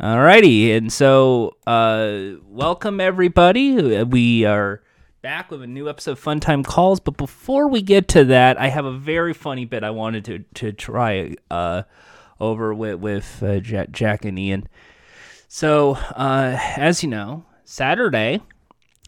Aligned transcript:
Alrighty, 0.00 0.76
and 0.76 0.92
so 0.92 1.56
uh, 1.68 2.40
welcome 2.48 3.00
everybody. 3.00 4.02
We 4.02 4.44
are 4.44 4.82
back 5.22 5.52
with 5.52 5.62
a 5.62 5.68
new 5.68 5.88
episode 5.88 6.12
of 6.12 6.18
Fun 6.18 6.40
Time 6.40 6.64
Calls. 6.64 6.98
But 6.98 7.16
before 7.16 7.68
we 7.68 7.80
get 7.80 8.08
to 8.08 8.24
that, 8.24 8.58
I 8.58 8.70
have 8.70 8.84
a 8.86 8.92
very 8.92 9.32
funny 9.32 9.66
bit 9.66 9.84
I 9.84 9.90
wanted 9.90 10.24
to 10.24 10.38
to 10.54 10.72
try 10.72 11.36
uh, 11.48 11.84
over 12.40 12.74
with 12.74 12.98
with 12.98 13.40
uh, 13.40 13.60
Jack, 13.60 13.92
Jack 13.92 14.24
and 14.24 14.36
Ian. 14.36 14.68
So 15.46 15.92
uh, 15.92 16.58
as 16.76 17.04
you 17.04 17.08
know, 17.08 17.44
Saturday 17.64 18.40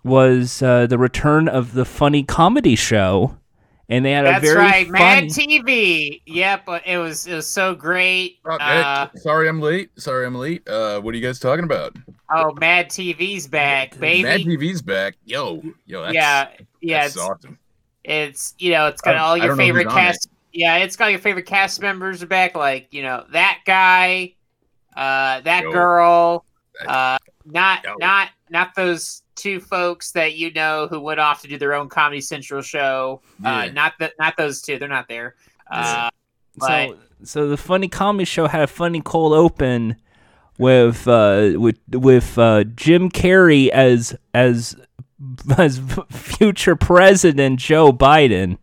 was 0.05 0.63
uh, 0.63 0.87
the 0.87 0.99
return 0.99 1.49
of 1.49 1.73
the 1.73 1.85
funny 1.85 2.23
comedy 2.23 2.77
show 2.77 3.37
and 3.89 4.05
they 4.05 4.13
had 4.13 4.27
That's 4.27 4.39
a 4.39 4.47
very 4.47 4.57
right, 4.59 4.89
Mad. 4.89 5.25
TV. 5.25 6.21
Yep, 6.27 6.69
it 6.87 6.99
was 6.99 7.27
it 7.27 7.35
was 7.35 7.47
so 7.47 7.75
great. 7.75 8.39
Oh, 8.45 8.57
Uh, 8.57 9.09
Nick, 9.13 9.23
sorry 9.23 9.49
I'm 9.49 9.61
late. 9.61 9.91
Sorry 9.99 10.27
I'm 10.27 10.35
late. 10.35 10.67
Uh, 10.69 11.01
what 11.01 11.15
are 11.15 11.17
you 11.19 11.23
guys 11.27 11.39
talking 11.39 11.65
about? 11.65 11.97
oh, 12.35 12.53
Mad 12.61 12.89
TV's 12.89 13.47
back, 13.47 13.97
baby. 13.99 14.23
Mad 14.25 14.41
TV's 14.41 14.83
back. 14.83 15.15
Yo, 15.25 15.63
yo, 15.87 16.03
that's, 16.03 16.15
yeah, 16.15 16.49
yeah. 16.81 17.03
that's 17.03 17.15
It's, 17.15 17.23
awesome. 17.25 17.59
it's 18.05 18.55
you 18.59 18.73
know 18.73 18.87
it's 18.89 19.01
got 19.01 19.15
I- 19.17 19.19
all 19.19 19.37
your 19.37 19.55
favorite 19.57 19.85
who's 19.85 19.93
on 19.93 19.99
it. 19.99 20.03
cast. 20.03 20.29
Yeah, 20.53 20.77
it's 20.79 20.97
got 20.97 21.09
your 21.11 21.19
favorite 21.21 21.45
cast 21.47 21.81
members 21.83 22.23
are 22.23 22.27
back, 22.27 22.57
like 22.57 22.89
you 22.93 23.03
know 23.03 23.25
that 23.33 23.61
guy, 23.67 24.35
uh, 24.97 25.41
that 25.43 25.65
Yo. 25.65 25.73
girl, 25.73 26.45
uh, 26.87 27.19
not 27.45 27.85
Yo. 27.85 27.95
not 28.01 28.31
not 28.49 28.75
those 28.75 29.23
two 29.37 29.61
folks 29.61 30.11
that 30.13 30.35
you 30.37 30.53
know 30.53 30.87
who 30.89 30.99
went 31.01 31.21
off 31.21 31.43
to 31.43 31.49
do 31.49 31.57
their 31.59 31.75
own 31.75 31.89
Comedy 31.89 32.21
Central 32.21 32.63
show. 32.63 33.21
Uh, 33.45 33.67
not 33.73 33.93
that 34.01 34.13
not 34.19 34.37
those 34.37 34.61
two. 34.63 34.79
They're 34.79 34.89
not 34.89 35.09
there. 35.09 35.37
Uh, 35.71 36.11
So, 36.59 36.67
but 36.67 36.99
so 37.23 37.49
the 37.49 37.57
funny 37.59 37.87
comedy 37.89 38.25
show 38.25 38.47
had 38.49 38.63
a 38.63 38.67
funny 38.67 39.03
cold 39.03 39.35
open 39.35 39.97
with 40.59 41.07
uh, 41.07 41.53
with 41.57 41.79
with 41.91 42.39
uh, 42.39 42.65
Jim 42.65 43.11
Carrey 43.11 43.69
as 43.69 44.17
as 44.33 44.75
as 45.59 45.81
future 46.11 46.77
President 46.77 47.59
Joe 47.61 47.93
Biden. 47.93 48.57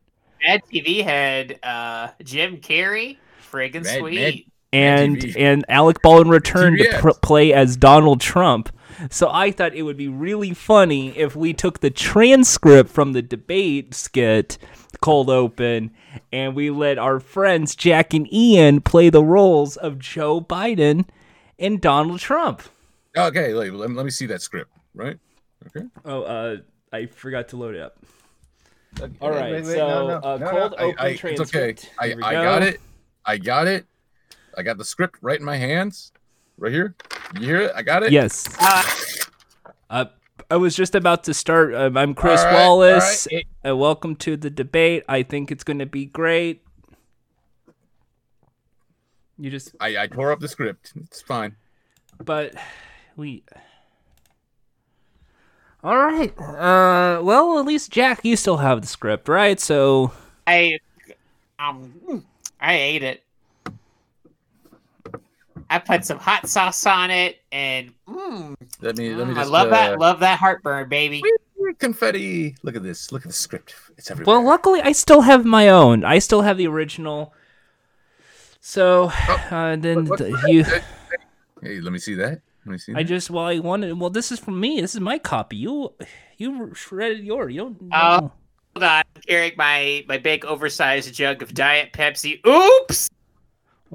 Mad 0.46 0.62
TV 0.74 1.04
had 1.04 1.60
uh, 1.64 2.10
Jim 2.24 2.58
Carrey, 2.58 3.18
friggin' 3.52 3.84
Mad- 3.84 4.00
sweet. 4.00 4.48
and 4.74 5.18
TV. 5.18 5.36
and 5.40 5.64
Alec 5.70 6.02
Baldwin 6.02 6.30
returned 6.30 6.80
to 6.80 6.98
pr- 7.00 7.12
play 7.22 7.54
as 7.54 7.78
Donald 7.78 8.20
Trump. 8.22 8.76
So 9.10 9.30
I 9.32 9.52
thought 9.52 9.74
it 9.74 9.84
would 9.84 9.98
be 9.98 10.08
really 10.08 10.54
funny 10.54 11.18
if 11.18 11.36
we 11.36 11.54
took 11.54 11.80
the 11.80 11.90
transcript 11.90 12.90
from 12.90 13.14
the 13.14 13.22
debate 13.22 13.94
skit, 13.94 14.58
cold 15.02 15.30
open, 15.30 15.92
and 16.32 16.56
we 16.56 16.70
let 16.70 16.98
our 16.98 17.20
friends 17.20 17.76
Jack 17.76 18.14
and 18.14 18.32
Ian 18.34 18.82
play 18.82 19.10
the 19.10 19.24
roles 19.24 19.76
of 19.78 20.00
Joe 20.00 20.42
Biden 20.42 21.08
and 21.60 21.82
Donald 21.82 22.20
Trump. 22.20 22.62
Okay, 23.16 23.54
let, 23.54 23.74
let, 23.74 23.92
let 23.92 24.06
me 24.06 24.12
see 24.12 24.26
that 24.28 24.42
script. 24.42 24.72
Right. 24.96 25.18
Okay. 25.68 25.86
Oh, 26.06 26.24
uh, 26.24 26.58
I 26.92 27.06
forgot 27.08 27.50
to 27.50 27.58
load 27.58 27.76
it 27.76 27.82
up. 27.82 27.98
All 29.22 29.32
Wait, 29.32 29.40
right, 29.40 29.52
wait, 29.54 29.64
wait, 29.66 29.76
so 29.76 29.88
no, 29.88 30.08
no, 30.08 30.16
uh, 30.18 30.38
no, 30.38 30.46
no. 30.46 30.52
cold 30.52 30.76
I- 30.78 30.84
open 30.84 30.96
I- 31.00 31.10
It's 31.30 31.42
okay. 31.42 31.76
I, 31.98 32.08
Here 32.08 32.18
I 32.22 32.34
go. 32.34 32.44
got 32.44 32.62
it. 32.64 32.82
I 33.26 33.38
got 33.38 33.68
it. 33.68 33.86
I 34.56 34.62
got 34.62 34.78
the 34.78 34.86
script 34.86 35.18
right 35.22 35.40
in 35.40 35.46
my 35.46 35.58
hands. 35.58 36.12
Right 36.58 36.72
here. 36.72 36.96
You 37.40 37.46
hear 37.46 37.62
it? 37.62 37.72
I 37.76 37.82
got 37.82 38.04
it. 38.04 38.12
Yes. 38.12 38.48
Uh, 38.60 38.84
Uh, 39.90 40.06
I 40.50 40.56
was 40.58 40.76
just 40.76 40.96
about 40.96 41.24
to 41.26 41.34
start. 41.34 41.74
Um, 41.76 41.98
I'm 41.98 42.14
Chris 42.16 42.40
All 42.42 42.46
right, 42.48 42.56
all 42.56 42.78
Wallace. 42.80 43.28
right. 43.32 43.46
Uh, 43.68 43.76
welcome 43.76 44.16
to 44.18 44.36
the 44.38 44.50
debate. 44.50 45.04
I 45.08 45.22
think 45.24 45.52
it's 45.52 45.64
going 45.64 45.80
to 45.80 45.86
be 45.86 46.06
great. 46.06 46.64
You 49.38 49.50
just, 49.52 49.76
I, 49.80 49.98
I 50.04 50.08
tore 50.08 50.32
up 50.32 50.40
the 50.40 50.48
script. 50.48 50.94
It's 50.96 51.22
fine. 51.22 51.56
but 52.24 52.54
we. 53.16 53.44
All 55.84 55.98
right. 55.98 56.36
Uh, 56.40 57.22
well, 57.24 57.60
at 57.60 57.66
least 57.66 57.92
Jack, 57.92 58.24
you 58.24 58.36
still 58.36 58.58
have 58.58 58.82
the 58.82 58.88
script, 58.88 59.28
right? 59.28 59.60
So, 59.60 60.12
I 60.48 60.80
um 61.60 62.26
I 62.60 62.74
ate 62.76 63.04
it. 63.04 63.23
I 65.90 65.98
put 65.98 66.06
some 66.06 66.20
hot 66.20 66.48
sauce 66.48 66.86
on 66.86 67.12
it, 67.12 67.42
and 67.52 67.94
mm, 68.08 68.56
Let 68.82 68.98
me 68.98 69.14
let 69.16 69.28
me 69.28 69.34
mm, 69.34 69.36
just. 69.38 69.48
I 69.48 69.52
love 69.52 69.68
uh, 69.68 69.72
that. 69.72 70.00
Love 70.00 70.20
that 70.22 70.40
heartburn, 70.40 70.90
baby. 70.90 71.22
confetti. 71.80 72.56
Look 72.64 72.76
at 72.76 72.84
this. 72.84 73.12
Look 73.12 73.24
at 73.24 73.28
the 73.28 73.34
script. 73.34 73.76
It's 73.98 74.10
everywhere. 74.12 74.38
well, 74.38 74.46
luckily, 74.46 74.82
I 74.82 74.92
still 74.92 75.22
have 75.22 75.46
my 75.46 75.70
own. 75.70 76.04
I 76.06 76.20
still 76.20 76.42
have 76.42 76.58
the 76.58 76.68
original. 76.68 77.34
So, 78.62 79.12
Oh, 79.28 79.48
uh, 79.52 79.76
then 79.76 80.06
What's 80.06 80.22
th- 80.22 80.34
that? 80.34 80.50
you. 80.50 80.64
Hey, 81.62 81.80
let 81.82 81.92
me 81.94 82.00
see 82.00 82.16
that. 82.16 82.42
Let 82.66 82.72
me 82.72 82.78
see. 82.78 82.94
I 82.94 83.04
that. 83.04 83.04
just 83.06 83.30
well 83.30 83.46
I 83.46 83.60
wanted 83.60 84.00
well 84.00 84.10
this 84.10 84.32
is 84.32 84.40
from 84.40 84.60
me 84.60 84.80
this 84.80 84.96
is 84.96 85.02
my 85.02 85.18
copy 85.20 85.58
you 85.58 85.94
you 86.38 86.74
shredded 86.74 87.24
your 87.26 87.50
you 87.50 87.60
don't 87.60 87.78
Oh. 87.94 88.18
know. 88.20 88.32
Hold 88.76 88.84
on, 88.84 89.04
I'm 89.16 89.22
carrying 89.28 89.54
my 89.58 90.04
my 90.08 90.18
big 90.18 90.46
oversized 90.46 91.14
jug 91.14 91.42
of 91.44 91.54
Diet 91.54 91.92
Pepsi. 91.94 92.40
Oops! 92.48 93.10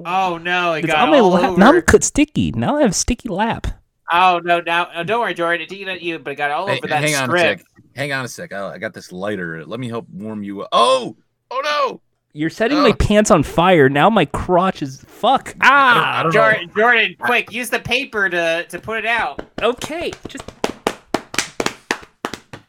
Oh 0.05 0.37
no, 0.37 0.73
it 0.73 0.83
It's 0.85 0.93
got 0.93 1.03
on 1.03 1.09
my 1.11 1.19
all 1.19 1.29
lap 1.29 1.43
over. 1.51 1.59
now 1.59 1.73
I'm 1.73 1.81
cut 1.81 2.03
sticky 2.03 2.51
now 2.51 2.77
I 2.77 2.81
have 2.81 2.91
a 2.91 2.93
sticky 2.93 3.29
lap 3.29 3.67
Oh 4.11 4.39
no, 4.43 4.59
now 4.61 4.89
oh, 4.95 5.03
don't 5.03 5.19
worry, 5.19 5.33
Jordan. 5.35 5.61
It 5.61 5.69
didn't 5.69 6.01
you, 6.01 6.17
but 6.19 6.31
it 6.31 6.35
got 6.35 6.51
all 6.51 6.67
Hey, 6.67 6.77
over 6.77 6.87
that 6.87 7.03
hang 7.03 7.15
on 7.15 7.23
a 7.23 7.37
script. 7.37 7.59
sec. 7.61 7.67
Hang 7.95 8.11
on 8.11 8.25
a 8.25 8.27
sec. 8.27 8.53
I, 8.53 8.73
I 8.73 8.77
got 8.79 8.93
this 8.93 9.11
lighter. 9.11 9.63
Let 9.65 9.79
me 9.79 9.87
help 9.87 10.07
warm 10.09 10.41
you 10.43 10.61
up. 10.61 10.69
Oh, 10.71 11.15
oh 11.51 11.61
no! 11.63 12.01
you're 12.33 12.49
setting 12.49 12.77
my 12.79 12.91
pants 12.93 13.31
on 13.31 13.41
fire 13.41 13.89
now 13.89 14.07
my 14.09 14.23
crotch 14.25 14.81
is 14.83 15.03
fuck 15.07 15.55
ah 15.61 16.19
I 16.19 16.23
don't 16.23 16.33
know. 16.33 16.39
Jordan, 16.41 16.71
Jordan, 16.75 17.15
quick, 17.19 17.51
use 17.51 17.69
the 17.71 17.79
paper 17.79 18.29
to 18.29 18.65
to 18.69 18.79
put 18.79 18.99
it 18.99 19.05
out. 19.05 19.41
okay 19.61 20.11
just 20.27 20.43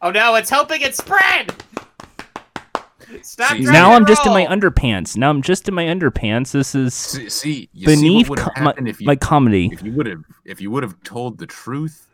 Oh 0.03 0.11
no, 0.11 0.35
it's 0.37 0.49
helping 0.49 0.81
it 0.81 0.95
spread. 0.97 1.53
Stop. 3.23 3.57
See, 3.57 3.61
now 3.65 3.93
I'm 3.93 4.07
just 4.07 4.25
in 4.25 4.33
my 4.33 4.47
underpants 4.47 5.17
now 5.17 5.31
I'm 5.31 5.43
just 5.43 5.69
in 5.69 5.75
my 5.75 5.85
underpants 5.85 6.53
this 6.53 6.75
is 6.75 6.95
See, 6.95 7.29
see 7.29 7.69
you 7.73 7.87
beneath 7.87 8.27
see 8.27 8.31
what 8.31 8.39
would 8.45 8.65
my, 8.65 8.75
if 8.89 9.01
you 9.01 9.07
my 9.07 9.17
comedy 9.17 9.71
if 9.73 9.83
you 9.83 9.93
would 9.93 10.07
have 10.07 10.25
if 10.45 10.61
you 10.61 10.71
would 10.71 10.83
have 10.83 11.03
told 11.03 11.39
the 11.39 11.47
truth. 11.47 12.07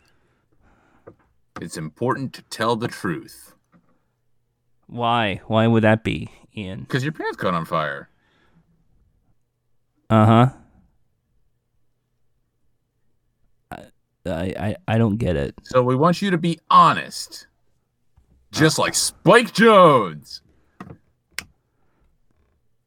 It's 1.60 1.76
important 1.76 2.32
to 2.34 2.42
tell 2.42 2.76
the 2.76 2.88
truth 2.88 3.54
why 4.86 5.40
why 5.46 5.66
would 5.66 5.82
that 5.82 6.04
be 6.04 6.30
Ian 6.56 6.80
because 6.80 7.02
your 7.02 7.12
pants 7.12 7.36
caught 7.36 7.54
on 7.54 7.64
fire. 7.64 8.08
uh-huh 10.10 10.50
I, 14.26 14.54
I 14.58 14.76
I 14.88 14.98
don't 14.98 15.16
get 15.16 15.36
it 15.36 15.54
So 15.62 15.82
we 15.82 15.94
want 15.94 16.20
you 16.20 16.30
to 16.30 16.38
be 16.38 16.58
honest, 16.70 17.46
just 18.50 18.78
like 18.78 18.94
Spike 18.94 19.52
Jonze. 19.52 20.40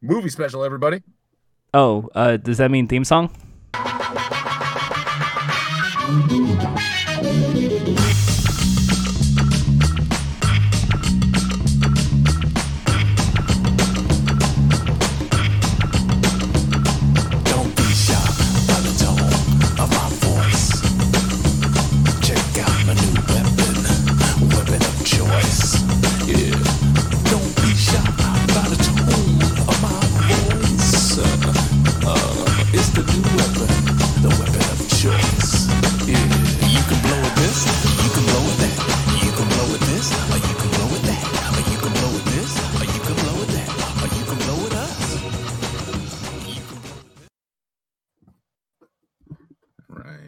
Movie 0.02 0.30
special, 0.30 0.64
everybody. 0.64 1.02
oh 1.74 2.10
uh 2.16 2.38
does 2.38 2.58
that 2.58 2.72
mean 2.72 2.88
theme 2.88 3.04
song 3.04 3.30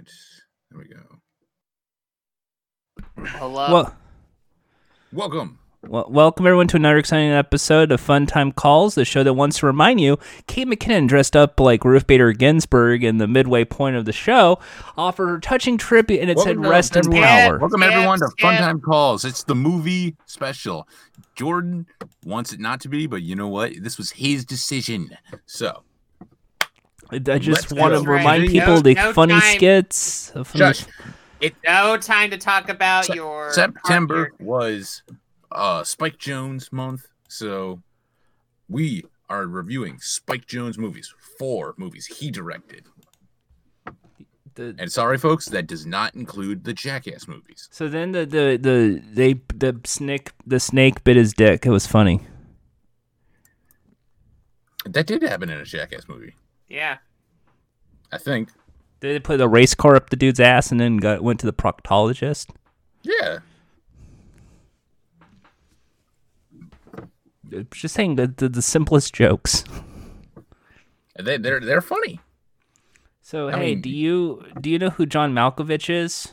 Right. 0.02 0.10
There 0.72 0.80
we 0.80 0.88
go. 0.88 1.02
Hello. 3.38 3.72
well 3.72 3.96
Welcome. 5.14 5.60
Well, 5.88 6.08
welcome 6.10 6.48
everyone 6.48 6.68
to 6.70 6.78
another 6.78 6.98
exciting 6.98 7.30
episode 7.30 7.92
of 7.92 8.02
Fun 8.02 8.26
Time 8.26 8.52
Calls, 8.52 8.96
the 8.96 9.06
show 9.06 9.24
that 9.24 9.34
wants 9.34 9.60
to 9.60 9.68
remind 9.68 10.02
you 10.02 10.18
Kate 10.48 10.68
McKinnon, 10.68 11.08
dressed 11.08 11.36
up 11.36 11.60
like 11.60 11.86
Ruth 11.86 12.08
Bader 12.08 12.34
Ginsburg 12.34 13.04
in 13.04 13.18
the 13.20 13.28
midway 13.28 13.64
point 13.64 13.96
of 13.96 14.06
the 14.06 14.12
show, 14.12 14.58
offered 14.98 15.28
her 15.28 15.40
touching 15.40 15.78
tribute 15.78 16.22
and 16.22 16.32
it 16.32 16.40
said 16.40 16.58
Welcome, 16.58 16.72
"Rest 16.72 16.96
in 16.96 17.06
everyone. 17.06 17.28
power." 17.28 17.60
Welcome 17.60 17.82
Skip, 17.82 17.92
everyone 17.92 18.20
to 18.20 18.30
Fun 18.40 18.58
Time 18.58 18.82
Calls. 18.82 19.24
It's 19.24 19.44
the 19.44 19.56
movie 19.56 20.16
special. 20.26 20.88
Jordan 21.36 21.86
wants 22.26 22.54
it 22.54 22.60
not 22.60 22.82
to 22.82 22.90
be, 22.90 23.06
but 23.06 23.22
you 23.22 23.36
know 23.36 23.50
what? 23.50 23.74
This 23.82 24.00
was 24.00 24.12
his 24.12 24.46
decision. 24.46 25.16
So 25.46 25.84
I 27.12 27.18
just 27.40 27.70
Let's 27.72 27.74
want 27.74 27.94
to 27.94 28.00
go. 28.00 28.12
remind 28.12 28.44
Right. 28.44 28.50
people 28.52 28.76
No- 28.76 28.82
the 28.82 28.94
no 28.96 29.14
funny 29.14 29.34
time. 29.40 29.56
skits. 29.58 30.32
of 30.32 30.48
funny- 30.48 30.74
Shush. 30.74 30.86
It's 31.42 31.56
no 31.66 31.98
time 31.98 32.30
to 32.32 32.38
talk 32.38 32.70
about 32.70 33.06
Se- 33.06 33.16
your 33.16 33.52
September 33.52 34.32
your- 34.40 34.48
was 34.48 35.04
uh 35.52 35.84
Spike 35.84 36.18
Jonze 36.18 36.72
month, 36.72 37.08
so 37.28 37.82
we 38.70 39.04
are 39.30 39.46
reviewing 39.48 39.98
Spike 40.00 40.46
Jonze 40.46 40.78
movies. 40.78 41.14
Four 41.40 41.74
movies 41.78 42.06
he 42.06 42.32
directed. 42.32 42.86
the- 44.56 44.76
And 44.78 44.92
sorry 44.92 45.18
folks, 45.18 45.46
that 45.48 45.66
does 45.66 45.86
not 45.86 46.14
include 46.14 46.66
the 46.66 46.74
Jackass 46.74 47.26
movies. 47.28 47.70
so 47.72 47.88
then 47.88 48.12
the 48.12 48.26
the 48.26 48.58
the 48.62 49.02
they 49.14 49.42
the 49.56 49.80
snake 49.86 50.32
the 50.46 50.60
snake 50.60 51.04
bit 51.06 51.16
his 51.18 51.34
dick. 51.34 51.66
It 51.66 51.70
was 51.72 51.88
funny. 51.88 52.28
That 54.86 55.08
did 55.08 55.22
happen 55.22 55.50
in 55.50 55.60
a 55.60 55.64
Jackass 55.66 56.08
movie, 56.08 56.36
Yeah. 56.72 56.98
I 58.14 58.18
think. 58.18 58.50
Did 59.02 59.16
They 59.16 59.20
put 59.20 59.42
a 59.42 59.48
race 59.48 59.76
car 59.76 59.96
up 59.96 60.10
the 60.10 60.16
dude's 60.16 60.40
ass 60.40 60.72
and 60.72 60.80
then 60.80 60.98
got 60.98 61.22
went 61.22 61.40
to 61.42 61.46
the 61.46 61.54
proctologist. 61.54 62.50
Yeah. 63.04 63.40
Just 67.72 67.94
saying 67.96 68.16
the 68.16 68.28
the, 68.28 68.48
the 68.48 68.62
simplest 68.62 69.14
jokes. 69.14 69.66
They 71.20 71.38
they're 71.38 71.60
they're 71.60 71.82
funny. 71.82 72.22
So 73.22 73.50
I 73.50 73.58
hey, 73.58 73.66
mean- 73.76 73.82
do 73.82 73.90
you 73.90 74.46
do 74.62 74.70
you 74.70 74.80
know 74.80 74.92
who 74.92 75.06
John 75.06 75.34
Malkovich 75.34 75.90
is? 75.90 76.32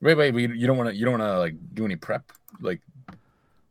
Wait, 0.00 0.14
wait, 0.16 0.34
wait 0.34 0.50
you 0.54 0.66
don't 0.66 0.76
want 0.76 0.90
to 0.90 0.94
you 0.94 1.04
don't 1.04 1.18
want 1.18 1.22
to 1.22 1.38
like 1.38 1.54
do 1.72 1.84
any 1.84 1.96
prep 1.96 2.30
like 2.60 2.80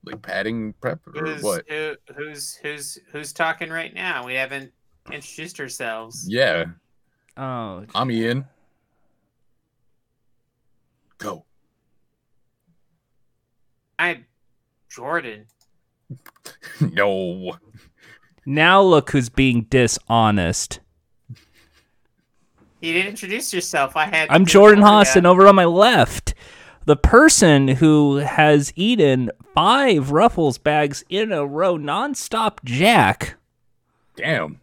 like 0.06 0.22
padding 0.22 0.74
prep 0.82 1.00
or 1.08 1.26
Who's 1.26 1.44
what? 1.44 1.66
who, 1.70 1.96
who's 2.16 2.56
who's 2.56 2.98
who's 3.12 3.34
talking 3.34 3.70
right 3.70 3.94
now? 3.94 4.26
We 4.26 4.34
haven't 4.36 4.72
introduced 5.12 5.60
ourselves. 5.60 6.26
Yeah, 6.28 6.66
Oh, 7.36 7.86
I'm 7.96 8.12
Ian. 8.12 8.46
Go. 11.18 11.46
I'm 13.98 14.26
Jordan. 14.90 15.46
no. 16.82 17.58
now 18.46 18.82
look 18.82 19.12
who's 19.12 19.30
being 19.30 19.64
dishonest. 19.70 20.80
You 22.82 22.92
didn't 22.94 23.12
introduce 23.12 23.54
yourself. 23.54 23.96
I 23.96 24.06
had. 24.06 24.30
I'm 24.30 24.46
Jordan 24.46 24.84
order 24.84 24.92
Haas, 24.92 25.16
and 25.16 25.26
over 25.26 25.48
on 25.48 25.56
my 25.56 25.66
left, 25.66 26.34
the 26.86 26.96
person 26.96 27.68
who 27.68 28.18
has 28.18 28.72
eaten 28.76 29.32
five 29.54 30.12
Ruffles 30.12 30.58
bags 30.58 31.04
in 31.10 31.32
a 31.32 31.46
row 31.46 31.78
nonstop, 31.78 32.64
Jack. 32.64 33.36
Damn. 34.16 34.60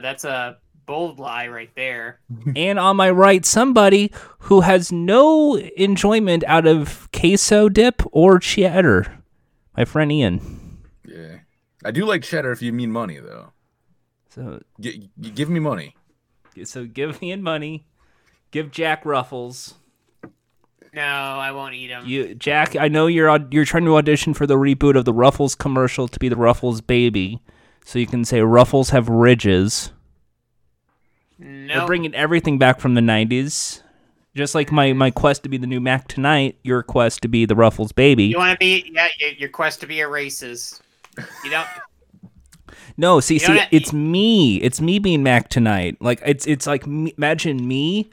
That's 0.00 0.24
a 0.24 0.58
bold 0.86 1.18
lie 1.18 1.48
right 1.48 1.70
there. 1.76 2.20
and 2.56 2.78
on 2.78 2.96
my 2.96 3.10
right, 3.10 3.44
somebody 3.44 4.10
who 4.40 4.60
has 4.62 4.90
no 4.92 5.56
enjoyment 5.56 6.44
out 6.46 6.66
of 6.66 7.08
queso 7.12 7.68
dip 7.68 8.02
or 8.12 8.38
cheddar. 8.38 9.18
My 9.76 9.84
friend 9.84 10.10
Ian. 10.12 10.82
Yeah. 11.06 11.38
I 11.84 11.90
do 11.90 12.04
like 12.04 12.22
cheddar 12.22 12.52
if 12.52 12.62
you 12.62 12.72
mean 12.72 12.92
money 12.92 13.18
though. 13.18 13.52
So, 14.30 14.60
G- 14.80 15.10
g- 15.20 15.30
give 15.30 15.50
me 15.50 15.60
money. 15.60 15.94
so 16.64 16.84
give 16.84 17.22
Ian 17.22 17.42
money. 17.42 17.86
Give 18.50 18.70
Jack 18.70 19.04
Ruffles. 19.04 19.74
No, 20.94 21.02
I 21.02 21.52
won't 21.52 21.74
eat 21.74 21.88
them. 21.88 22.04
You, 22.06 22.34
Jack. 22.34 22.76
I 22.76 22.88
know 22.88 23.06
you're 23.06 23.38
you're 23.50 23.64
trying 23.64 23.86
to 23.86 23.96
audition 23.96 24.34
for 24.34 24.46
the 24.46 24.56
reboot 24.56 24.96
of 24.96 25.06
the 25.06 25.12
Ruffles 25.12 25.54
commercial 25.54 26.06
to 26.06 26.18
be 26.18 26.28
the 26.28 26.36
Ruffles 26.36 26.82
baby, 26.82 27.40
so 27.84 27.98
you 27.98 28.06
can 28.06 28.24
say 28.24 28.40
Ruffles 28.42 28.90
have 28.90 29.08
ridges. 29.08 29.90
No, 31.38 31.78
They're 31.78 31.86
bringing 31.86 32.14
everything 32.14 32.58
back 32.58 32.78
from 32.78 32.94
the 32.94 33.00
'90s, 33.00 33.80
just 34.36 34.54
like 34.54 34.70
my 34.70 34.92
my 34.92 35.10
quest 35.10 35.44
to 35.44 35.48
be 35.48 35.56
the 35.56 35.66
new 35.66 35.80
Mac 35.80 36.08
tonight. 36.08 36.58
Your 36.62 36.82
quest 36.82 37.22
to 37.22 37.28
be 37.28 37.46
the 37.46 37.56
Ruffles 37.56 37.92
baby. 37.92 38.24
You 38.24 38.36
want 38.36 38.52
to 38.52 38.58
be? 38.58 38.90
Yeah, 38.92 39.08
your, 39.18 39.30
your 39.30 39.48
quest 39.48 39.80
to 39.80 39.86
be 39.86 40.02
a 40.02 40.06
racist. 40.06 40.80
You 41.44 41.50
don't. 41.50 41.66
No, 42.98 43.20
see, 43.20 43.34
You 43.34 43.40
see, 43.40 43.60
it's 43.70 43.92
me. 43.92 44.56
It's 44.56 44.80
me 44.80 44.98
being 44.98 45.22
Mac 45.22 45.48
tonight. 45.48 45.96
Like 46.00 46.20
it's 46.26 46.46
it's 46.46 46.66
like 46.66 46.86
me, 46.86 47.14
imagine 47.16 47.66
me 47.66 48.10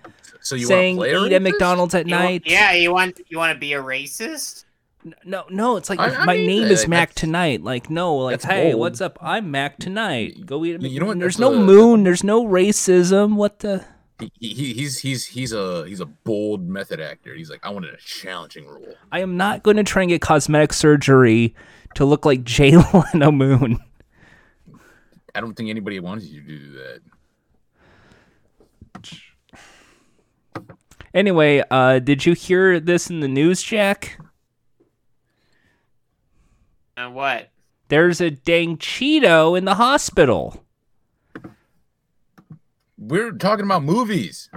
So 0.49 0.55
you 0.55 0.65
saying 0.65 0.97
want 0.97 1.09
to 1.11 1.15
play 1.19 1.27
eat 1.27 1.33
at? 1.33 1.41
McDonald's 1.41 1.95
at 1.95 2.07
you 2.07 2.15
wa- 2.15 2.21
night. 2.21 2.43
yeah, 2.45 2.73
you 2.73 2.91
want 2.93 3.19
you 3.29 3.37
want 3.37 3.53
to 3.53 3.59
be 3.59 3.73
a 3.73 3.81
racist? 3.81 4.65
No, 5.23 5.45
no, 5.49 5.77
it's 5.77 5.89
like 5.89 5.99
I- 5.99 6.13
I 6.13 6.25
my 6.25 6.35
mean, 6.35 6.47
name 6.47 6.63
is 6.63 6.87
Mac 6.87 7.13
tonight. 7.13 7.63
Like 7.63 7.89
no, 7.89 8.15
like 8.17 8.41
hey, 8.43 8.71
bold. 8.71 8.81
what's 8.81 8.99
up? 9.01 9.17
I'm 9.21 9.49
Mac 9.51 9.77
tonight. 9.77 10.45
Go 10.45 10.65
eat 10.65 10.75
at 10.75 10.81
You- 10.81 10.89
you 10.89 10.99
know 10.99 11.05
what? 11.05 11.19
There's 11.19 11.39
no 11.39 11.53
a- 11.53 11.59
moon. 11.59 12.03
There's 12.03 12.23
no 12.23 12.45
racism. 12.45 13.35
What 13.35 13.59
the? 13.59 13.85
He, 14.19 14.49
he, 14.53 14.73
he's 14.73 14.97
he's 14.99 15.25
he's 15.25 15.53
a 15.53 15.87
he's 15.87 16.01
a 16.01 16.05
bold 16.05 16.67
method 16.67 16.99
actor. 16.99 17.33
He's 17.33 17.49
like 17.49 17.65
I 17.65 17.69
wanted 17.69 17.93
a 17.93 17.97
challenging 17.97 18.67
role. 18.67 18.95
I 19.13 19.19
am 19.21 19.37
not 19.37 19.63
going 19.63 19.77
to 19.77 19.83
try 19.83 20.01
and 20.01 20.09
get 20.09 20.19
cosmetic 20.21 20.73
surgery 20.73 21.55
to 21.95 22.03
look 22.03 22.25
like 22.25 22.43
Jay 22.55 22.75
Leno 22.75 23.31
Moon. 23.31 23.79
I 25.33 25.39
don't 25.39 25.53
think 25.53 25.69
anybody 25.69 26.01
wants 26.01 26.25
you 26.25 26.41
to 26.41 26.47
do 26.47 26.71
that. 26.73 26.99
Anyway, 31.13 31.63
uh, 31.71 31.99
did 31.99 32.25
you 32.25 32.33
hear 32.33 32.79
this 32.79 33.09
in 33.09 33.19
the 33.19 33.27
news, 33.27 33.61
Jack? 33.63 34.19
And 36.97 37.15
what? 37.15 37.49
There's 37.87 38.21
a 38.21 38.29
dang 38.29 38.77
Cheeto 38.77 39.57
in 39.57 39.65
the 39.65 39.75
hospital. 39.75 40.63
We're 42.97 43.31
talking 43.31 43.65
about 43.65 43.83
movies. 43.83 44.49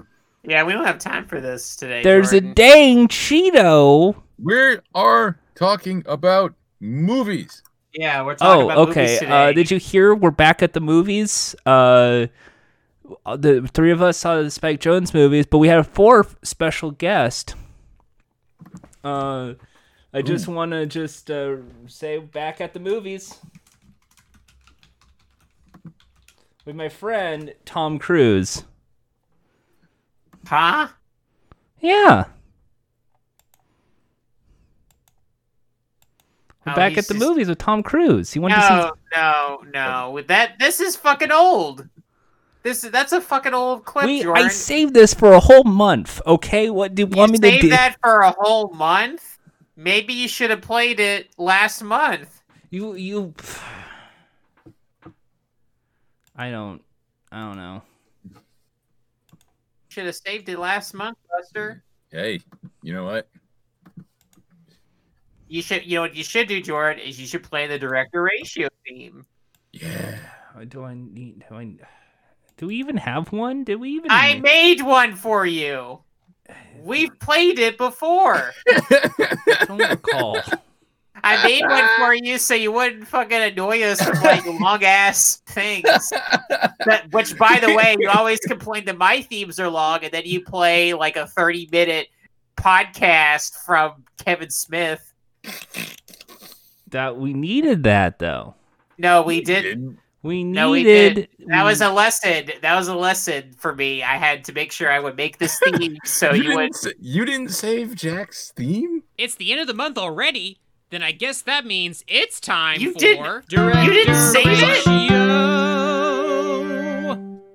Yeah, 0.43 0.65
we 0.65 0.73
don't 0.73 0.85
have 0.85 0.99
time 0.99 1.27
for 1.27 1.41
this 1.41 1.77
today. 1.77 2.03
There's 2.03 2.33
Jordan. 2.33 2.51
a 2.51 2.55
dang 2.55 3.09
Cheeto. 3.09 4.17
We 4.39 4.79
are 4.95 5.39
talking 5.55 6.03
about 6.07 6.55
movies. 6.81 7.63
Yeah, 7.95 8.23
we're 8.25 8.35
talking 8.35 8.63
Oh, 8.63 8.71
about 8.71 8.89
okay. 8.89 9.03
movies 9.03 9.23
Uh, 9.23 9.47
today. 9.47 9.53
did 9.55 9.71
you 9.71 9.79
hear 9.79 10.15
we're 10.15 10.31
back 10.33 10.63
at 10.63 10.73
the 10.73 10.81
movies? 10.81 11.55
Uh, 11.65 12.27
the 13.37 13.69
three 13.73 13.91
of 13.91 14.03
us 14.03 14.19
saw 14.19 14.41
the 14.43 14.51
Spike 14.51 14.81
Jonze 14.81 15.13
movies, 15.15 15.47
but 15.47 15.59
we 15.59 15.69
had 15.69 15.79
a 15.79 15.85
fourth 15.85 16.37
special 16.43 16.91
guest. 16.91 17.55
Uh, 19.05 19.55
I 20.15 20.23
just 20.23 20.47
want 20.47 20.73
to 20.73 20.87
just 20.87 21.31
uh, 21.31 21.57
say 21.87 22.19
back 22.19 22.61
at 22.61 22.75
the 22.75 22.81
movies 22.81 23.39
with 26.65 26.77
my 26.77 26.89
friend 26.89 27.55
Tom 27.65 27.99
Cruise. 27.99 28.65
Huh? 30.47 30.89
Yeah. 31.81 32.25
Oh, 36.65 36.75
back 36.77 36.97
at 36.97 37.09
the 37.09 37.15
just- 37.15 37.27
movies 37.27 37.49
with 37.49 37.59
Tom 37.59 37.83
Cruise. 37.83 38.33
He 38.33 38.39
wanted 38.39 38.57
to 38.57 38.61
see 38.63 38.69
No, 39.17 39.63
no, 39.65 40.13
no. 40.15 40.23
That, 40.23 40.59
this 40.61 40.81
is 40.81 40.95
fucking 40.95 41.33
old. 41.33 41.89
This 42.63 42.83
that's 42.83 43.13
a 43.13 43.21
fucking 43.21 43.55
old 43.55 43.85
clip, 43.85 44.07
We, 44.07 44.23
Jordan. 44.23 44.45
I 44.45 44.49
saved 44.49 44.95
this 44.95 45.13
for 45.15 45.33
a 45.33 45.41
whole 45.41 45.65
month. 45.65 46.21
Okay, 46.27 46.71
what 46.71 46.95
do 46.95 47.03
you 47.03 47.09
you 47.09 47.17
want 47.17 47.33
me 47.33 47.39
to 47.39 47.49
saved 47.49 47.63
do? 47.63 47.69
that 47.71 47.97
for 48.03 48.21
a 48.21 48.31
whole 48.39 48.73
month. 48.73 49.39
Maybe 49.75 50.13
you 50.13 50.29
should 50.29 50.51
have 50.51 50.61
played 50.61 51.01
it 51.01 51.31
last 51.39 51.83
month. 51.83 52.43
You 52.71 52.95
you. 52.95 53.35
I 56.37 56.51
don't. 56.51 56.83
I 57.33 57.41
don't 57.41 57.57
know. 57.57 57.83
Should 59.89 60.07
have 60.07 60.17
saved 60.17 60.49
it 60.49 60.59
last 60.59 60.95
month, 60.95 61.19
Buster. 61.31 61.83
Hey, 62.11 62.41
you 62.83 62.93
know 62.93 63.05
what? 63.05 63.29
You 65.49 65.63
should. 65.63 65.85
You 65.85 65.97
know 65.97 66.01
what 66.03 66.15
you 66.15 66.25
should 66.25 66.49
do, 66.49 66.63
Jordan, 66.63 67.03
is 67.03 67.21
you 67.21 67.27
should 67.27 67.43
play 67.43 67.67
the 67.67 67.79
director 67.79 68.23
ratio 68.23 68.69
theme. 68.87 69.27
Yeah. 69.73 70.19
Uh, 70.57 70.65
Do 70.65 70.85
I 70.85 70.95
need? 70.95 71.45
Do 71.49 71.57
I? 71.57 71.75
Do 72.63 72.69
we 72.69 72.77
even 72.77 72.97
have 72.97 73.33
one? 73.33 73.65
Did 73.65 73.81
we 73.81 73.91
even? 73.91 74.09
I 74.09 74.39
made 74.39 74.83
one 74.83 75.17
for 75.17 75.45
you. 75.45 75.99
We've 76.85 77.11
played 77.19 77.59
it 77.59 77.77
before. 77.77 78.53
I 78.69 79.65
don't 79.67 79.79
recall. 79.79 80.41
I 81.25 81.43
made 81.43 81.65
one 81.67 81.89
for 81.99 82.15
you 82.15 82.39
so 82.39 82.55
you 82.55 82.71
wouldn't 82.71 83.09
fucking 83.09 83.37
annoy 83.37 83.83
us 83.83 84.07
with 84.07 84.23
like 84.23 84.47
long 84.61 84.85
ass 84.85 85.43
things. 85.49 86.13
That, 86.87 87.09
which, 87.11 87.37
by 87.37 87.59
the 87.61 87.75
way, 87.75 87.97
you 87.99 88.09
always 88.09 88.39
complain 88.39 88.85
that 88.85 88.97
my 88.97 89.23
themes 89.23 89.59
are 89.59 89.69
long, 89.69 90.05
and 90.05 90.13
then 90.13 90.23
you 90.25 90.41
play 90.41 90.95
like 90.95 91.17
a 91.17 91.27
thirty 91.27 91.69
minute 91.73 92.11
podcast 92.57 93.57
from 93.65 94.05
Kevin 94.25 94.51
Smith. 94.51 95.13
that 96.91 97.17
we 97.17 97.33
needed 97.33 97.83
that 97.83 98.21
though. 98.21 98.55
No, 98.99 99.23
we 99.23 99.41
didn't. 99.41 99.99
We 100.23 100.45
needed. 100.45 100.55
No, 100.55 100.71
we 100.71 100.85
did. 100.85 101.29
That 101.47 101.65
was 101.65 101.81
a 101.81 101.91
lesson. 101.91 102.51
That 102.61 102.77
was 102.77 102.87
a 102.87 102.95
lesson 102.95 103.55
for 103.59 103.75
me. 103.75 104.05
I 104.05 104.17
had 104.17 104.45
to 104.45 104.53
make 104.53 104.71
sure 104.71 104.91
I 104.91 105.01
would 105.01 105.17
make 105.17 105.39
this 105.39 105.59
theme. 105.59 105.97
So 106.05 106.33
you, 106.33 106.45
you 106.45 106.57
would. 106.57 106.71
You 107.01 107.25
didn't 107.25 107.49
save 107.49 107.97
Jack's 107.97 108.53
theme. 108.53 109.03
It's 109.19 109.35
the 109.35 109.51
end 109.51 109.61
of 109.61 109.67
the 109.67 109.75
month 109.75 109.99
already. 109.99 110.59
Then 110.91 111.03
I 111.03 111.11
guess 111.13 111.43
that 111.43 111.65
means 111.65 112.05
it's 112.07 112.39
time 112.39 112.81
you 112.81 112.93
for 112.93 112.99
did. 112.99 113.19
You 113.51 113.93
didn't 113.93 114.21
save 114.21 114.45
it. 114.47 114.87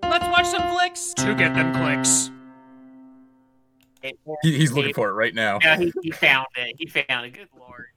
Let's 0.03 0.25
watch 0.27 0.47
some 0.47 0.69
flicks 0.73 1.13
to 1.15 1.35
get 1.35 1.53
them 1.53 1.73
clicks. 1.73 2.31
He, 4.41 4.57
he's 4.57 4.71
looking 4.71 4.93
for 4.93 5.09
it 5.09 5.13
right 5.13 5.33
now. 5.33 5.59
Yeah, 5.61 5.77
he, 5.77 5.93
he 6.01 6.11
found 6.11 6.47
it. 6.55 6.75
He 6.79 6.87
found 6.87 7.27
it. 7.27 7.33
Good 7.33 7.49
lord. 7.57 7.87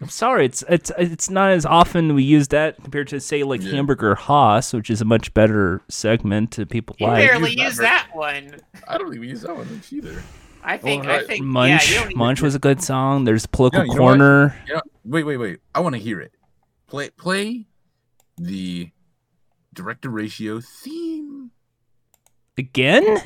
I'm 0.00 0.08
sorry, 0.08 0.44
it's 0.46 0.62
it's 0.68 0.92
it's 0.96 1.28
not 1.28 1.50
as 1.50 1.66
often 1.66 2.14
we 2.14 2.22
use 2.22 2.48
that 2.48 2.76
compared 2.82 3.08
to 3.08 3.20
say 3.20 3.42
like 3.42 3.60
Yeah. 3.62 3.72
Hamburger 3.72 4.14
Haas, 4.14 4.72
which 4.72 4.90
is 4.90 5.00
a 5.00 5.04
much 5.04 5.34
better 5.34 5.82
segment 5.88 6.52
to 6.52 6.66
people 6.66 6.94
You 7.00 7.08
like. 7.08 7.26
barely 7.26 7.50
use 7.50 7.56
that 7.56 7.64
used 7.64 7.76
for- 7.76 7.82
that 7.82 8.08
one. 8.14 8.60
I 8.86 8.96
don't 8.98 9.12
even 9.14 9.28
use 9.28 9.42
that 9.42 9.56
one 9.56 9.74
much 9.74 9.92
either. 9.92 10.22
I 10.62 10.76
think. 10.76 11.04
I 11.06 11.08
Alright. 11.10 11.26
think. 11.26 11.44
Munch, 11.44 11.70
yeah, 11.70 11.88
you 11.88 12.00
don't 12.00 12.10
even- 12.12 12.18
Munch 12.18 12.40
was 12.42 12.54
a 12.54 12.58
good 12.60 12.80
song. 12.82 13.24
There's 13.24 13.46
Political 13.46 13.86
Yeah, 13.86 13.92
you 13.92 13.98
know? 13.98 14.04
Corner. 14.04 14.56
You 14.68 14.74
know, 14.74 14.82
wait, 15.04 15.24
wait, 15.24 15.36
wait. 15.36 15.58
I 15.74 15.80
want 15.80 15.94
to 15.94 16.00
hear 16.00 16.20
it. 16.20 16.32
Play, 16.86 17.10
play 17.10 17.66
the 18.36 18.90
director 19.74 20.10
ratio 20.10 20.60
theme. 20.60 21.50
Again? 22.56 23.18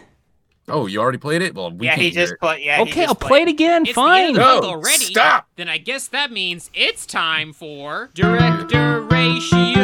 Oh, 0.69 0.87
you 0.87 1.00
already 1.00 1.19
played 1.19 1.42
it. 1.42 1.54
Well, 1.54 1.73
we 1.73 1.87
yeah, 1.87 1.92
can't 1.97 2.02
he 2.02 2.11
just 2.12 2.35
it. 2.35 2.40
put. 2.40 2.62
Yeah. 2.62 2.83
okay, 2.83 3.04
I'll 3.04 3.14
play 3.16 3.42
it 3.42 3.49
again. 3.49 3.83
It's 3.83 3.90
the 3.90 3.95
Fine. 3.95 4.25
end 4.26 4.37
No, 4.37 4.61
the 4.61 4.69
already. 4.69 5.04
stop! 5.04 5.49
Then 5.57 5.69
I 5.69 5.78
guess 5.78 6.07
that 6.09 6.31
means 6.31 6.71
it's 6.73 7.04
time 7.04 7.52
for 7.52 8.11
director 8.14 9.00
ratio. 9.02 9.83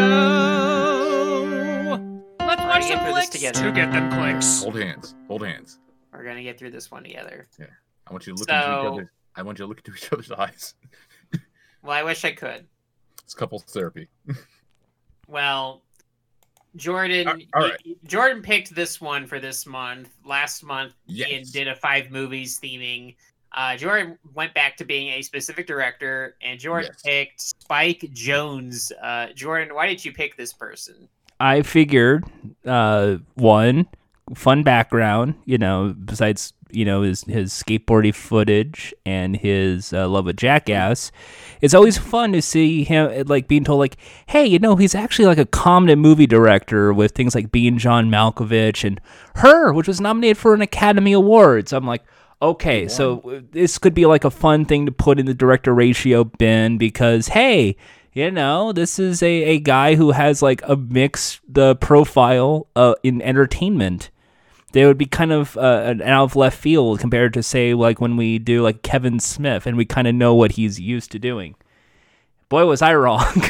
Let's 2.41 2.63
watch 2.63 2.81
get 2.83 2.89
some 2.89 3.01
through 3.05 3.13
flicks 3.13 3.29
together. 3.31 3.63
to 3.63 3.73
get 3.73 3.93
them 3.93 4.11
clicks. 4.13 4.63
Hold 4.63 4.77
hands. 4.79 5.15
Hold 5.27 5.45
hands. 5.45 5.79
We're 6.13 6.25
gonna 6.25 6.43
get 6.43 6.59
through 6.59 6.71
this 6.71 6.91
one 6.91 7.03
together. 7.05 7.49
I 8.07 8.13
want 8.13 8.27
you 8.27 8.35
to 8.35 8.39
look 8.39 8.49
into 8.49 8.61
each 8.61 8.87
other's. 8.87 9.09
I 9.37 9.43
want 9.43 9.59
you 9.59 9.65
to 9.65 9.69
look 9.69 9.79
into 9.79 9.93
each 9.95 10.13
other's 10.13 10.31
eyes. 10.33 10.75
Well, 11.81 11.97
I 11.97 12.03
wish 12.03 12.25
I 12.25 12.33
could. 12.33 12.67
It's 13.23 13.35
couples 13.35 13.63
therapy. 13.65 14.09
Well, 15.29 15.83
Jordan, 16.77 17.27
all 17.55 17.63
right. 17.63 17.73
y- 17.85 17.95
Jordan 18.07 18.43
picked 18.43 18.75
this 18.75 19.01
one 19.01 19.27
for 19.27 19.41
this 19.41 19.67
month. 19.67 20.11
Last 20.25 20.63
month, 20.63 20.93
Yes. 21.07 21.29
Ian 21.31 21.45
did 21.53 21.69
a 21.69 21.75
five 21.75 22.11
movies 22.11 22.61
theming. 22.61 23.17
Uh, 23.53 23.77
Jordan 23.77 24.19
went 24.35 24.53
back 24.55 24.77
to 24.77 24.85
being 24.85 25.09
a 25.09 25.23
specific 25.23 25.67
director, 25.67 26.37
and 26.43 26.61
Jordan 26.61 26.91
Yes. 26.93 27.03
picked 27.03 27.41
Spike 27.41 28.01
Jonze. 28.13 28.93
Uh, 29.03 29.29
Jordan, 29.35 29.75
why 29.75 29.87
did 29.87 30.05
you 30.05 30.13
pick 30.13 30.37
this 30.37 30.53
person? 30.53 31.09
I 31.41 31.63
figured 31.63 32.25
uh, 32.67 33.17
one 33.35 33.87
fun 34.35 34.63
background, 34.63 35.35
you 35.47 35.57
know, 35.57 35.95
besides 36.05 36.53
you 36.71 36.85
know 36.85 37.03
his 37.03 37.23
his 37.25 37.53
skateboarding 37.53 38.15
footage 38.15 38.95
and 39.07 39.37
his 39.37 39.93
uh, 39.93 40.09
love 40.09 40.27
of 40.27 40.37
Jackass. 40.37 41.11
It's 41.61 41.75
always 41.75 41.99
fun 41.99 42.33
to 42.33 42.43
see 42.43 42.85
him 42.85 43.27
like 43.27 43.49
being 43.49 43.65
told 43.65 43.81
like, 43.81 43.97
hey, 44.27 44.47
you 44.47 44.59
know, 44.59 44.77
he's 44.77 44.95
actually 44.95 45.27
like 45.27 45.39
a 45.39 45.47
competent 45.47 46.01
movie 46.01 46.27
director 46.27 46.93
with 46.93 47.13
things 47.13 47.35
like 47.35 47.51
Being 47.51 47.79
John 47.79 48.11
Malkovich 48.11 48.85
and 48.85 49.01
Her, 49.37 49.73
which 49.73 49.89
was 49.89 50.01
nominated 50.01 50.39
for 50.39 50.55
an 50.55 50.63
Academy 50.63 51.13
Award. 51.13 51.69
So 51.69 51.77
I'm 51.77 51.87
like. 51.87 52.05
Okay, 52.41 52.87
so 52.87 53.19
uh, 53.19 53.41
this 53.51 53.79
could 53.79 53.95
be 53.95 54.07
like 54.07 54.23
a 54.23 54.31
fun 54.31 54.65
thing 54.65 54.87
to 54.87 54.93
put 54.93 55.19
in 55.19 55.27
the 55.27 55.35
director 55.35 55.75
ratio 55.75 56.23
bin 56.23 56.79
because 56.79 57.27
hey, 57.27 57.75
you 58.13 58.31
know, 58.31 58.73
this 58.73 58.99
is 58.99 59.23
a, 59.23 59.27
a 59.45 59.59
guy 59.61 59.95
who 59.95 60.11
has 60.11 60.43
like 60.43 60.61
a 60.65 60.77
mixed 60.77 61.41
the 61.49 61.77
profile 61.77 62.67
uh, 62.75 62.95
in 63.03 63.23
entertainment. 63.23 64.11
They 64.73 64.85
would 64.87 64.99
be 64.99 65.07
kind 65.07 65.33
of 65.33 65.57
uh, 65.57 65.83
an 65.87 66.03
out 66.03 66.25
of 66.25 66.37
left 66.37 66.59
field 66.59 67.01
compared 67.01 67.33
to 67.35 67.43
say 67.43 67.73
like 67.75 68.01
when 68.01 68.17
we 68.17 68.39
do 68.39 68.63
like 68.63 68.83
Kevin 68.83 69.19
Smith 69.19 69.67
and 69.67 69.77
we 69.77 69.85
kind 69.87 70.07
of 70.07 70.15
know 70.15 70.35
what 70.35 70.53
he's 70.53 70.79
used 70.79 71.11
to 71.13 71.19
doing. 71.19 71.55
Boy, 72.49 72.67
was 72.67 72.83
I 72.83 72.95
wrong. 72.95 73.25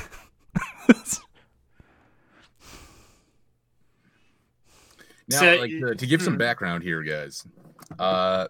Now, 5.28 5.40
So- 5.40 5.56
like 5.56 5.72
uh, 5.82 5.94
to 5.94 6.06
give 6.06 6.22
some 6.22 6.34
Hmm. 6.34 6.38
background 6.38 6.82
here, 6.82 7.02
guys. 7.02 7.46
Uh, 7.98 8.48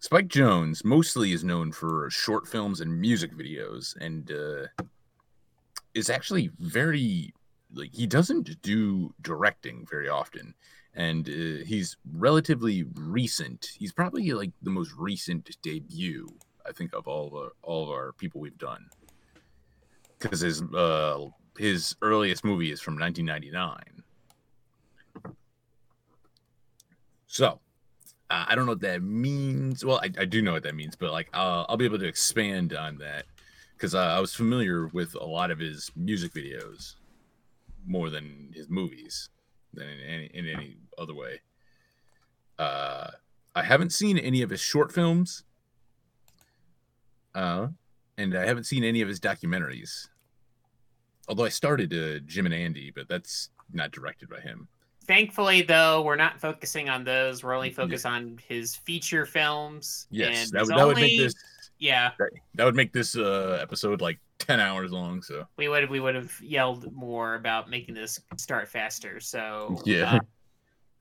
Spike 0.00 0.28
Jonze 0.28 0.84
mostly 0.84 1.32
is 1.32 1.42
known 1.42 1.72
for 1.72 2.08
short 2.10 2.46
films 2.46 2.80
and 2.80 3.00
music 3.00 3.32
videos, 3.32 3.96
and 3.96 4.30
uh, 4.30 4.84
is 5.94 6.10
actually 6.10 6.50
very 6.58 7.32
like 7.72 7.92
he 7.94 8.06
doesn't 8.06 8.60
do 8.62 9.12
directing 9.22 9.86
very 9.90 10.08
often, 10.08 10.54
and 10.96 11.28
uh, 11.28 11.64
he's 11.64 11.96
relatively 12.14 12.84
recent. 12.94 13.68
He's 13.78 13.92
probably 13.92 14.32
like 14.32 14.50
the 14.62 14.70
most 14.70 14.92
recent 14.96 15.54
debut, 15.62 16.26
I 16.66 16.72
think, 16.72 16.94
of 16.94 17.06
all 17.06 17.28
of 17.28 17.34
our, 17.34 17.52
all 17.62 17.84
of 17.84 17.90
our 17.90 18.12
people 18.12 18.40
we've 18.40 18.58
done, 18.58 18.86
because 20.18 20.40
his 20.40 20.62
uh, 20.62 21.26
his 21.58 21.94
earliest 22.00 22.44
movie 22.44 22.72
is 22.72 22.80
from 22.80 22.98
1999. 22.98 24.02
So, 27.26 27.60
uh, 28.30 28.46
I 28.48 28.54
don't 28.54 28.64
know 28.64 28.72
what 28.72 28.80
that 28.80 29.02
means. 29.02 29.84
Well, 29.84 30.00
I, 30.02 30.10
I 30.18 30.24
do 30.24 30.40
know 30.40 30.52
what 30.52 30.62
that 30.62 30.74
means, 30.74 30.96
but 30.96 31.12
like 31.12 31.28
uh, 31.34 31.66
I'll 31.68 31.76
be 31.76 31.84
able 31.84 31.98
to 31.98 32.08
expand 32.08 32.74
on 32.74 32.96
that 32.98 33.26
because 33.76 33.94
uh, 33.94 33.98
I 33.98 34.20
was 34.20 34.34
familiar 34.34 34.86
with 34.86 35.14
a 35.14 35.24
lot 35.24 35.50
of 35.50 35.58
his 35.58 35.92
music 35.94 36.32
videos 36.32 36.94
more 37.86 38.08
than 38.08 38.50
his 38.54 38.70
movies 38.70 39.28
than 39.74 39.88
in 39.88 40.00
any 40.00 40.30
in 40.32 40.46
any 40.48 40.76
other 40.98 41.14
way. 41.14 41.40
Uh, 42.58 43.08
I 43.54 43.62
haven't 43.62 43.90
seen 43.92 44.18
any 44.18 44.42
of 44.42 44.50
his 44.50 44.60
short 44.60 44.92
films, 44.92 45.44
uh, 47.34 47.68
and 48.18 48.36
I 48.36 48.46
haven't 48.46 48.64
seen 48.64 48.84
any 48.84 49.02
of 49.02 49.08
his 49.08 49.20
documentaries. 49.20 50.08
Although 51.28 51.44
I 51.44 51.48
started 51.50 51.92
uh, 51.92 52.20
Jim 52.26 52.46
and 52.46 52.54
Andy, 52.54 52.90
but 52.94 53.08
that's 53.08 53.50
not 53.72 53.90
directed 53.90 54.28
by 54.28 54.40
him. 54.40 54.68
Thankfully, 55.06 55.62
though, 55.62 56.02
we're 56.02 56.16
not 56.16 56.40
focusing 56.40 56.88
on 56.88 57.04
those. 57.04 57.42
We're 57.44 57.54
only 57.54 57.68
Yeah. 57.70 57.74
focused 57.76 58.06
on 58.06 58.38
his 58.48 58.74
feature 58.74 59.24
films. 59.26 60.06
Yes, 60.10 60.50
that, 60.50 60.66
there's 60.66 60.84
would- 60.86 60.96
make 60.96 61.18
this 61.18 61.34
Yeah, 61.78 62.12
that, 62.18 62.30
that 62.54 62.64
would 62.64 62.74
make 62.74 62.92
this 62.92 63.16
uh, 63.16 63.58
episode 63.60 64.00
like 64.00 64.18
ten 64.38 64.60
hours 64.60 64.92
long. 64.92 65.20
So 65.22 65.46
we 65.58 65.68
would 65.68 65.90
we 65.90 66.00
would 66.00 66.14
have 66.14 66.32
yelled 66.40 66.90
more 66.94 67.34
about 67.34 67.68
making 67.68 67.94
this 67.94 68.18
start 68.36 68.66
faster. 68.68 69.20
So 69.20 69.80
Yeah. 69.84 70.18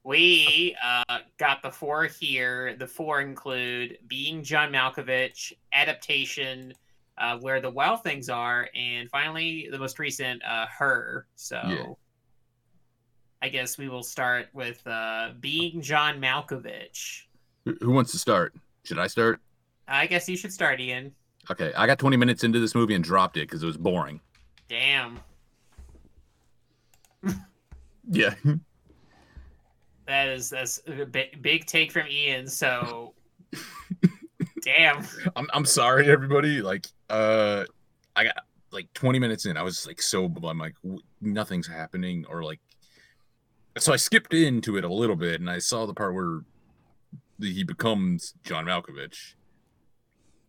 We 0.05 0.75
uh, 0.83 1.19
got 1.37 1.63
the 1.63 1.71
four 1.71 2.05
here. 2.05 2.75
The 2.77 2.87
four 2.87 3.21
include 3.21 3.97
being 4.07 4.43
John 4.43 4.71
Malkovich, 4.71 5.51
adaptation, 5.73 6.73
uh, 7.17 7.39
where 7.39 7.59
the 7.59 7.71
wild 7.71 8.03
things 8.03 8.29
are, 8.29 8.69
and 8.75 9.09
finally 9.09 9.67
the 9.71 9.79
most 9.79 9.99
recent, 9.99 10.41
uh, 10.45 10.67
her. 10.67 11.27
So. 11.35 11.61
Yeah. 11.65 11.85
I 13.41 13.49
guess 13.49 13.77
we 13.77 13.89
will 13.89 14.01
start 14.01 14.47
with 14.53 14.85
uh, 14.87 15.31
being 15.39 15.81
John 15.81 16.19
Malkovich. 16.19 17.23
who, 17.65 17.75
who 17.81 17.91
wants 17.91 18.11
to 18.13 18.17
start? 18.17 18.55
Should 18.83 18.97
I 18.97 19.05
start? 19.07 19.39
I 19.87 20.07
guess 20.07 20.27
you 20.27 20.37
should 20.37 20.53
start, 20.53 20.79
Ian. 20.79 21.13
Okay, 21.51 21.71
I 21.75 21.85
got 21.85 21.99
twenty 21.99 22.17
minutes 22.17 22.43
into 22.43 22.59
this 22.59 22.73
movie 22.73 22.95
and 22.95 23.03
dropped 23.03 23.37
it 23.37 23.41
because 23.41 23.61
it 23.61 23.67
was 23.67 23.77
boring. 23.77 24.19
Damn, 24.67 25.19
Yeah, 28.09 28.33
that 30.07 30.27
is 30.27 30.49
that's 30.49 30.81
a 30.87 31.05
big, 31.05 31.41
big 31.41 31.65
take 31.65 31.91
from 31.91 32.07
Ian. 32.07 32.47
So, 32.47 33.13
damn. 34.63 35.05
I'm 35.35 35.47
I'm 35.53 35.65
sorry, 35.65 36.09
everybody. 36.09 36.61
Like, 36.61 36.87
uh, 37.09 37.65
I 38.15 38.25
got 38.25 38.35
like 38.71 38.91
twenty 38.93 39.19
minutes 39.19 39.45
in. 39.45 39.57
I 39.57 39.63
was 39.63 39.87
like 39.87 40.01
so 40.01 40.25
I'm 40.25 40.57
like 40.57 40.75
w- 40.83 41.01
nothing's 41.21 41.67
happening 41.67 42.25
or 42.29 42.43
like. 42.43 42.59
So 43.77 43.91
I 43.91 43.97
skipped 43.97 44.33
into 44.33 44.77
it 44.77 44.85
a 44.85 44.93
little 44.93 45.17
bit 45.17 45.41
and 45.41 45.49
I 45.49 45.59
saw 45.59 45.85
the 45.85 45.93
part 45.93 46.13
where 46.13 46.41
he 47.39 47.63
becomes 47.63 48.33
John 48.43 48.65
Malkovich, 48.65 49.33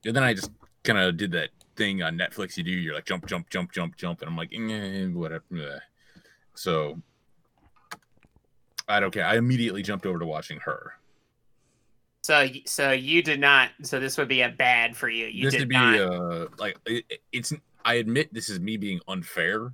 and 0.05 0.15
then 0.15 0.23
I 0.23 0.35
just 0.35 0.51
kind 0.85 0.99
of 0.99 1.17
did 1.17 1.33
that 1.33 1.51
thing 1.77 2.03
on 2.03 2.17
Netflix 2.17 2.57
you 2.57 2.63
do. 2.63 2.71
You're 2.71 2.95
like 2.95 3.05
jump, 3.05 3.27
jump, 3.27 3.51
jump, 3.51 3.73
jump, 3.73 3.97
jump, 3.97 4.21
and 4.21 4.31
I'm 4.31 4.37
like, 4.37 4.53
eh, 4.55 5.07
whatever. 5.07 5.83
So 6.55 7.03
I 8.89 9.01
don't 9.01 9.11
care. 9.13 9.25
I 9.27 9.37
immediately 9.37 9.83
jumped 9.83 10.07
over 10.07 10.19
to 10.19 10.27
watching 10.27 10.59
her. 10.61 10.93
So, 12.23 12.47
so 12.67 12.91
you 12.93 13.23
did 13.23 13.39
not. 13.41 13.71
So 13.83 14.01
this 14.01 14.19
would 14.19 14.29
be 14.29 14.43
a 14.43 14.49
bad 14.49 14.97
for 14.97 15.09
you. 15.09 15.27
You 15.27 15.45
this 15.45 15.53
did 15.55 15.61
would 15.61 15.69
be 15.69 15.75
not. 15.77 16.01
uh 16.01 16.49
like 16.59 16.77
it, 16.87 17.05
it- 17.09 17.23
it's. 17.33 17.53
I 17.85 17.95
admit 17.95 18.35
this 18.35 18.49
is 18.49 18.59
me 18.59 18.77
being 18.77 18.99
unfair, 19.07 19.73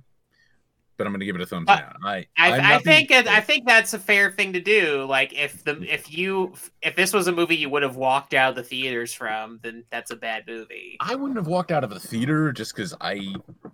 but 0.97 1.07
I'm 1.07 1.13
gonna 1.13 1.25
give 1.25 1.35
it 1.35 1.41
a 1.41 1.47
thumbs 1.47 1.67
Uh, 1.67 1.77
down. 1.77 1.95
I 2.05 2.27
I, 2.37 2.51
I 2.51 2.69
being- 2.77 2.83
think 2.83 3.11
it, 3.11 3.27
I 3.27 3.41
think 3.41 3.65
that's 3.67 3.95
a 3.95 3.99
fair 3.99 4.29
thing 4.29 4.53
to 4.53 4.61
do. 4.61 5.05
Like 5.05 5.33
if 5.33 5.63
the 5.63 5.81
if 5.91 6.15
you 6.15 6.53
if 6.83 6.95
this 6.95 7.11
was 7.11 7.25
a 7.27 7.31
movie 7.31 7.55
you 7.55 7.69
would 7.69 7.81
have 7.81 7.95
walked 7.95 8.35
out 8.35 8.51
of 8.51 8.55
the 8.55 8.61
theaters 8.63 9.13
from, 9.15 9.59
then 9.63 9.83
that's 9.89 10.11
a 10.11 10.15
bad 10.15 10.43
movie. 10.47 10.97
I 10.99 11.15
wouldn't 11.15 11.37
have 11.37 11.47
walked 11.47 11.71
out 11.71 11.83
of 11.83 11.89
the 11.89 11.99
theater 11.99 12.51
just 12.51 12.75
because 12.75 12.93
I, 13.01 13.33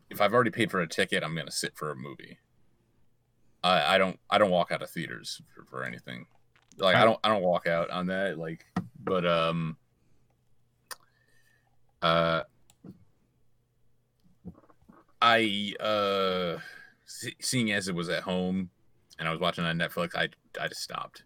if 0.10 0.22
I've 0.22 0.34
already 0.34 0.52
paid 0.52 0.72
for 0.72 0.80
a 0.80 0.88
ticket, 0.88 1.22
I'm 1.22 1.36
gonna 1.36 1.52
sit 1.52 1.76
for 1.76 1.92
a 1.92 1.96
movie. 1.98 2.38
I, 3.64 3.96
I 3.96 3.98
don't 3.98 4.18
I 4.30 4.38
don't 4.38 4.52
walk 4.52 4.72
out 4.72 4.82
of 4.82 4.90
theaters 4.90 5.42
for, 5.54 5.66
for 5.66 5.84
anything. 5.84 6.26
Like 6.78 6.96
I 6.96 7.04
don't 7.06 7.20
I 7.24 7.30
don't 7.30 7.44
walk 7.44 7.68
out 7.68 7.90
on 7.90 8.08
that. 8.08 8.38
Like, 8.40 8.66
but 9.04 9.26
um, 9.26 9.76
uh, 12.02 12.44
I 15.22 15.74
uh, 15.80 16.58
see, 17.06 17.36
seeing 17.42 17.72
as 17.72 17.88
it 17.88 17.96
was 17.96 18.10
at 18.10 18.24
home 18.24 18.70
and 19.18 19.28
I 19.28 19.32
was 19.32 19.40
watching 19.40 19.66
on 19.66 19.78
Netflix, 19.78 20.16
I 20.16 20.30
I 20.60 20.68
just 20.68 20.82
stopped. 20.82 21.24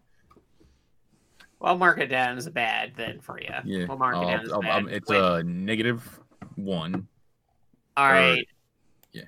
Well, 1.60 1.78
mark 1.78 1.98
it 1.98 2.08
down 2.08 2.36
as 2.36 2.46
a 2.46 2.50
bad 2.50 2.92
then 2.96 3.20
for 3.20 3.40
you. 3.40 3.48
Yeah, 3.64 3.86
We'll 3.88 3.96
mark 3.96 4.16
it 4.16 4.18
I'll- 4.18 4.26
down 4.28 4.40
as 4.40 4.52
I'll- 4.52 4.60
bad. 4.60 4.70
I'm- 4.70 4.88
it's 4.88 5.10
a 5.10 5.42
negative 5.44 6.20
one. 6.56 7.06
all 7.96 8.08
right. 8.08 8.46
yeah. 9.12 9.22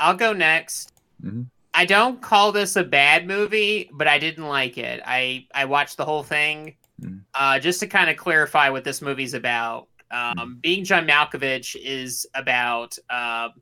I'll 0.00 0.14
go 0.16 0.32
next. 0.32 0.92
Mhm. 1.22 1.46
I 1.74 1.84
don't 1.84 2.22
call 2.22 2.52
this 2.52 2.76
a 2.76 2.84
bad 2.84 3.26
movie, 3.26 3.90
but 3.92 4.06
I 4.06 4.18
didn't 4.18 4.46
like 4.46 4.78
it. 4.78 5.02
I 5.04 5.46
I 5.54 5.64
watched 5.64 5.96
the 5.96 6.04
whole 6.04 6.22
thing 6.22 6.76
Mhm. 7.02 7.22
uh, 7.34 7.58
just 7.58 7.80
to 7.80 7.88
kind 7.88 8.08
of 8.08 8.16
clarify 8.16 8.68
what 8.68 8.84
this 8.84 9.02
movie's 9.02 9.34
about. 9.34 9.88
Um, 10.12 10.58
Being 10.62 10.84
John 10.84 11.06
Malkovich 11.06 11.74
is 11.82 12.24
about 12.34 12.96
um, 13.10 13.54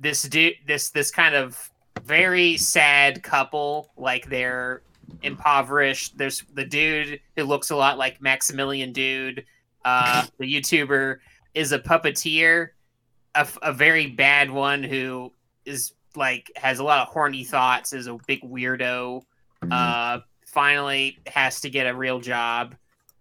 this 0.00 0.22
dude, 0.22 0.54
this 0.66 0.90
this 0.90 1.12
kind 1.12 1.36
of 1.36 1.70
very 2.02 2.56
sad 2.56 3.22
couple. 3.22 3.92
Like 3.96 4.28
they're 4.28 4.82
impoverished. 5.22 6.18
There's 6.18 6.42
the 6.54 6.64
dude 6.64 7.20
who 7.36 7.44
looks 7.44 7.70
a 7.70 7.76
lot 7.76 7.96
like 7.98 8.20
Maximilian 8.20 8.92
Dood, 8.92 9.44
uh, 9.84 10.26
the 10.38 10.52
YouTuber, 10.52 11.18
is 11.54 11.70
a 11.70 11.78
puppeteer, 11.78 12.70
a 13.62 13.72
very 13.72 14.08
bad 14.08 14.50
one 14.50 14.82
who 14.82 15.32
is 15.64 15.92
like 16.16 16.50
has 16.56 16.78
a 16.78 16.84
lot 16.84 17.00
of 17.00 17.08
horny 17.08 17.44
thoughts, 17.44 17.92
is 17.92 18.06
a 18.06 18.16
big 18.26 18.42
weirdo. 18.42 19.22
Uh, 19.70 20.20
finally 20.46 21.18
has 21.26 21.60
to 21.60 21.70
get 21.70 21.86
a 21.86 21.94
real 21.94 22.20
job. 22.20 22.74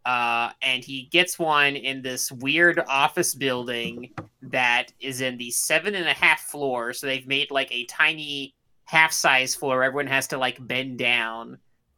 Uh, 0.05 0.51
and 0.61 0.83
he 0.83 1.09
gets 1.11 1.39
one 1.39 1.75
in 1.75 2.01
this 2.01 2.31
weird 2.31 2.79
office 2.87 3.33
building 3.33 4.13
that 4.43 4.93
is 4.99 5.21
in 5.21 5.35
the 5.37 5.49
seven 5.49 5.95
and 5.95 6.07
a 6.07 6.13
half 6.13 6.41
floor. 6.41 6.93
So 6.93 7.07
they've 7.07 7.27
made 7.27 7.49
like 7.49 7.71
a 7.71 7.85
tiny 7.85 8.53
half 8.85 9.11
size 9.11 9.55
floor. 9.55 9.83
Everyone 9.83 10.07
has 10.07 10.27
to 10.27 10.37
like 10.37 10.65
bend 10.67 10.99
down. 10.99 11.57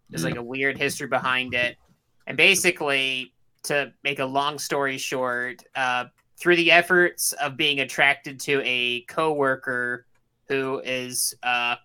There's 0.09 0.23
like 0.23 0.37
a 0.37 0.43
weird 0.43 0.77
history 0.77 1.07
behind 1.07 1.53
it. 1.53 1.75
And 2.27 2.37
basically, 2.37 3.33
to 3.63 3.91
make 4.03 4.19
a 4.19 4.25
long 4.25 4.57
story 4.57 4.97
short, 4.97 5.63
uh, 5.75 6.05
through 6.39 6.55
the 6.55 6.71
efforts 6.71 7.33
of 7.33 7.57
being 7.57 7.81
attracted 7.81 8.39
to 8.39 8.61
a 8.63 9.01
coworker 9.01 10.05
who 10.49 10.79
is, 10.83 11.33
uh, 11.43 11.75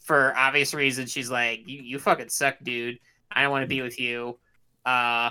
for 0.00 0.36
obvious 0.36 0.74
reasons, 0.74 1.10
she's 1.10 1.30
like, 1.30 1.66
"You, 1.68 1.80
you 1.82 1.98
fucking 1.98 2.28
suck, 2.28 2.56
dude. 2.62 2.98
I 3.30 3.42
don't 3.42 3.50
want 3.50 3.62
to 3.62 3.68
be 3.68 3.82
with 3.82 3.98
you." 4.00 4.38
Uh, 4.84 5.30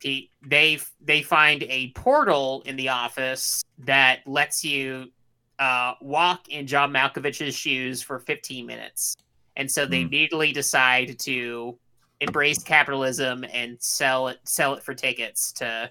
he, 0.00 0.30
they 0.44 0.78
they 1.00 1.22
find 1.22 1.62
a 1.64 1.90
portal 1.92 2.62
in 2.66 2.76
the 2.76 2.88
office 2.88 3.62
that 3.78 4.20
lets 4.26 4.64
you 4.64 5.06
uh, 5.58 5.94
walk 6.00 6.48
in 6.48 6.66
John 6.66 6.92
Malkovich's 6.92 7.54
shoes 7.54 8.02
for 8.02 8.18
15 8.18 8.66
minutes. 8.66 9.14
And 9.56 9.70
so 9.70 9.86
they 9.86 10.00
Hmm. 10.00 10.08
immediately 10.08 10.52
decide 10.52 11.18
to 11.20 11.78
embrace 12.20 12.62
capitalism 12.62 13.44
and 13.52 13.76
sell 13.80 14.28
it 14.28 14.40
sell 14.44 14.74
it 14.74 14.82
for 14.82 14.94
tickets 14.94 15.52
to 15.52 15.90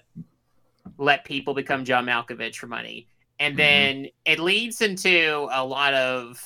let 0.98 1.24
people 1.24 1.54
become 1.54 1.84
John 1.84 2.04
Malkovich 2.06 2.56
for 2.56 2.66
money. 2.66 3.06
And 3.42 3.54
Mhm. 3.54 3.56
then 3.56 4.06
it 4.24 4.38
leads 4.38 4.80
into 4.82 5.48
a 5.50 5.64
lot 5.64 5.94
of 5.94 6.40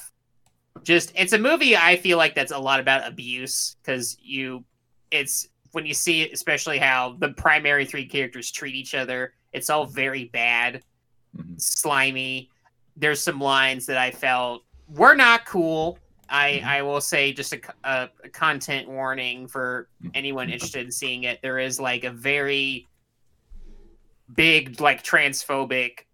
just 0.83 1.13
it's 1.15 1.35
a 1.35 1.39
movie 1.39 1.77
I 1.77 1.97
feel 1.97 2.17
like 2.17 2.35
that's 2.35 2.53
a 2.53 2.59
lot 2.59 2.81
about 2.81 3.07
abuse 3.07 3.77
because 3.83 4.17
you 4.23 4.65
it's 5.11 5.47
when 5.73 5.85
you 5.85 5.93
see 5.93 6.23
it, 6.23 6.33
especially 6.33 6.79
how 6.79 7.17
the 7.19 7.31
primary 7.35 7.85
three 7.85 8.07
characters 8.07 8.51
treat 8.51 8.75
each 8.75 8.95
other, 8.95 9.35
it's 9.53 9.69
all 9.69 9.85
very 9.85 10.25
bad, 10.25 10.83
Mhm. 11.37 11.61
slimy. 11.61 12.51
There's 12.97 13.21
some 13.21 13.41
lines 13.41 13.85
that 13.87 13.99
I 13.99 14.11
felt 14.11 14.65
were 14.89 15.15
not 15.15 15.45
cool. 15.45 15.99
I, 16.31 16.53
Mhm. 16.53 16.65
I 16.65 16.83
will 16.83 17.01
say 17.03 17.33
just 17.35 17.53
a, 17.53 17.61
a, 17.85 18.09
a 18.25 18.29
content 18.31 18.89
warning 18.89 19.49
for 19.49 19.89
Mhm. 20.03 20.11
anyone 20.15 20.49
interested 20.49 20.87
in 20.87 20.91
seeing 20.91 21.25
it. 21.25 21.41
There 21.43 21.59
is 21.59 21.79
like 21.79 22.05
a 22.05 22.11
very 22.11 22.89
big 24.35 24.81
like 24.81 25.05
transphobic 25.05 26.07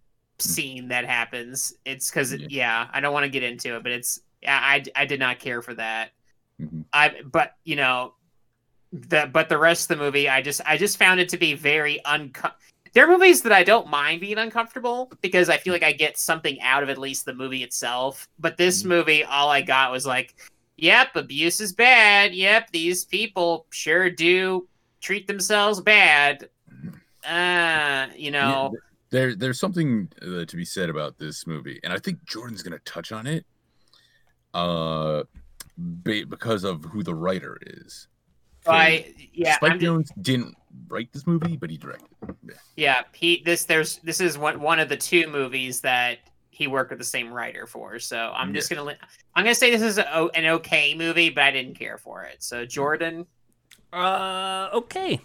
scene 0.43 0.89
that 0.89 1.05
happens. 1.05 1.75
It's 1.85 2.11
because 2.11 2.33
Yeah. 2.35 2.47
yeah, 2.51 2.89
I 2.93 3.01
don't 3.01 3.13
want 3.13 3.25
to 3.25 3.31
get 3.31 3.43
into 3.43 3.77
it, 3.77 3.83
but 3.83 3.93
it's 3.93 4.21
I, 4.47 4.83
I 4.97 5.03
I 5.03 5.05
did 5.07 5.21
not 5.21 5.39
care 5.39 5.63
for 5.63 5.75
that. 5.75 6.11
Mhm. 6.61 6.85
I 6.93 7.15
but 7.25 7.53
you 7.65 7.77
know 7.77 8.15
that 8.93 9.33
but 9.33 9.49
the 9.49 9.57
rest 9.59 9.91
of 9.91 9.97
the 9.99 10.05
movie 10.05 10.29
I 10.29 10.43
just 10.43 10.61
I 10.67 10.77
just 10.77 10.99
found 10.99 11.19
it 11.21 11.29
to 11.31 11.39
be 11.39 11.55
very 11.55 12.05
unco- 12.05 12.51
there 12.93 13.05
are 13.07 13.09
movies 13.11 13.41
that 13.43 13.53
I 13.53 13.65
don't 13.65 13.89
mind 13.89 14.21
being 14.21 14.37
uncomfortable 14.37 15.11
because 15.23 15.49
I 15.49 15.57
feel 15.57 15.73
like 15.73 15.83
I 15.83 15.93
get 15.93 16.19
something 16.19 16.61
out 16.61 16.83
of 16.83 16.91
at 16.91 16.99
least 16.99 17.25
the 17.25 17.33
movie 17.33 17.63
itself. 17.63 18.29
But 18.39 18.59
this 18.59 18.83
Mhm. 18.83 18.87
movie, 18.87 19.25
all 19.25 19.49
I 19.49 19.63
got 19.63 19.91
was 19.93 20.05
like, 20.05 20.35
yep, 20.77 21.17
abuse 21.17 21.59
is 21.63 21.73
bad. 21.73 22.35
Yep, 22.35 22.71
these 22.71 23.07
people 23.07 23.67
sure 23.71 24.11
do 24.11 24.69
treat 25.01 25.27
themselves 25.27 25.81
bad. 25.81 26.51
Uh, 27.27 28.09
you 28.17 28.31
know, 28.31 28.71
th- 28.73 28.83
there 29.13 29.37
there's 29.37 29.61
something 29.61 30.11
uh, 30.21 30.45
to 30.45 30.57
be 30.57 30.65
said 30.65 30.91
about 30.91 31.19
this 31.19 31.47
movie, 31.47 31.79
and 31.85 31.93
I 31.93 31.99
think 31.99 32.25
Jordan's 32.25 32.63
gonna 32.63 32.81
touch 32.81 33.13
on 33.13 33.27
it. 33.29 33.47
Uh, 34.53 35.23
ba- 35.79 36.27
because 36.29 36.65
of 36.65 36.85
who 36.85 37.03
the 37.03 37.15
writer 37.15 37.59
is. 37.63 38.09
I 38.67 39.15
yeah, 39.33 39.57
Spike 39.57 39.73
I'm 39.73 39.79
just, 39.79 39.85
Jones 39.85 40.13
didn't 40.21 40.55
write 40.89 41.13
this 41.13 41.27
movie, 41.27 41.57
but 41.57 41.71
he 41.71 41.77
directed. 41.77 42.09
it. 42.29 42.37
Yeah. 42.45 42.55
yeah. 42.77 43.03
He 43.13 43.43
this 43.45 43.65
there's 43.65 43.99
this 43.99 44.21
is 44.21 44.39
one 44.39 44.61
one 44.61 44.79
of 44.81 44.89
the 44.89 44.97
two 44.97 45.27
movies 45.29 45.81
that 45.81 46.19
he 46.51 46.67
worked 46.67 46.91
with 46.91 46.99
the 46.99 47.05
same 47.05 47.33
writer 47.33 47.67
for. 47.67 47.99
So 47.99 48.33
I'm 48.35 48.55
just 48.55 48.71
gonna 48.71 48.97
I'm 49.35 49.45
gonna 49.45 49.55
say 49.55 49.71
this 49.71 49.83
is 49.83 49.99
a, 49.99 50.29
an 50.35 50.47
okay 50.47 50.95
movie, 50.95 51.31
but 51.31 51.45
I 51.45 51.51
didn't 51.51 51.75
care 51.79 51.99
for 51.99 52.25
it. 52.25 52.43
So 52.43 52.65
Jordan, 52.65 53.27
Uh, 53.93 54.69
okay. 54.73 55.21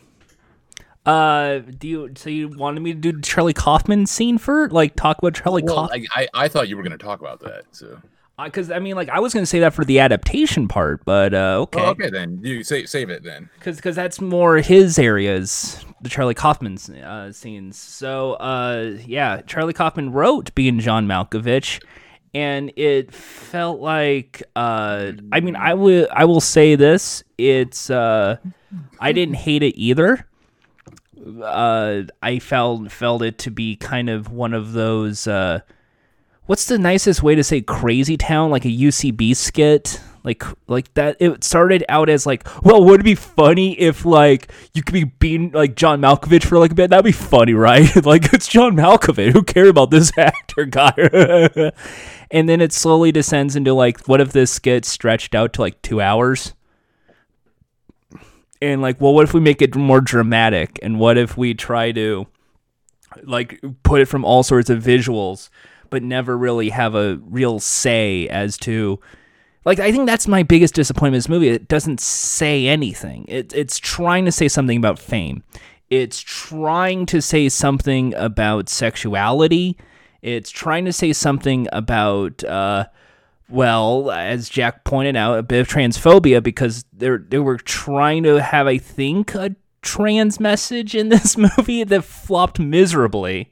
Uh, 1.07 1.59
do 1.59 1.87
you 1.87 2.11
so 2.15 2.29
you 2.29 2.49
wanted 2.49 2.81
me 2.81 2.93
to 2.93 2.99
do 2.99 3.13
the 3.13 3.21
Charlie 3.21 3.53
Kaufman 3.53 4.05
scene 4.05 4.37
for 4.37 4.69
like 4.69 4.95
talk 4.95 5.17
about 5.19 5.33
Charlie 5.35 5.63
Well, 5.63 5.87
Kaufman? 5.87 6.05
I, 6.15 6.23
I 6.23 6.27
I 6.33 6.47
thought 6.47 6.67
you 6.67 6.75
were 6.77 6.83
gonna 6.83 6.97
talk 6.97 7.21
about 7.21 7.39
that. 7.39 7.63
So 7.71 8.01
Because 8.43 8.69
I 8.69 8.79
mean, 8.79 8.95
like 8.95 9.07
I 9.09 9.19
was 9.19 9.33
gonna 9.33 9.45
say 9.45 9.59
that 9.61 9.73
for 9.73 9.85
the 9.85 9.99
adaptation 9.99 10.67
part, 10.67 11.05
but 11.05 11.33
uh, 11.33 11.59
okay, 11.61 11.79
okay, 11.79 11.89
okay 11.89 12.09
then 12.09 12.41
you 12.43 12.63
save 12.63 12.89
save 12.89 13.09
it 13.09 13.23
then. 13.23 13.49
because 13.57 13.95
that's 13.95 14.19
more 14.19 14.57
his 14.57 14.99
areas, 14.99 15.83
the 16.01 16.09
Charlie 16.09 16.33
Kaufman 16.35 16.77
uh, 17.01 17.31
scenes. 17.31 17.77
So 17.77 18.33
uh, 18.33 18.97
yeah, 19.05 19.41
Charlie 19.47 19.73
Kaufman 19.73 20.11
wrote 20.11 20.53
being 20.55 20.79
John 20.79 21.07
Malkovich, 21.07 21.81
and 22.33 22.71
it 22.75 23.13
felt 23.13 23.79
like 23.79 24.43
uh, 24.57 25.13
I 25.31 25.39
mean, 25.39 25.55
I 25.55 25.73
will 25.73 26.07
I 26.11 26.25
will 26.25 26.41
say 26.41 26.75
this: 26.75 27.23
it's 27.37 27.89
uh, 27.89 28.37
I 28.99 29.13
didn't 29.13 29.35
hate 29.35 29.63
it 29.63 29.75
either. 29.77 30.26
Uh, 31.43 32.03
I 32.21 32.39
felt 32.39 32.91
felt 32.91 33.21
it 33.21 33.37
to 33.39 33.51
be 33.51 33.75
kind 33.75 34.09
of 34.09 34.31
one 34.31 34.53
of 34.53 34.73
those. 34.73 35.27
Uh, 35.27 35.61
what's 36.45 36.65
the 36.65 36.77
nicest 36.77 37.23
way 37.23 37.35
to 37.35 37.43
say 37.43 37.61
crazy 37.61 38.17
town? 38.17 38.51
Like 38.51 38.65
a 38.65 38.69
ucb 38.69 39.35
skit? 39.35 40.01
Like 40.23 40.43
like 40.67 40.93
that 40.95 41.15
it 41.19 41.43
started 41.43 41.85
out 41.87 42.09
as 42.09 42.25
like 42.25 42.45
well 42.63 42.83
would 42.83 42.99
it 42.99 43.03
be 43.03 43.15
funny 43.15 43.79
if 43.79 44.03
like 44.03 44.51
you 44.73 44.83
could 44.83 44.93
be 44.93 45.05
being 45.05 45.51
like 45.51 45.75
john 45.75 46.01
malkovich 46.01 46.43
for 46.43 46.59
like 46.59 46.71
a 46.71 46.75
bit? 46.75 46.89
That'd 46.89 47.05
be 47.05 47.11
funny 47.13 47.53
right? 47.53 47.87
Like 48.05 48.33
it's 48.33 48.47
john 48.47 48.75
malkovich. 48.75 49.31
Who 49.31 49.43
cares 49.43 49.69
about 49.69 49.89
this 49.91 50.11
actor 50.17 50.65
guy? 50.65 51.71
And 52.29 52.49
then 52.49 52.59
it 52.59 52.73
slowly 52.73 53.11
descends 53.13 53.55
into 53.55 53.73
like 53.73 54.05
what 54.07 54.19
if 54.19 54.33
this 54.33 54.59
gets 54.59 54.89
stretched 54.89 55.33
out 55.33 55.53
to 55.53 55.61
like 55.61 55.81
two 55.81 56.01
hours 56.01 56.53
and 58.61 58.81
like 58.81 58.99
well 58.99 59.13
what 59.13 59.23
if 59.23 59.33
we 59.33 59.39
make 59.39 59.61
it 59.61 59.75
more 59.75 60.01
dramatic 60.01 60.79
and 60.81 60.99
what 60.99 61.17
if 61.17 61.37
we 61.37 61.53
try 61.53 61.91
to 61.91 62.25
like 63.23 63.61
put 63.83 64.01
it 64.01 64.07
from 64.07 64.25
all 64.25 64.43
sorts 64.43 64.69
of 64.69 64.83
visuals 64.83 65.49
but 65.89 66.03
never 66.03 66.37
really 66.37 66.69
have 66.69 66.95
a 66.95 67.17
real 67.23 67.59
say 67.59 68.27
as 68.27 68.57
to 68.57 68.99
like 69.67 69.79
I 69.79 69.91
think 69.91 70.07
that's 70.07 70.29
my 70.29 70.43
biggest 70.43 70.75
disappointment 70.75 71.15
in 71.15 71.17
this 71.17 71.29
movie. 71.29 71.49
It 71.49 71.67
doesn't 71.67 71.99
say 71.99 72.67
anything. 72.67 73.25
It, 73.27 73.53
it's 73.53 73.77
trying 73.77 74.23
to 74.23 74.31
say 74.31 74.47
something 74.47 74.77
about 74.77 74.97
fame. 74.97 75.43
It's 75.89 76.21
trying 76.21 77.05
to 77.07 77.21
say 77.21 77.49
something 77.49 78.13
about 78.15 78.69
sexuality. 78.69 79.75
It's 80.21 80.51
trying 80.51 80.85
to 80.85 80.93
say 80.93 81.11
something 81.11 81.67
about 81.73 82.45
uh, 82.45 82.85
well, 83.49 84.11
as 84.11 84.49
Jack 84.49 84.83
pointed 84.83 85.15
out, 85.15 85.39
a 85.39 85.43
bit 85.43 85.61
of 85.61 85.67
transphobia 85.67 86.41
because 86.41 86.85
they 86.93 87.09
they 87.17 87.39
were 87.39 87.57
trying 87.57 88.23
to 88.23 88.41
have, 88.41 88.67
I 88.67 88.77
think, 88.77 89.35
a 89.35 89.55
trans 89.81 90.39
message 90.39 90.95
in 90.95 91.09
this 91.09 91.37
movie 91.37 91.83
that 91.83 92.03
flopped 92.03 92.59
miserably. 92.59 93.51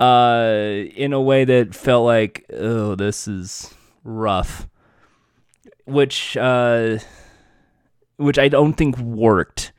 Uh, 0.00 0.86
in 0.96 1.12
a 1.12 1.20
way 1.20 1.44
that 1.44 1.74
felt 1.74 2.04
like, 2.04 2.44
oh, 2.52 2.96
this 2.96 3.28
is 3.28 3.72
rough. 4.02 4.68
Which, 5.86 6.36
uh, 6.36 6.98
which 8.16 8.38
I 8.38 8.48
don't 8.48 8.74
think 8.74 8.98
worked. 8.98 9.72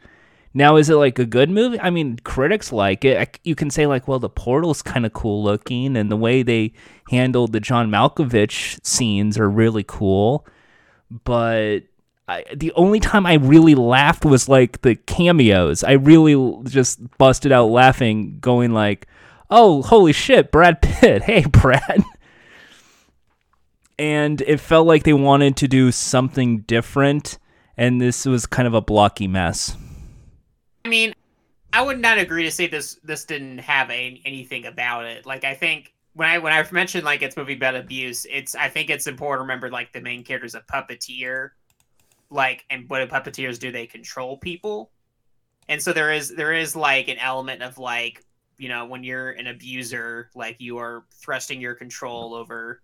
Now, 0.58 0.78
is 0.78 0.90
it 0.90 0.96
like 0.96 1.20
a 1.20 1.26
good 1.26 1.50
movie? 1.50 1.78
I 1.82 1.90
mean, 1.90 2.18
critics 2.24 2.72
like 2.72 3.04
it. 3.04 3.40
You 3.44 3.56
can 3.56 3.70
say 3.70 3.88
like, 3.88 4.08
well, 4.08 4.20
the 4.20 4.30
portal's 4.30 4.82
kind 4.82 5.06
of 5.06 5.12
cool 5.12 5.44
looking, 5.44 5.98
and 5.98 6.10
the 6.10 6.16
way 6.16 6.44
they 6.44 6.72
handled 7.12 7.52
the 7.52 7.60
John 7.60 7.92
Malkovich 7.92 8.80
scenes 8.82 9.38
are 9.38 9.50
really 9.50 9.84
cool. 9.84 10.48
But 11.12 11.82
I, 12.30 12.46
the 12.56 12.72
only 12.72 13.02
time 13.02 13.26
I 13.26 13.34
really 13.34 13.76
laughed 13.76 14.24
was 14.24 14.48
like 14.48 14.82
the 14.82 14.96
cameos. 14.96 15.84
I 15.84 15.92
really 15.92 16.64
just 16.64 17.00
busted 17.18 17.52
out 17.52 17.66
laughing, 17.66 18.40
going 18.40 18.72
like, 18.72 19.08
"Oh, 19.50 19.82
holy 19.82 20.14
shit, 20.14 20.54
Brad 20.54 20.82
Pitt! 20.82 21.22
Hey, 21.24 21.44
Brad!" 21.44 22.02
And 24.00 24.40
it 24.40 24.62
felt 24.62 24.88
like 24.88 25.04
they 25.04 25.14
wanted 25.14 25.58
to 25.58 25.68
do 25.68 25.92
something 25.92 26.60
different, 26.60 27.40
and 27.76 28.00
this 28.00 28.26
was 28.26 28.46
kind 28.46 28.70
of 28.70 28.74
a 28.74 28.82
blocky 28.82 29.28
mess. 29.28 29.76
I 30.86 30.88
mean, 30.88 31.16
I 31.74 31.82
would 31.82 32.00
not 32.00 32.20
agree 32.20 32.44
to 32.44 32.52
say 32.52 32.68
this 32.68 33.00
this 33.04 33.26
didn't 33.26 33.58
have 33.58 33.90
a, 33.90 34.22
anything 34.24 34.68
about 34.68 35.06
it. 35.06 35.26
Like 35.26 35.44
I 35.44 35.56
think 35.56 35.94
when 36.14 36.30
I 36.30 36.38
when 36.38 36.54
I 36.54 36.66
mentioned 36.72 37.04
like 37.04 37.24
it's 37.24 37.36
movie 37.36 37.56
about 37.56 37.76
abuse, 37.76 38.26
it's 38.30 38.54
I 38.56 38.70
think 38.70 38.92
it's 38.92 39.08
important 39.08 39.40
to 39.40 39.42
remember 39.42 39.70
like 39.70 39.92
the 39.92 40.00
main 40.00 40.24
character 40.24 40.46
is 40.46 40.54
a 40.54 40.62
puppeteer, 40.62 41.50
like 42.30 42.64
and 42.70 42.88
what 42.88 43.00
do 43.00 43.08
puppeteers 43.08 43.60
do? 43.60 43.72
They 43.72 43.88
control 43.88 44.38
people, 44.38 44.92
and 45.68 45.82
so 45.82 45.92
there 45.92 46.14
is 46.14 46.34
there 46.36 46.54
is 46.54 46.76
like 46.76 47.08
an 47.08 47.18
element 47.18 47.64
of 47.64 47.80
like 47.80 48.24
you 48.58 48.70
know 48.70 48.86
when 48.86 49.04
you're 49.04 49.32
an 49.32 49.48
abuser, 49.48 50.30
like 50.36 50.58
you 50.60 50.78
are 50.78 51.06
thrusting 51.16 51.60
your 51.60 51.74
control 51.74 52.36
over 52.36 52.84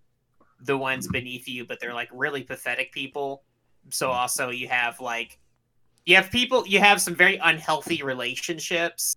the 0.60 0.76
ones 0.76 1.06
beneath 1.08 1.48
you, 1.48 1.64
but 1.64 1.78
they're 1.80 1.94
like 1.94 2.10
really 2.12 2.42
pathetic 2.42 2.92
people. 2.92 3.44
So 3.90 4.10
also 4.10 4.50
you 4.50 4.68
have 4.68 5.00
like 5.00 5.38
you 6.06 6.16
have 6.16 6.30
people 6.30 6.66
you 6.66 6.78
have 6.80 7.00
some 7.00 7.14
very 7.14 7.36
unhealthy 7.38 8.02
relationships 8.02 9.16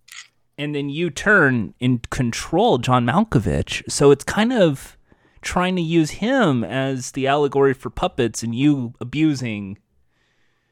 and 0.58 0.74
then 0.74 0.90
you 0.90 1.10
turn 1.10 1.74
and 1.82 2.10
control 2.10 2.78
John 2.78 3.06
Malkovich. 3.06 3.84
So 3.92 4.12
it's 4.12 4.24
kind 4.24 4.54
of 4.54 4.98
trying 5.42 5.76
to 5.76 5.82
use 5.82 6.12
him 6.12 6.64
as 6.64 7.12
the 7.12 7.28
allegory 7.28 7.74
for 7.74 7.90
puppets 7.90 8.42
and 8.42 8.56
you 8.56 8.94
abusing. 9.02 9.78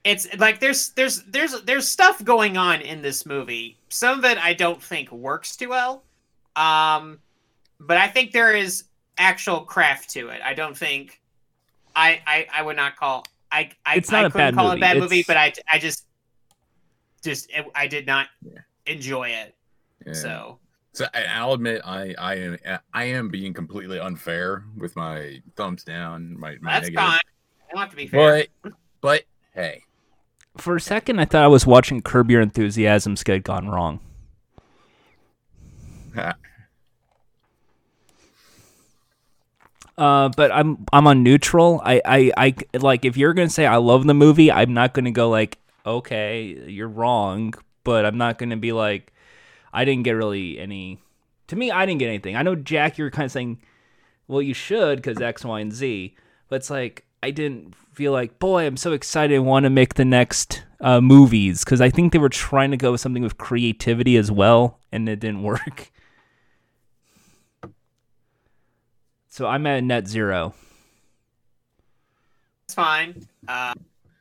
it's 0.03 0.27
like 0.37 0.59
there's 0.59 0.89
there's 0.91 1.23
there's 1.23 1.61
there's 1.63 1.87
stuff 1.87 2.23
going 2.23 2.57
on 2.57 2.81
in 2.81 3.01
this 3.01 3.25
movie 3.25 3.77
some 3.89 4.17
of 4.19 4.25
it 4.25 4.37
i 4.43 4.53
don't 4.53 4.81
think 4.81 5.11
works 5.11 5.55
too 5.55 5.69
well 5.69 6.03
um 6.55 7.19
but 7.79 7.97
i 7.97 8.07
think 8.07 8.31
there 8.31 8.55
is 8.55 8.85
actual 9.17 9.61
craft 9.61 10.09
to 10.09 10.29
it 10.29 10.41
i 10.43 10.53
don't 10.53 10.75
think 10.75 11.21
i 11.95 12.19
i, 12.25 12.47
I 12.53 12.61
would 12.63 12.75
not 12.75 12.95
call 12.95 13.25
i 13.53 13.69
i, 13.85 13.95
It's 13.95 14.11
not 14.11 14.25
I 14.25 14.27
a 14.27 14.31
couldn't 14.31 14.47
bad 14.47 14.55
call 14.55 14.71
it 14.71 14.77
a 14.77 14.79
bad 14.81 14.97
movie 14.97 15.23
but 15.25 15.37
i 15.37 15.53
i 15.71 15.79
just 15.79 16.05
just 17.23 17.49
i 17.75 17.87
did 17.87 18.05
not 18.05 18.27
Yeah. 18.41 18.59
enjoy 18.85 19.29
it 19.29 19.55
Yeah. 20.05 20.13
so 20.13 20.59
So 20.91 21.05
I- 21.13 21.23
I'll 21.25 21.53
admit 21.53 21.81
I 21.85 22.13
I 22.19 22.33
am 22.35 22.57
I 22.93 23.03
am 23.05 23.29
being 23.29 23.53
completely 23.53 23.99
unfair 23.99 24.63
with 24.77 24.95
my 24.95 25.41
thumbs 25.55 25.83
down. 25.83 26.37
My, 26.37 26.57
my 26.61 26.73
that's 26.73 26.83
negative. 26.89 26.99
fine 26.99 27.19
i 27.19 27.71
don't 27.71 27.79
have 27.81 27.89
to 27.91 27.95
be 27.95 28.07
fair 28.07 28.45
But 28.61 28.73
but 29.01 29.23
hey, 29.53 29.81
For 30.57 30.75
a 30.75 30.81
second, 30.81 31.19
I 31.19 31.25
thought 31.25 31.43
I 31.43 31.47
was 31.47 31.65
watching 31.65 32.01
Curb 32.01 32.29
Your 32.31 32.41
Enthusiasm 32.41 33.15
skit 33.15 33.43
gone 33.43 33.69
wrong. 33.69 33.99
Uh, 39.97 40.29
but 40.35 40.51
I'm 40.51 40.85
I'm 40.91 41.07
on 41.07 41.23
neutral. 41.23 41.81
I, 41.83 42.01
I 42.05 42.31
I 42.37 42.77
like 42.77 43.05
if 43.05 43.15
you're 43.17 43.33
gonna 43.33 43.49
say 43.49 43.65
I 43.65 43.77
love 43.77 44.05
the 44.05 44.13
movie, 44.13 44.51
I'm 44.51 44.73
not 44.73 44.93
gonna 44.93 45.11
go 45.11 45.29
like 45.29 45.59
okay, 45.85 46.63
you're 46.67 46.87
wrong. 46.87 47.53
But 47.83 48.05
I'm 48.05 48.17
not 48.17 48.37
gonna 48.37 48.57
be 48.57 48.71
like 48.71 49.13
I 49.73 49.85
didn't 49.85 50.03
get 50.03 50.13
really 50.13 50.59
any. 50.59 50.99
To 51.47 51.55
me, 51.55 51.71
I 51.71 51.85
didn't 51.85 51.99
get 51.99 52.07
anything. 52.07 52.35
I 52.35 52.41
know 52.41 52.55
Jack, 52.55 52.97
you're 52.97 53.11
kind 53.11 53.25
of 53.25 53.31
saying, 53.31 53.59
well, 54.27 54.41
you 54.41 54.53
should 54.53 54.97
because 54.97 55.19
X, 55.21 55.43
Y, 55.43 55.59
and 55.59 55.73
Z. 55.73 56.15
But 56.47 56.57
it's 56.57 56.69
like 56.69 57.05
I 57.21 57.31
didn't 57.31 57.75
feel 57.93 58.11
like, 58.11 58.39
boy, 58.39 58.65
I'm 58.65 58.77
so 58.77 58.91
excited. 58.93 59.35
I 59.35 59.39
want 59.39 59.65
to 59.65 59.69
make 59.69 59.95
the 59.95 60.05
next 60.05 60.63
uh, 60.81 61.01
movies 61.01 61.63
because 61.63 61.81
I 61.81 61.89
think 61.89 62.11
they 62.13 62.19
were 62.19 62.29
trying 62.29 62.71
to 62.71 62.77
go 62.77 62.91
with 62.91 63.01
something 63.01 63.23
with 63.23 63.37
creativity 63.37 64.17
as 64.17 64.31
well, 64.31 64.79
and 64.91 65.07
it 65.07 65.19
didn't 65.19 65.43
work. 65.43 65.91
So 69.33 69.47
I'm 69.47 69.65
at 69.65 69.83
net 69.83 70.07
zero. 70.07 70.53
it's 72.65 72.75
fine 72.75 73.25
uh 73.47 73.73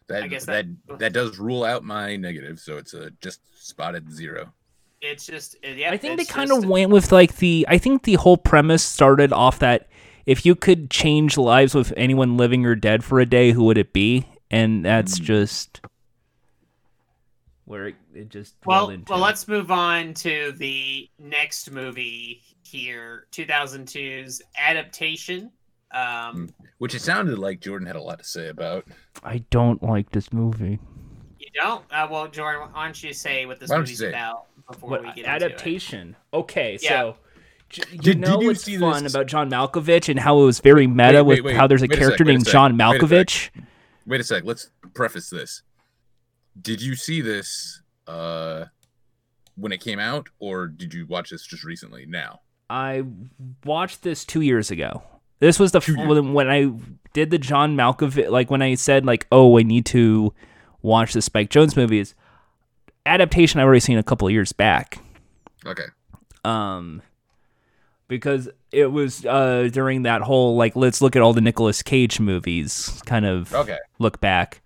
that 0.06 0.22
I 0.22 0.26
guess 0.26 0.46
that, 0.46 0.64
that- 0.88 0.98
that 1.00 1.12
does 1.12 1.38
rule 1.38 1.64
out 1.64 1.84
my 1.84 2.16
negative. 2.16 2.58
So 2.58 2.78
it's 2.78 2.94
a 2.94 3.10
just 3.20 3.40
spotted 3.54 4.10
zero. 4.10 4.54
it's 5.02 5.26
just 5.26 5.56
yeah 5.62 5.90
I 5.90 5.98
think 5.98 6.16
they 6.16 6.24
kind 6.24 6.50
of 6.50 6.64
went 6.64 6.90
with 6.90 7.12
like 7.12 7.36
the. 7.36 7.66
I 7.68 7.76
think 7.76 8.04
the 8.04 8.14
whole 8.14 8.38
premise 8.38 8.82
started 8.82 9.34
off 9.34 9.58
that 9.58 9.86
if 10.24 10.46
you 10.46 10.54
could 10.54 10.90
change 10.90 11.36
lives 11.36 11.74
with 11.74 11.92
anyone 11.94 12.38
living 12.38 12.64
or 12.64 12.74
dead 12.74 13.04
for 13.04 13.20
a 13.20 13.26
day, 13.26 13.52
who 13.52 13.64
would 13.64 13.76
it 13.76 13.92
be? 13.92 14.24
And 14.50 14.82
that's 14.82 15.18
Hmm. 15.18 15.24
just 15.24 15.80
where 17.66 17.88
it, 17.88 17.96
it 18.14 18.30
just 18.30 18.54
Well, 18.64 18.86
dwelled 18.86 18.94
into. 19.00 19.12
well, 19.12 19.20
let's 19.20 19.46
move 19.46 19.70
on 19.70 20.14
to 20.14 20.52
the 20.52 21.06
next 21.18 21.70
movie 21.70 22.42
here, 22.64 23.26
2002's 23.32 24.42
adaptation. 24.58 25.50
Um, 25.92 26.48
Which 26.78 26.94
it 26.94 27.02
sounded 27.02 27.38
like 27.38 27.60
Jordan 27.60 27.86
had 27.86 27.96
a 27.96 28.00
lot 28.02 28.18
to 28.18 28.24
say 28.24 28.48
about. 28.48 28.86
I 29.22 29.38
don't 29.50 29.82
like 29.82 30.10
this 30.10 30.32
movie. 30.32 30.78
you 31.38 31.48
don't? 31.54 31.84
Uh, 31.90 32.08
well, 32.10 32.28
Jordan, 32.28 32.68
why 32.72 32.84
don't 32.84 33.02
you 33.02 33.12
say 33.12 33.44
what 33.46 33.60
this 33.60 33.68
Why 33.68 33.76
don't 33.76 33.82
movie's 33.82 34.00
about 34.00 34.46
before 34.70 34.90
What 34.90 35.02
we 35.02 35.08
get 35.08 35.18
into 35.18 35.28
adaptation? 35.30 36.16
Okay, 36.32 36.78
Yeah. 36.80 36.88
so. 36.88 37.16
You 37.90 37.98
Did- 37.98 38.20
know 38.20 38.32
did 38.36 38.40
you 38.42 38.46
what's 38.48 38.62
see 38.64 38.76
fun 38.78 39.02
this- 39.04 39.14
about 39.14 39.26
John 39.26 39.50
Malkovich 39.50 40.08
and 40.10 40.18
how 40.20 40.40
it 40.40 40.44
was 40.44 40.60
very 40.60 40.86
meta 40.86 41.22
Wait, 41.24 41.36
wait, 41.36 41.44
with 41.44 41.52
wait. 41.52 41.56
how 41.56 41.66
there's 41.66 41.80
a 41.82 41.84
Wait 41.84 41.92
a 41.92 41.94
sec, 41.94 42.00
character 42.02 42.24
a 42.24 42.26
named 42.26 42.44
sec, 42.44 42.52
John 42.52 42.76
wait 42.76 42.84
a. 42.84 42.98
Malkovich? 42.98 43.50
Wait 44.06 44.20
a 44.20 44.24
sec. 44.24 44.44
Let's 44.44 44.70
preface 44.94 45.30
this. 45.30 45.62
Did 46.60 46.82
you 46.82 46.94
see 46.94 47.20
this 47.22 47.80
uh 48.06 48.66
when 49.56 49.72
it 49.72 49.80
came 49.80 49.98
out, 49.98 50.28
or 50.38 50.66
did 50.66 50.92
you 50.92 51.06
watch 51.06 51.30
this 51.30 51.46
just 51.46 51.64
recently? 51.64 52.04
Now. 52.06 52.40
I 52.70 53.02
watched 53.64 54.02
this 54.02 54.24
two 54.24 54.40
years 54.40 54.70
ago. 54.70 55.02
This 55.40 55.58
was 55.58 55.72
the 55.72 55.78
f- 55.78 55.88
when 55.88 56.48
I 56.48 56.70
did 57.12 57.30
the 57.30 57.38
John 57.38 57.76
Malkovich, 57.76 58.30
like 58.30 58.50
when 58.50 58.62
I 58.62 58.74
said 58.74 59.04
like, 59.04 59.26
oh, 59.32 59.58
I 59.58 59.62
need 59.62 59.84
to 59.86 60.32
watch 60.82 61.12
the 61.12 61.22
Spike 61.22 61.50
Jonze 61.50 61.76
movies. 61.76 62.14
Adaptation 63.04 63.58
I've 63.60 63.66
already 63.66 63.80
seen 63.80 63.98
a 63.98 64.02
couple 64.04 64.28
of 64.28 64.32
years 64.32 64.52
back, 64.52 64.98
Okay. 65.66 65.82
um, 66.44 67.02
because 68.06 68.48
it 68.70 68.86
was 68.92 69.26
uh 69.26 69.68
during 69.72 70.04
that 70.04 70.22
whole 70.22 70.54
like 70.56 70.76
let's 70.76 71.02
look 71.02 71.16
at 71.16 71.20
all 71.22 71.32
the 71.32 71.40
Nicolas 71.40 71.82
Cage 71.82 72.20
movies 72.20 73.02
kind 73.04 73.26
of 73.26 73.52
Okay. 73.52 73.78
look 73.98 74.20
back. 74.20 74.60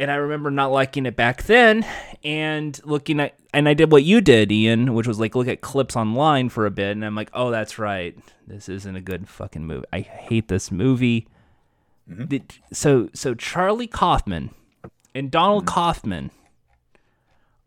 And 0.00 0.10
I 0.10 0.14
remember 0.14 0.50
not 0.50 0.72
liking 0.72 1.04
it 1.04 1.14
back 1.14 1.42
then 1.42 1.86
and 2.24 2.80
looking 2.86 3.20
at 3.20 3.34
and 3.52 3.68
I 3.68 3.74
did 3.74 3.92
what 3.92 4.02
you 4.02 4.22
did, 4.22 4.50
Ian, 4.50 4.94
which 4.94 5.06
was 5.06 5.20
like 5.20 5.34
look 5.34 5.46
at 5.46 5.60
clips 5.60 5.94
online 5.94 6.48
for 6.48 6.64
a 6.64 6.70
bit 6.70 6.92
and 6.92 7.04
I'm 7.04 7.14
like, 7.14 7.30
"Oh, 7.34 7.50
that's 7.50 7.78
right. 7.78 8.16
This 8.46 8.70
isn't 8.70 8.96
a 8.96 9.02
good 9.02 9.28
fucking 9.28 9.66
movie. 9.66 9.84
I 9.92 10.00
hate 10.00 10.48
this 10.48 10.72
movie." 10.72 11.28
Mm-hmm. 12.10 12.24
The- 12.26 12.42
so 12.72 13.10
so 13.12 13.34
Charlie 13.34 13.86
Kaufman 13.86 14.50
and 15.14 15.30
Donald 15.30 15.66
mm-hmm. 15.66 15.74
Kaufman 15.74 16.30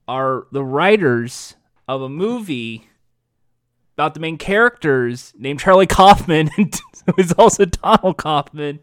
are 0.08 0.48
the 0.52 0.63
writers 0.63 1.56
of 1.88 2.02
a 2.02 2.10
movie 2.10 2.89
about 3.96 4.15
the 4.15 4.19
main 4.19 4.38
characters 4.38 5.34
named 5.38 5.60
Charlie 5.60 5.88
Kaufman 5.88 6.50
and 6.58 6.74
who 7.06 7.13
is 7.17 7.32
also 7.34 7.65
Donald 7.65 8.17
Kaufman. 8.17 8.80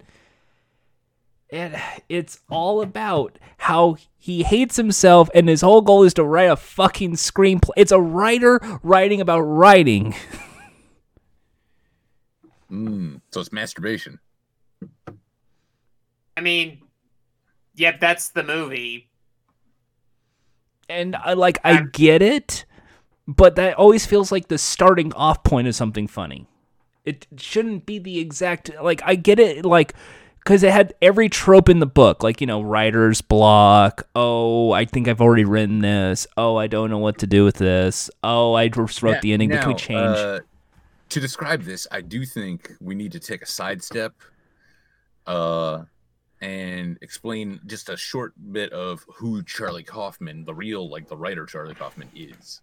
And 1.53 1.77
it's 2.09 2.41
all 2.49 2.81
about 2.81 3.39
how 3.59 3.97
he 4.17 4.45
hates 4.45 4.77
himself 4.77 5.29
and 5.35 5.49
his 5.49 5.63
whole 5.63 5.83
goal 5.83 6.05
is 6.05 6.15
to 6.15 6.25
write 6.25 6.51
a 6.51 6.57
fucking 6.57 7.13
screenplay. 7.13 7.71
It's 7.77 7.93
a 7.93 8.01
writer 8.01 8.61
writing 8.83 9.21
about 9.21 9.41
writing. 9.41 10.15
Mm, 12.71 13.21
so 13.33 13.41
it's 13.41 13.53
masturbation. 13.53 14.21
I 16.37 16.41
mean, 16.41 16.83
yep, 17.75 18.01
that's 18.01 18.29
the 18.29 18.45
movie. 18.45 19.11
And 20.89 21.17
I 21.17 21.35
like 21.35 21.59
I 21.65 21.83
get 21.83 22.23
it, 22.23 22.65
but 23.27 23.57
that 23.57 23.75
always 23.75 24.07
feels 24.07 24.33
like 24.33 24.49
the 24.49 24.59
starting 24.59 25.13
off 25.15 25.43
point 25.45 25.69
of 25.69 25.75
something 25.75 26.07
funny. 26.07 26.47
It 27.05 27.27
shouldn't 27.37 27.87
be 27.87 27.99
the 27.99 28.19
exact 28.19 28.71
like 28.83 29.03
I 29.05 29.15
get 29.15 29.39
it 29.39 29.65
like 29.65 29.95
because 30.45 30.63
it 30.63 30.73
had 30.73 30.95
every 31.01 31.29
trope 31.29 31.69
in 31.69 31.79
the 31.79 31.87
book, 31.87 32.23
like 32.23 32.41
you 32.41 32.47
know, 32.47 32.61
writer's 32.63 33.21
block. 33.21 34.07
Oh, 34.15 34.73
I 34.73 34.85
think 34.85 35.07
I've 35.09 35.21
already 35.21 35.45
written 35.45 35.81
this. 35.81 36.27
Oh, 36.37 36.57
I 36.57 36.67
don't 36.67 36.91
know 36.91 36.99
what 36.99 37.19
to 37.19 37.27
do 37.27 37.45
with 37.45 37.57
this. 37.57 38.11
Oh, 38.23 38.55
I 38.55 38.69
just 38.69 39.03
wrote 39.03 39.17
Yeah, 39.17 39.21
the 39.21 39.33
ending, 39.33 39.51
but 39.51 39.61
can 39.61 39.69
we 39.69 39.75
change? 39.75 40.17
uh, 40.17 40.41
to 41.11 41.21
describe 41.21 41.63
this, 41.63 41.87
I 41.91 42.01
do 42.01 42.25
think 42.25 42.73
we 42.81 42.95
need 42.95 43.13
to 43.13 43.21
take 43.21 43.43
a 43.43 43.47
sidestep 43.47 44.15
uh, 45.27 45.85
and 46.41 46.99
explain 47.03 47.61
just 47.67 47.89
a 47.89 47.97
short 47.97 48.33
bit 48.53 48.73
of 48.73 49.05
who 49.15 49.43
Charlie 49.43 49.83
Kaufman, 49.83 50.45
the 50.45 50.55
real, 50.55 50.89
like 50.89 51.09
the 51.09 51.17
writer 51.17 51.47
Charlie 51.47 51.75
Kaufman, 51.75 52.09
is. 52.15 52.61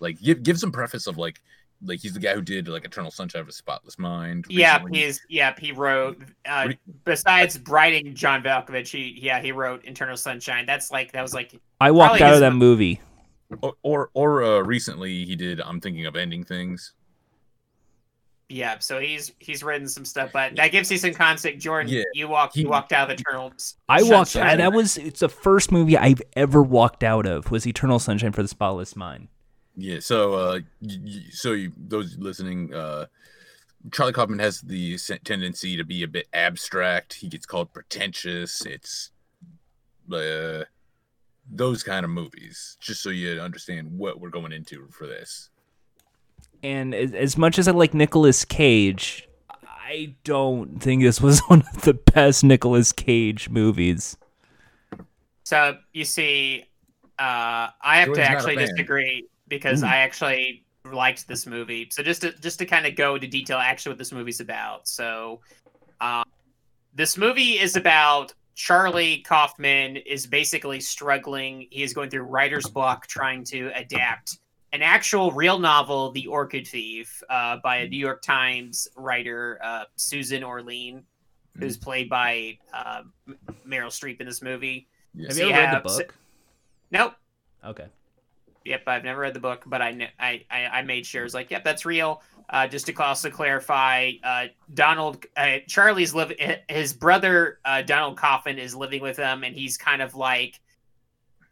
Like, 0.00 0.20
give 0.20 0.42
give 0.44 0.58
some 0.58 0.70
preface 0.72 1.06
of 1.08 1.18
like 1.18 1.40
like 1.82 2.00
he's 2.00 2.12
the 2.14 2.20
guy 2.20 2.34
who 2.34 2.42
did 2.42 2.66
like 2.68 2.84
Eternal 2.84 3.10
Sunshine 3.10 3.40
of 3.42 3.48
a 3.48 3.52
Spotless 3.52 3.98
Mind. 3.98 4.46
Yeah, 4.48 4.76
recently. 4.78 4.98
he's 5.00 5.20
yeah 5.28 5.54
he 5.58 5.72
wrote. 5.72 6.20
Uh, 6.44 6.62
What 6.64 6.70
do 6.86 6.92
besides 7.04 7.58
writing 7.68 8.14
John 8.14 8.42
Malkovich, 8.42 8.90
he 8.90 9.18
yeah 9.20 9.40
he 9.40 9.52
wrote 9.52 9.84
Eternal 9.84 10.16
Sunshine. 10.16 10.66
That's 10.66 10.90
like 10.90 11.12
that 11.12 11.22
was 11.22 11.34
like 11.34 11.58
I 11.80 11.90
walked 11.90 12.20
out 12.20 12.34
of 12.34 12.40
that 12.40 12.52
movie. 12.54 13.00
or 13.62 13.74
or, 13.82 14.10
or 14.14 14.42
uh, 14.42 14.60
recently 14.60 15.24
he 15.24 15.36
did. 15.36 15.60
I'm 15.60 15.80
thinking 15.80 16.06
of 16.06 16.16
ending 16.16 16.42
things. 16.44 16.92
yeah. 18.48 18.78
So 18.78 18.98
he's 18.98 19.32
he's 19.38 19.62
written 19.62 19.88
some 19.88 20.04
stuff, 20.04 20.30
but 20.32 20.56
that 20.56 20.72
gives 20.72 20.90
you 20.90 20.98
some 20.98 21.14
context. 21.14 21.60
Jordan, 21.60 21.92
Yeah, 21.92 22.02
you 22.14 22.28
walked 22.28 22.54
he- 22.54 22.62
you 22.62 22.68
walked 22.68 22.92
out 22.92 23.10
of 23.10 23.18
Eternal. 23.20 23.52
I 23.88 24.02
walked. 24.02 24.30
Sunshine. 24.32 24.58
That 24.58 24.72
was 24.72 24.96
it's 24.96 25.20
the 25.20 25.28
first 25.28 25.70
movie 25.70 25.96
I've 25.96 26.22
ever 26.34 26.62
walked 26.62 27.04
out 27.04 27.26
of 27.26 27.50
was 27.50 27.66
Eternal 27.66 27.98
Sunshine 27.98 28.32
for 28.32 28.42
the 28.42 28.48
Spotless 28.48 28.96
Mind. 28.96 29.28
Yeah. 29.80 30.00
So 30.00 30.34
uh, 30.34 30.58
y- 30.82 30.98
y- 31.04 31.22
so 31.30 31.52
you, 31.52 31.72
those 31.76 32.18
listening, 32.18 32.74
uh, 32.74 33.06
Charlie 33.92 34.12
Kaufman 34.12 34.40
has 34.40 34.60
the 34.60 34.98
se- 34.98 35.20
tendency 35.24 35.76
to 35.76 35.84
be 35.84 36.02
a 36.02 36.08
bit 36.08 36.26
abstract. 36.34 37.14
He 37.14 37.28
gets 37.28 37.46
called 37.46 37.72
pretentious. 37.72 38.66
It's 38.66 39.12
uh, 40.12 40.64
those 41.48 41.84
kind 41.84 42.04
of 42.04 42.10
movies. 42.10 42.76
Just 42.80 43.02
so 43.02 43.10
you 43.10 43.40
understand 43.40 43.96
what 43.96 44.20
we're 44.20 44.30
going 44.30 44.52
into 44.52 44.88
for 44.90 45.06
this. 45.06 45.48
And 46.64 46.92
as, 46.92 47.12
as 47.12 47.38
much 47.38 47.56
as 47.56 47.68
I 47.68 47.70
like 47.70 47.94
Nicolas 47.94 48.44
Cage, 48.44 49.28
I 49.48 50.16
don't 50.24 50.82
think 50.82 51.02
this 51.02 51.20
was 51.20 51.38
one 51.46 51.62
of 51.72 51.82
the 51.82 51.94
best 51.94 52.42
Nicolas 52.42 52.92
Cage 52.92 53.48
movies. 53.48 54.16
So 55.44 55.78
you 55.92 56.04
see, 56.04 56.64
uh, 57.16 57.70
I 57.80 57.98
have 57.98 58.06
Jordan's 58.06 58.26
to 58.26 58.32
actually 58.32 58.56
disagree 58.56 59.28
because 59.48 59.82
Ooh. 59.82 59.86
I 59.86 59.96
actually 59.96 60.64
liked 60.92 61.26
this 61.28 61.46
movie. 61.46 61.88
So 61.90 62.02
just 62.02 62.22
to 62.22 62.32
just 62.38 62.58
to 62.60 62.66
kind 62.66 62.86
of 62.86 62.96
go 62.96 63.14
into 63.14 63.26
detail, 63.26 63.58
actually, 63.58 63.90
what 63.90 63.98
this 63.98 64.12
movie's 64.12 64.40
about. 64.40 64.88
So, 64.88 65.40
um, 66.00 66.24
this 66.94 67.16
movie 67.16 67.58
is 67.58 67.76
about 67.76 68.32
Charlie 68.54 69.18
Kaufman 69.18 69.96
is 69.98 70.26
basically 70.26 70.80
struggling. 70.80 71.66
He 71.70 71.82
is 71.82 71.92
going 71.92 72.10
through 72.10 72.22
writer's 72.22 72.66
block, 72.66 73.06
trying 73.06 73.44
to 73.44 73.70
adapt 73.74 74.38
an 74.72 74.82
actual 74.82 75.30
real 75.32 75.58
novel, 75.58 76.10
The 76.10 76.26
Orchid 76.26 76.66
Thief, 76.66 77.22
uh, 77.30 77.58
by 77.62 77.76
a 77.78 77.88
New 77.88 77.96
York 77.96 78.20
Times 78.20 78.88
writer, 78.96 79.58
uh, 79.62 79.84
Susan 79.96 80.44
Orlean, 80.44 81.04
who's 81.58 81.76
played 81.76 82.08
by 82.08 82.58
uh, 82.74 83.02
Meryl 83.66 83.88
Streep 83.88 84.20
in 84.20 84.26
this 84.26 84.42
movie. 84.42 84.88
Yes. 85.14 85.28
Have 85.28 85.36
So 85.36 85.42
you 85.44 85.52
ever 85.52 85.72
read 85.72 85.84
the 85.84 85.88
so- 85.88 85.98
book? 85.98 86.14
Nope. 86.90 87.14
Okay. 87.64 87.86
Yep, 88.68 88.82
I've 88.86 89.04
never 89.04 89.20
read 89.22 89.34
the 89.34 89.40
book, 89.40 89.64
but 89.66 89.80
I 89.82 90.10
I 90.20 90.44
I, 90.50 90.66
I 90.66 90.82
made 90.82 91.06
sure 91.06 91.24
it's 91.24 91.34
like, 91.34 91.50
yep, 91.50 91.64
that's 91.64 91.84
real. 91.86 92.22
Uh, 92.50 92.66
just 92.66 92.86
to 92.86 92.94
also 93.02 93.28
clarify, 93.30 94.12
uh, 94.24 94.46
Donald 94.74 95.26
uh, 95.36 95.58
Charlie's 95.66 96.14
live 96.14 96.32
his 96.68 96.92
brother 96.92 97.58
uh, 97.64 97.82
Donald 97.82 98.16
Kaufman 98.16 98.58
is 98.58 98.74
living 98.74 99.02
with 99.02 99.16
him, 99.16 99.44
and 99.44 99.54
he's 99.54 99.76
kind 99.76 100.00
of 100.02 100.14
like 100.14 100.60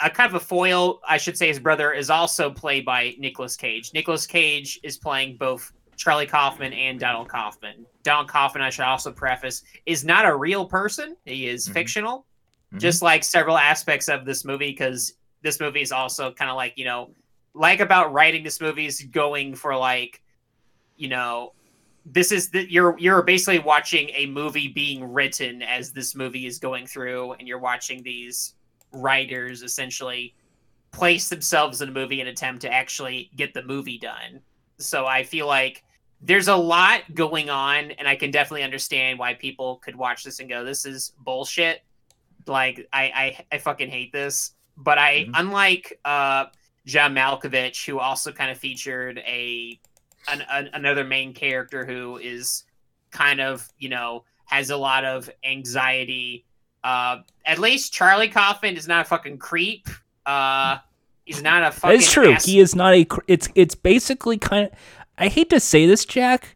a 0.00 0.10
kind 0.10 0.28
of 0.28 0.34
a 0.34 0.44
foil. 0.44 1.00
I 1.08 1.16
should 1.16 1.36
say 1.36 1.48
his 1.48 1.58
brother 1.58 1.92
is 1.92 2.10
also 2.10 2.50
played 2.50 2.84
by 2.84 3.14
Nicolas 3.18 3.56
Cage. 3.56 3.92
Nicolas 3.94 4.26
Cage 4.26 4.80
is 4.82 4.96
playing 4.98 5.36
both 5.36 5.72
Charlie 5.96 6.26
Kaufman 6.26 6.72
and 6.74 7.00
Donald 7.00 7.28
Kaufman. 7.28 7.86
Donald 8.02 8.28
Kaufman, 8.28 8.62
I 8.62 8.70
should 8.70 8.84
also 8.84 9.10
preface, 9.10 9.62
is 9.86 10.04
not 10.04 10.26
a 10.26 10.36
real 10.36 10.66
person. 10.66 11.16
He 11.24 11.48
is 11.48 11.66
Mhm. 11.68 11.72
fictional, 11.72 12.26
Mhm. 12.74 12.80
just 12.80 13.00
like 13.02 13.24
several 13.24 13.56
aspects 13.56 14.08
of 14.08 14.24
this 14.26 14.44
movie, 14.44 14.70
because 14.70 15.14
this 15.46 15.60
movie 15.60 15.80
is 15.80 15.92
also 15.92 16.32
kind 16.32 16.50
of 16.50 16.56
like 16.56 16.74
you 16.76 16.84
know 16.84 17.10
like 17.54 17.80
about 17.80 18.12
writing 18.12 18.42
this 18.42 18.60
movie 18.60 18.84
is 18.84 19.00
going 19.12 19.54
for 19.54 19.76
like 19.76 20.20
you 20.96 21.08
know 21.08 21.52
this 22.04 22.32
is 22.32 22.50
the 22.50 22.70
you're 22.70 22.98
you're 22.98 23.22
basically 23.22 23.60
watching 23.60 24.10
a 24.14 24.26
movie 24.26 24.68
being 24.68 25.12
written 25.12 25.62
as 25.62 25.92
this 25.92 26.14
movie 26.14 26.46
is 26.46 26.58
going 26.58 26.86
through 26.86 27.32
and 27.34 27.46
you're 27.46 27.58
watching 27.58 28.02
these 28.02 28.54
writers 28.92 29.62
essentially 29.62 30.34
place 30.92 31.28
themselves 31.28 31.80
in 31.80 31.88
a 31.88 31.92
movie 31.92 32.20
and 32.20 32.28
attempt 32.28 32.62
to 32.62 32.72
actually 32.72 33.30
get 33.36 33.54
the 33.54 33.62
movie 33.62 33.98
done. 33.98 34.40
So 34.78 35.06
i 35.06 35.22
feel 35.22 35.46
like 35.46 35.84
there's 36.20 36.48
a 36.48 36.56
lot 36.56 37.02
going 37.14 37.50
on 37.50 37.92
and 37.92 38.08
i 38.08 38.16
can 38.16 38.30
definitely 38.30 38.64
understand 38.64 39.18
why 39.18 39.34
people 39.34 39.76
could 39.76 39.94
watch 39.94 40.24
this 40.24 40.40
and 40.40 40.48
go 40.48 40.64
this 40.64 40.84
is 40.84 41.12
bullshit. 41.20 41.82
Like 42.48 42.88
i 42.92 43.04
i, 43.50 43.56
I 43.56 43.58
fucking 43.58 43.90
hate 43.90 44.12
this 44.12 44.55
but 44.76 44.98
i 44.98 45.24
Mhm. 45.24 45.30
unlike 45.34 45.98
uh 46.04 46.46
john 46.86 47.14
malkovich 47.14 47.84
who 47.86 47.98
also 47.98 48.32
kind 48.32 48.50
of 48.50 48.58
featured 48.58 49.18
a 49.18 49.78
an, 50.30 50.42
an, 50.50 50.70
another 50.74 51.04
main 51.04 51.32
character 51.32 51.84
who 51.84 52.16
is 52.18 52.64
kind 53.10 53.40
of 53.40 53.68
you 53.78 53.88
know 53.88 54.24
has 54.46 54.70
a 54.70 54.76
lot 54.76 55.04
of 55.04 55.30
anxiety 55.44 56.44
uh 56.84 57.18
at 57.44 57.58
least 57.58 57.92
charlie 57.92 58.28
kaufman 58.28 58.76
is 58.76 58.86
not 58.88 59.02
a 59.02 59.08
fucking 59.08 59.38
creep 59.38 59.88
uh 60.26 60.76
he's 61.24 61.42
not 61.42 61.62
a 61.62 61.70
fucking 61.72 61.96
It's 61.98 62.12
true. 62.12 62.32
ass- 62.32 62.44
He 62.44 62.58
is 62.60 62.74
not 62.74 62.94
a. 62.94 63.06
It's 63.26 63.48
it's 63.54 63.74
basically 63.74 64.38
kind 64.38 64.66
of. 64.66 64.72
I 65.18 65.28
hate 65.28 65.50
to 65.50 65.60
say 65.60 65.86
this, 65.86 66.04
Jack. 66.04 66.55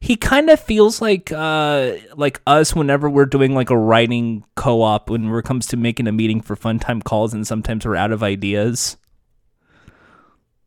He 0.00 0.16
kind 0.16 0.48
of 0.48 0.58
feels 0.58 1.02
like 1.02 1.30
uh 1.30 1.92
like 2.16 2.40
us 2.46 2.74
whenever 2.74 3.10
we're 3.10 3.26
doing 3.26 3.54
like 3.54 3.70
a 3.70 3.76
writing 3.76 4.44
co-op 4.56 5.10
when 5.10 5.32
it 5.32 5.44
comes 5.44 5.66
to 5.68 5.76
making 5.76 6.06
a 6.06 6.12
meeting 6.12 6.40
for 6.40 6.56
fun 6.56 6.78
time 6.78 7.02
calls 7.02 7.34
and 7.34 7.46
sometimes 7.46 7.84
we're 7.84 7.96
out 7.96 8.10
of 8.10 8.22
ideas. 8.22 8.96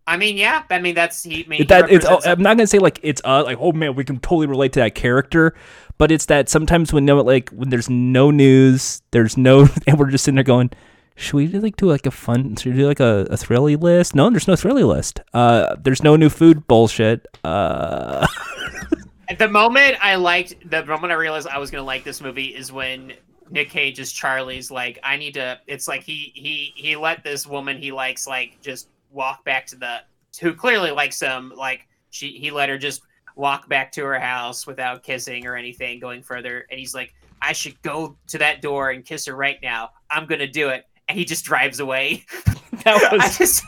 i 0.06 0.18
mean 0.18 0.38
yeah 0.38 0.64
i 0.70 0.80
mean 0.80 0.94
that's 0.94 1.24
he, 1.24 1.46
I 1.46 1.48
mean, 1.48 1.58
he 1.60 1.64
that 1.66 1.90
it's 1.90 2.06
oh, 2.06 2.20
I'm 2.26 2.42
not 2.42 2.58
gonna 2.58 2.68
say 2.68 2.78
like 2.78 3.00
it's 3.04 3.22
uh 3.26 3.44
like 3.44 3.58
oh 3.60 3.72
man 3.72 3.96
we 3.96 4.04
can 4.04 4.20
totally 4.20 4.48
relate 4.48 4.74
to 4.74 4.82
that 4.82 4.94
character, 4.96 5.56
but 5.98 6.12
it's 6.12 6.28
that 6.28 6.48
sometimes 6.48 6.94
when 6.94 7.06
no 7.06 7.20
like 7.22 7.50
when 7.50 7.70
there's 7.70 7.90
no 7.90 8.30
news, 8.30 9.02
there's 9.12 9.36
no 9.36 9.68
and 9.88 9.98
we're 9.98 10.12
just 10.12 10.26
sitting 10.26 10.36
there 10.36 10.44
going, 10.44 10.70
should 11.16 11.38
we 11.38 11.48
do 11.48 11.60
like 11.60 11.76
do 11.76 11.88
like 11.88 12.06
a 12.06 12.12
fun 12.12 12.56
should 12.56 12.74
we 12.74 12.80
do 12.80 12.88
like 12.88 13.00
a, 13.00 13.26
a 13.30 13.38
thrilly 13.38 13.76
list? 13.76 14.14
No, 14.14 14.30
there's 14.30 14.48
no 14.48 14.56
thrilly 14.56 14.84
list. 14.84 15.22
Uh, 15.34 15.76
there's 15.82 16.04
no 16.04 16.16
new 16.16 16.30
food 16.30 16.68
bullshit. 16.68 17.26
Uh, 17.44 18.28
the 19.38 19.48
moment 19.48 19.98
I 20.02 20.16
liked 20.16 20.70
the 20.70 20.86
moment 20.86 21.12
I 21.12 21.16
realized 21.16 21.48
I 21.48 21.58
was 21.58 21.72
gonna 21.72 21.84
like 21.84 22.04
this 22.04 22.22
movie 22.22 22.56
is 22.56 22.72
when 22.72 23.14
Nick 23.50 23.70
Cage 23.70 24.00
is 24.00 24.12
Charlie's 24.12 24.72
like 24.72 25.00
I 25.04 25.18
need 25.18 25.36
to 25.36 25.60
it's 25.68 25.88
like 25.88 26.04
he 26.04 26.32
he 26.36 26.74
he 26.76 26.96
let 26.96 27.24
this 27.24 27.46
woman 27.46 27.78
he 27.78 27.92
likes 27.92 28.28
like 28.28 28.60
just 28.62 28.90
walk 29.12 29.44
back 29.46 29.66
to 29.68 29.76
the 29.76 30.00
who 30.42 30.54
clearly 30.54 30.92
likes 30.92 31.20
him 31.20 31.54
like 31.56 31.88
she 32.10 32.32
he 32.32 32.52
let 32.52 32.70
her 32.70 32.78
just 32.78 33.02
walk 33.36 33.68
back 33.68 33.92
to 33.92 34.04
her 34.04 34.20
house 34.20 34.68
without 34.68 35.04
kissing 35.04 35.46
or 35.48 35.56
anything 35.56 36.00
going 36.00 36.22
further. 36.22 36.66
And 36.70 36.80
he's 36.80 36.94
like 36.94 37.14
I 37.42 37.52
should 37.52 37.82
go 37.82 38.18
to 38.28 38.38
that 38.38 38.62
door 38.62 38.92
and 38.92 39.04
kiss 39.04 39.26
her 39.26 39.36
right 39.36 39.58
now. 39.62 39.90
I'm 40.10 40.26
gonna 40.26 40.48
do 40.48 40.70
it. 40.70 40.86
And 41.10 41.18
he 41.18 41.26
just 41.26 41.46
drives 41.46 41.80
away. 41.80 42.26
That 42.84 43.04
I 43.12 43.16
was 43.16 43.38
just, 43.38 43.64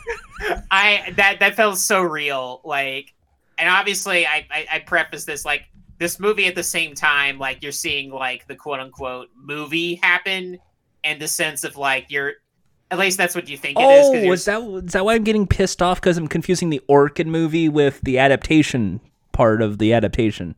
I 0.70 1.12
that 1.16 1.38
that 1.40 1.54
felt 1.54 1.78
so 1.78 2.02
real. 2.02 2.60
Like, 2.64 3.14
and 3.58 3.68
obviously, 3.68 4.26
I, 4.26 4.46
I 4.50 4.66
I 4.72 4.78
preface 4.80 5.24
this 5.24 5.44
like 5.44 5.64
this 5.98 6.20
movie 6.20 6.46
at 6.46 6.54
the 6.54 6.62
same 6.62 6.94
time, 6.94 7.38
like 7.38 7.62
you're 7.62 7.72
seeing 7.72 8.10
like 8.10 8.46
the 8.46 8.54
quote 8.54 8.80
unquote 8.80 9.28
movie 9.34 9.94
happen, 9.96 10.58
and 11.04 11.20
the 11.20 11.28
sense 11.28 11.64
of 11.64 11.76
like 11.76 12.06
you're, 12.08 12.34
at 12.90 12.98
least 12.98 13.16
that's 13.16 13.34
what 13.34 13.48
you 13.48 13.56
think 13.56 13.78
it 13.78 13.82
is. 13.82 14.06
oh, 14.08 14.32
is 14.32 14.44
that 14.44 14.62
is 14.84 14.92
that 14.92 15.04
why 15.04 15.14
I'm 15.14 15.24
getting 15.24 15.46
pissed 15.46 15.80
off 15.82 16.00
because 16.00 16.18
I'm 16.18 16.28
confusing 16.28 16.70
the 16.70 16.82
Orchid 16.86 17.26
movie 17.26 17.68
with 17.68 18.00
the 18.02 18.18
adaptation 18.18 19.00
part 19.32 19.62
of 19.62 19.78
the 19.78 19.92
adaptation. 19.92 20.54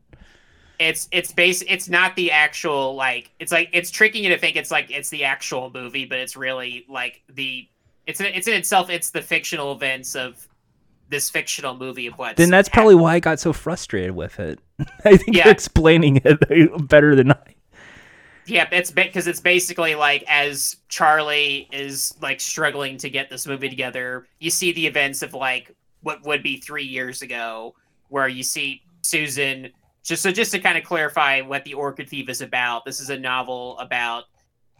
it's 0.79 1.07
it's 1.11 1.31
base 1.31 1.61
it's 1.67 1.89
not 1.89 2.15
the 2.15 2.31
actual 2.31 2.95
like 2.95 3.31
it's 3.39 3.51
like 3.51 3.69
it's 3.73 3.91
tricking 3.91 4.23
you 4.23 4.29
to 4.29 4.37
think 4.37 4.55
it's 4.55 4.71
like 4.71 4.89
it's 4.89 5.09
the 5.09 5.23
actual 5.23 5.69
movie 5.73 6.05
but 6.05 6.17
it's 6.17 6.35
really 6.35 6.85
like 6.89 7.21
the 7.29 7.67
it's 8.07 8.19
it's 8.21 8.47
in 8.47 8.55
itself 8.55 8.89
it's 8.89 9.11
the 9.11 9.21
fictional 9.21 9.71
events 9.71 10.15
of 10.15 10.47
this 11.09 11.29
fictional 11.29 11.75
movie 11.75 12.07
of 12.07 12.13
what 12.15 12.35
Then 12.37 12.49
that's 12.49 12.69
probably 12.69 12.95
why 12.95 13.15
I 13.15 13.19
got 13.19 13.39
so 13.39 13.51
frustrated 13.53 14.11
with 14.11 14.39
it. 14.39 14.59
I 15.05 15.17
think 15.17 15.35
Yeah. 15.35 15.45
you're 15.45 15.51
explaining 15.53 16.21
it 16.23 16.87
better 16.87 17.15
than 17.15 17.31
I. 17.31 17.55
yeah 18.45 18.67
it's 18.71 18.89
because 18.91 19.27
it's 19.27 19.41
basically 19.41 19.93
like 19.95 20.23
as 20.27 20.77
charlie 20.87 21.67
is 21.71 22.15
like 22.21 22.39
struggling 22.39 22.97
to 22.97 23.09
get 23.09 23.29
this 23.29 23.45
movie 23.45 23.69
together 23.69 24.25
you 24.39 24.49
see 24.49 24.71
the 24.71 24.87
events 24.87 25.21
of 25.21 25.33
like 25.35 25.75
what 26.01 26.23
would 26.25 26.41
be 26.41 26.57
three 26.57 26.85
years 26.85 27.21
ago 27.21 27.75
where 28.07 28.27
you 28.27 28.41
see 28.41 28.81
susan 29.03 29.69
just 30.03 30.23
so 30.23 30.31
just 30.31 30.51
to 30.51 30.59
kind 30.59 30.77
of 30.79 30.83
clarify 30.83 31.41
what 31.41 31.63
the 31.65 31.73
orchid 31.75 32.09
thief 32.09 32.27
is 32.29 32.41
about 32.41 32.85
this 32.85 32.99
is 32.99 33.09
a 33.11 33.17
novel 33.19 33.77
about 33.79 34.23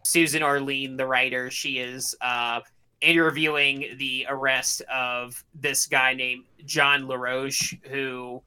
susan 0.04 0.42
orlean 0.42 0.98
the 0.98 1.06
writer 1.06 1.52
she 1.52 1.78
is 1.78 2.16
uh 2.22 2.60
interviewing 3.02 3.96
the 3.98 4.26
arrest 4.30 4.82
of 4.94 5.44
this 5.56 5.88
guy 5.88 6.14
named 6.14 6.44
john 6.66 7.08
laroche 7.08 7.78
who 7.86 8.42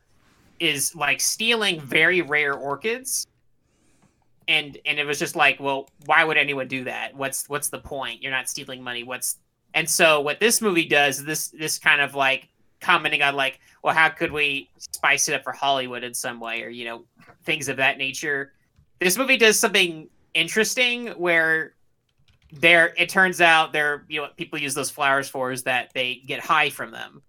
is 0.62 0.94
like 0.94 1.20
stealing 1.20 1.80
very 1.80 2.22
rare 2.22 2.54
orchids. 2.54 3.26
And 4.48 4.78
and 4.86 4.98
it 4.98 5.04
was 5.04 5.18
just 5.18 5.36
like 5.36 5.60
well 5.60 5.88
why 6.06 6.24
would 6.24 6.36
anyone 6.36 6.68
do 6.68 6.84
that? 6.84 7.14
What's 7.14 7.48
what's 7.48 7.68
the 7.68 7.78
point? 7.78 8.22
You're 8.22 8.32
not 8.32 8.48
stealing 8.48 8.82
money. 8.82 9.02
What's 9.02 9.38
and 9.74 9.88
so 9.88 10.20
what 10.20 10.40
this 10.40 10.60
movie 10.60 10.86
does 10.86 11.24
this 11.24 11.48
this 11.48 11.78
kind 11.78 12.00
of 12.00 12.14
like 12.14 12.48
commenting 12.80 13.22
on 13.22 13.34
like, 13.34 13.60
well, 13.82 13.94
how 13.94 14.08
could 14.08 14.32
we 14.32 14.68
spice 14.78 15.28
it 15.28 15.34
up 15.34 15.44
for 15.44 15.52
Hollywood 15.52 16.02
in 16.04 16.14
some 16.14 16.40
way, 16.40 16.62
or 16.62 16.68
you 16.68 16.84
know, 16.84 17.04
things 17.44 17.68
of 17.68 17.76
that 17.76 17.98
nature. 17.98 18.52
This 19.00 19.16
movie 19.16 19.36
does 19.36 19.58
something 19.58 20.08
interesting 20.34 21.08
where 21.10 21.74
there 22.52 22.92
it 22.98 23.08
turns 23.08 23.40
out 23.40 23.72
there 23.72 24.04
you 24.08 24.18
know 24.18 24.24
what 24.24 24.36
people 24.36 24.58
use 24.58 24.74
those 24.74 24.90
flowers 24.90 25.28
for 25.28 25.50
is 25.52 25.62
that 25.62 25.90
they 25.94 26.22
get 26.26 26.40
high 26.40 26.70
from 26.70 26.90
them. 26.90 27.22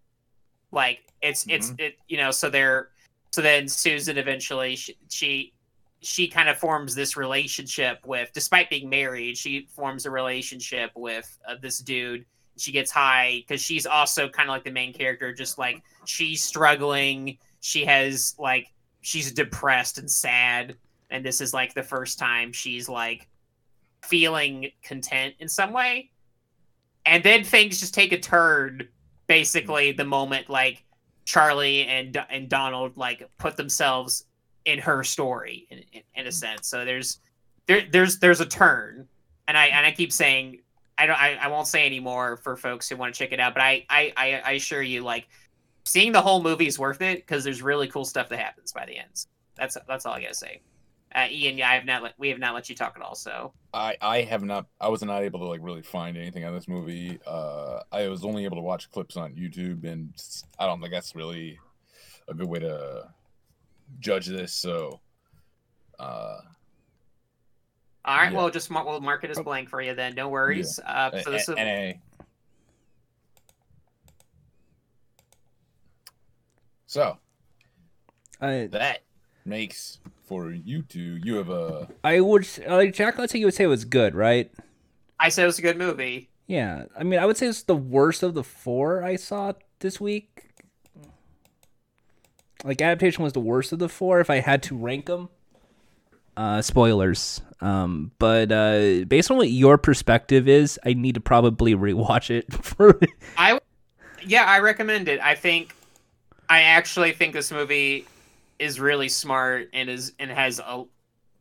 Like 0.71 0.99
it's 1.21 1.45
it's 1.47 1.73
it 1.77 1.97
you 2.07 2.17
know 2.17 2.31
so 2.31 2.49
they're 2.49 2.89
so 3.31 3.41
then 3.41 3.67
susan 3.67 4.17
eventually 4.17 4.75
she, 4.75 4.97
she 5.09 5.53
she 6.01 6.27
kind 6.27 6.49
of 6.49 6.57
forms 6.57 6.93
this 6.93 7.15
relationship 7.15 7.99
with 8.05 8.29
despite 8.33 8.69
being 8.69 8.89
married 8.89 9.37
she 9.37 9.67
forms 9.73 10.05
a 10.05 10.11
relationship 10.11 10.91
with 10.95 11.37
uh, 11.47 11.55
this 11.61 11.79
dude. 11.79 12.25
She 12.57 12.71
gets 12.71 12.91
high 12.91 13.43
because 13.47 13.61
she's 13.61 13.87
also 13.87 14.29
kind 14.29 14.47
of 14.49 14.53
like 14.53 14.63
the 14.63 14.71
main 14.71 14.93
character 14.93 15.33
just 15.33 15.57
like 15.57 15.81
she's 16.05 16.43
struggling. 16.43 17.39
She 17.61 17.83
has 17.85 18.35
like 18.37 18.71
she's 19.01 19.31
depressed 19.31 19.97
and 19.97 20.09
sad. 20.09 20.75
And 21.09 21.25
this 21.25 21.41
is 21.41 21.51
like 21.51 21.73
the 21.73 21.81
first 21.81 22.19
time 22.19 22.51
she's 22.51 22.87
like 22.87 23.27
feeling 24.03 24.69
content 24.83 25.35
in 25.39 25.47
some 25.47 25.73
way. 25.73 26.09
And 27.05 27.23
then 27.23 27.43
things 27.43 27.79
just 27.79 27.93
take 27.93 28.11
a 28.11 28.19
turn 28.19 28.87
basically 29.27 29.93
the 29.93 30.03
moment 30.03 30.49
like 30.49 30.83
charlie 31.25 31.85
and 31.85 32.21
and 32.29 32.49
donald 32.49 32.97
like 32.97 33.25
put 33.37 33.55
themselves 33.55 34.25
in 34.65 34.77
her 34.79 35.01
story 35.03 35.65
in, 35.69 35.77
in, 35.77 35.85
in 35.93 36.25
a 36.25 36.29
mm-hmm. 36.29 36.31
sense. 36.31 36.67
So 36.67 36.85
there's 36.85 37.19
there 37.65 37.83
there's 37.91 38.19
there's 38.19 38.41
a 38.41 38.45
turn. 38.45 39.07
And 39.47 39.57
i 39.57 39.65
and 39.67 39.85
i 39.85 39.91
keep 39.91 40.13
saying 40.13 40.59
i 40.97 41.05
don't 41.05 41.19
i, 41.19 41.35
I 41.35 41.47
won't 41.47 41.67
say 41.67 41.85
anymore 41.85 42.37
for 42.37 42.55
folks 42.55 42.87
who 42.87 42.95
want 42.95 43.13
to 43.13 43.17
check 43.17 43.33
it 43.33 43.39
out 43.41 43.53
but 43.53 43.61
I, 43.61 43.85
I 43.89 44.13
i 44.15 44.41
i 44.45 44.51
assure 44.51 44.81
you 44.81 45.01
like 45.01 45.27
seeing 45.83 46.13
the 46.13 46.21
whole 46.21 46.41
movie 46.41 46.65
is 46.65 46.79
worth 46.79 47.01
it 47.01 47.17
because 47.17 47.43
there's 47.43 47.61
really 47.61 47.89
cool 47.89 48.05
stuff 48.05 48.29
that 48.29 48.39
happens 48.39 48.71
by 48.71 48.85
the 48.85 48.97
end. 48.97 49.25
That's 49.55 49.77
that's 49.85 50.05
all 50.05 50.13
i 50.13 50.21
gotta 50.21 50.33
say 50.33 50.61
uh, 51.15 51.27
Ian, 51.29 51.57
yeah, 51.57 51.69
I 51.69 51.75
have 51.75 51.85
not 51.85 52.01
let 52.03 52.13
we 52.17 52.29
have 52.29 52.39
not 52.39 52.53
let 52.53 52.69
you 52.69 52.75
talk 52.75 52.93
at 52.95 53.01
all. 53.01 53.15
So 53.15 53.53
I 53.73 53.95
I 54.01 54.21
have 54.21 54.43
not 54.43 54.65
I 54.81 54.87
was 54.89 55.03
not 55.03 55.21
able 55.23 55.39
to 55.39 55.45
like 55.45 55.59
really 55.63 55.81
find 55.81 56.17
anything 56.17 56.43
on 56.45 56.53
this 56.53 56.67
movie. 56.67 57.19
Uh, 57.25 57.79
I 57.91 58.07
was 58.07 58.23
only 58.25 58.45
able 58.45 58.57
to 58.57 58.61
watch 58.63 58.89
clips 58.91 59.15
on 59.17 59.33
YouTube, 59.35 59.83
and 59.85 60.13
I 60.59 60.65
don't 60.65 60.79
think 60.79 60.91
that's 60.91 61.15
really 61.15 61.59
a 62.27 62.33
good 62.33 62.47
way 62.47 62.59
to 62.59 63.09
judge 63.99 64.27
this. 64.27 64.53
So, 64.53 64.99
uh, 65.99 66.37
all 68.05 68.17
right, 68.17 68.31
Yeah. 68.31 68.37
well, 68.37 68.49
just 68.49 68.69
mar- 68.71 68.85
we'll 68.85 68.99
mark 69.01 69.23
it 69.23 69.29
as 69.29 69.37
Oh. 69.37 69.43
blank 69.43 69.69
for 69.69 69.81
you 69.81 69.93
then. 69.93 70.15
No 70.15 70.29
worries. 70.29 70.79
Uh, 70.85 71.21
so 71.21 71.31
this 71.31 71.47
is 71.47 71.55
NA. 71.57 71.93
So 76.87 77.17
I 78.39 78.67
that 78.71 79.01
makes 79.45 79.99
for 80.25 80.51
you 80.51 80.81
two. 80.81 81.19
You 81.23 81.35
have 81.35 81.49
a 81.49 81.87
I 82.03 82.19
would 82.19 82.47
like 82.67 82.93
Jack. 82.93 83.17
Let's 83.17 83.33
say 83.33 83.39
you 83.39 83.45
would 83.45 83.53
say 83.53 83.65
it 83.65 83.67
was 83.67 83.85
good, 83.85 84.15
right? 84.15 84.51
I 85.19 85.29
said 85.29 85.43
it 85.43 85.47
was 85.47 85.59
a 85.59 85.63
good 85.63 85.77
movie. 85.77 86.29
Yeah, 86.47 86.85
I 86.97 87.03
mean, 87.03 87.19
I 87.19 87.25
would 87.25 87.37
say 87.37 87.47
it's 87.47 87.63
the 87.63 87.75
worst 87.75 88.23
of 88.23 88.33
the 88.33 88.43
four 88.43 89.03
I 89.03 89.15
saw 89.15 89.53
this 89.79 89.99
week. 90.01 90.49
Like 92.63 92.81
adaptation 92.81 93.23
was 93.23 93.33
the 93.33 93.39
worst 93.39 93.71
of 93.73 93.79
the 93.79 93.89
four 93.89 94.19
if 94.19 94.29
I 94.29 94.39
had 94.39 94.63
to 94.63 94.77
rank 94.77 95.05
them. 95.05 95.29
Uh, 96.35 96.61
spoilers. 96.61 97.41
Um, 97.61 98.11
but 98.19 98.51
uh, 98.51 99.05
based 99.05 99.29
on 99.29 99.37
what 99.37 99.49
your 99.49 99.77
perspective 99.77 100.47
is, 100.47 100.79
I 100.85 100.93
need 100.93 101.15
to 101.15 101.21
probably 101.21 101.75
rewatch 101.75 102.29
it. 102.29 102.51
For 102.53 102.99
I 103.37 103.59
yeah, 104.25 104.45
I 104.45 104.59
recommend 104.59 105.07
it. 105.07 105.19
I 105.21 105.35
think 105.35 105.75
I 106.49 106.61
actually 106.61 107.11
think 107.11 107.33
this 107.33 107.51
movie 107.51 108.05
is 108.63 108.79
really 108.79 109.09
smart 109.09 109.69
and 109.73 109.89
is 109.89 110.13
and 110.19 110.31
has 110.31 110.59
a 110.59 110.83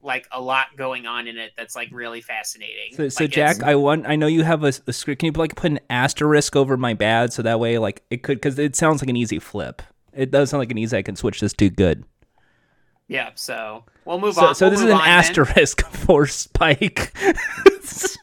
like 0.05 0.27
a 0.33 0.41
lot 0.41 0.67
going 0.77 1.07
on 1.07 1.29
in 1.29 1.39
it 1.39 1.53
that's 1.57 1.77
like 1.77 1.89
really 1.93 2.21
fascinating. 2.21 2.93
so, 2.97 3.09
so 3.09 3.25
Like, 3.25 3.31
Jack, 3.31 3.63
I 3.63 3.77
want. 3.77 4.05
I 4.07 4.17
know 4.17 4.27
you 4.27 4.43
have 4.43 4.65
a, 4.65 4.73
a 4.89 4.93
script. 4.93 5.21
Can 5.21 5.27
you 5.27 5.33
like 5.33 5.55
put 5.55 5.71
an 5.71 5.79
asterisk 5.89 6.57
over 6.57 6.77
my 6.77 6.93
bad 6.95 7.33
so 7.33 7.43
that 7.43 7.61
way, 7.61 7.79
like 7.79 8.03
it 8.11 8.25
could, 8.25 8.39
because 8.39 8.59
it 8.59 8.75
sounds 8.75 9.01
like 9.01 9.09
an 9.09 9.17
easy 9.17 9.39
flip. 9.39 9.81
It 10.13 10.31
does 10.33 10.51
sound 10.51 10.59
like 10.61 10.73
an 10.73 10.79
easy. 10.79 10.97
I 10.97 11.03
can 11.03 11.15
switch 11.17 11.41
this 11.41 11.53
to 11.55 11.71
good. 11.71 12.05
yeah, 13.09 13.31
so 13.37 13.85
we'll 14.05 14.19
move 14.19 14.35
So, 14.35 14.47
on. 14.47 14.55
so 14.57 14.65
We'll 14.67 14.71
this 14.73 14.81
is 14.81 14.87
an 14.87 14.93
on 14.93 14.99
then. 14.99 15.09
asterisk 15.09 15.83
for 15.91 16.27
Spike. 16.27 17.17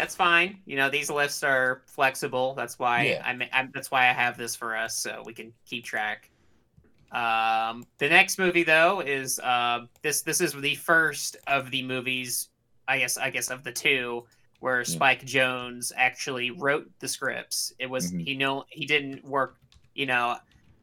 That's 0.00 0.16
fine. 0.16 0.58
You 0.64 0.76
know, 0.76 0.88
these 0.88 1.10
lists 1.10 1.42
are 1.42 1.82
flexible. 1.86 2.54
That's 2.54 2.78
why 2.78 3.02
Yeah. 3.04 3.22
I'm, 3.24 3.42
I'm. 3.52 3.70
That's 3.74 3.90
why 3.90 4.08
I 4.08 4.12
have 4.12 4.38
this 4.38 4.56
for 4.56 4.74
us, 4.76 4.96
so 4.98 5.22
we 5.26 5.34
can 5.34 5.52
keep 5.66 5.84
track. 5.84 6.30
Um, 7.12 7.84
the 7.98 8.08
next 8.08 8.38
movie, 8.38 8.62
though, 8.62 9.00
is 9.00 9.38
uh, 9.40 9.80
this. 10.02 10.22
This 10.22 10.40
is 10.40 10.52
the 10.54 10.74
first 10.76 11.36
of 11.46 11.70
the 11.70 11.82
movies. 11.82 12.48
I 12.88 12.98
guess. 12.98 13.16
I 13.18 13.30
guess 13.30 13.50
of 13.50 13.62
the 13.62 13.72
two 13.72 14.24
where 14.60 14.84
Spike 14.84 15.24
Jonze 15.24 15.90
actually 15.96 16.50
wrote 16.50 16.90
the 16.98 17.08
scripts. 17.08 17.72
It 17.78 17.88
was 17.88 18.12
Mhm. 18.12 18.24
he 18.26 18.34
know 18.36 18.64
he 18.68 18.84
didn't 18.86 19.24
work. 19.24 19.56
You 19.94 20.06
know, 20.06 20.36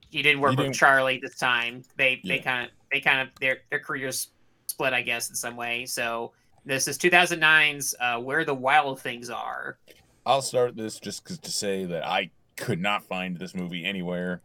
he 0.09 0.21
didn't 0.21 0.41
work 0.41 0.51
He 0.51 0.57
with 0.57 0.65
didn't- 0.67 0.75
Charlie 0.77 1.19
this 1.19 1.37
time. 1.37 1.83
They 1.95 2.21
they 2.23 2.39
kind 2.39 2.65
of 2.65 2.71
they 2.91 2.99
kind 3.01 3.21
of 3.21 3.29
their 3.39 3.59
their 3.69 3.79
careers 3.79 4.29
split, 4.67 4.93
I 4.93 5.01
guess, 5.01 5.29
in 5.29 5.35
some 5.35 5.55
way. 5.55 5.85
So 5.85 6.33
this 6.67 6.87
is 6.87 6.97
2009's 6.97 7.95
uh, 7.99 8.19
Where 8.19 8.43
the 8.45 8.53
Wild 8.53 8.99
Things 8.99 9.29
Are. 9.29 9.77
I'll 10.25 10.41
start 10.41 10.75
this 10.75 10.99
just 10.99 11.23
'cause- 11.23 11.39
to 11.39 11.51
say 11.51 11.85
that 11.85 12.05
I 12.05 12.29
could 12.57 12.81
not 12.81 13.03
find 13.05 13.37
this 13.37 13.55
movie 13.55 13.85
anywhere, 13.85 14.41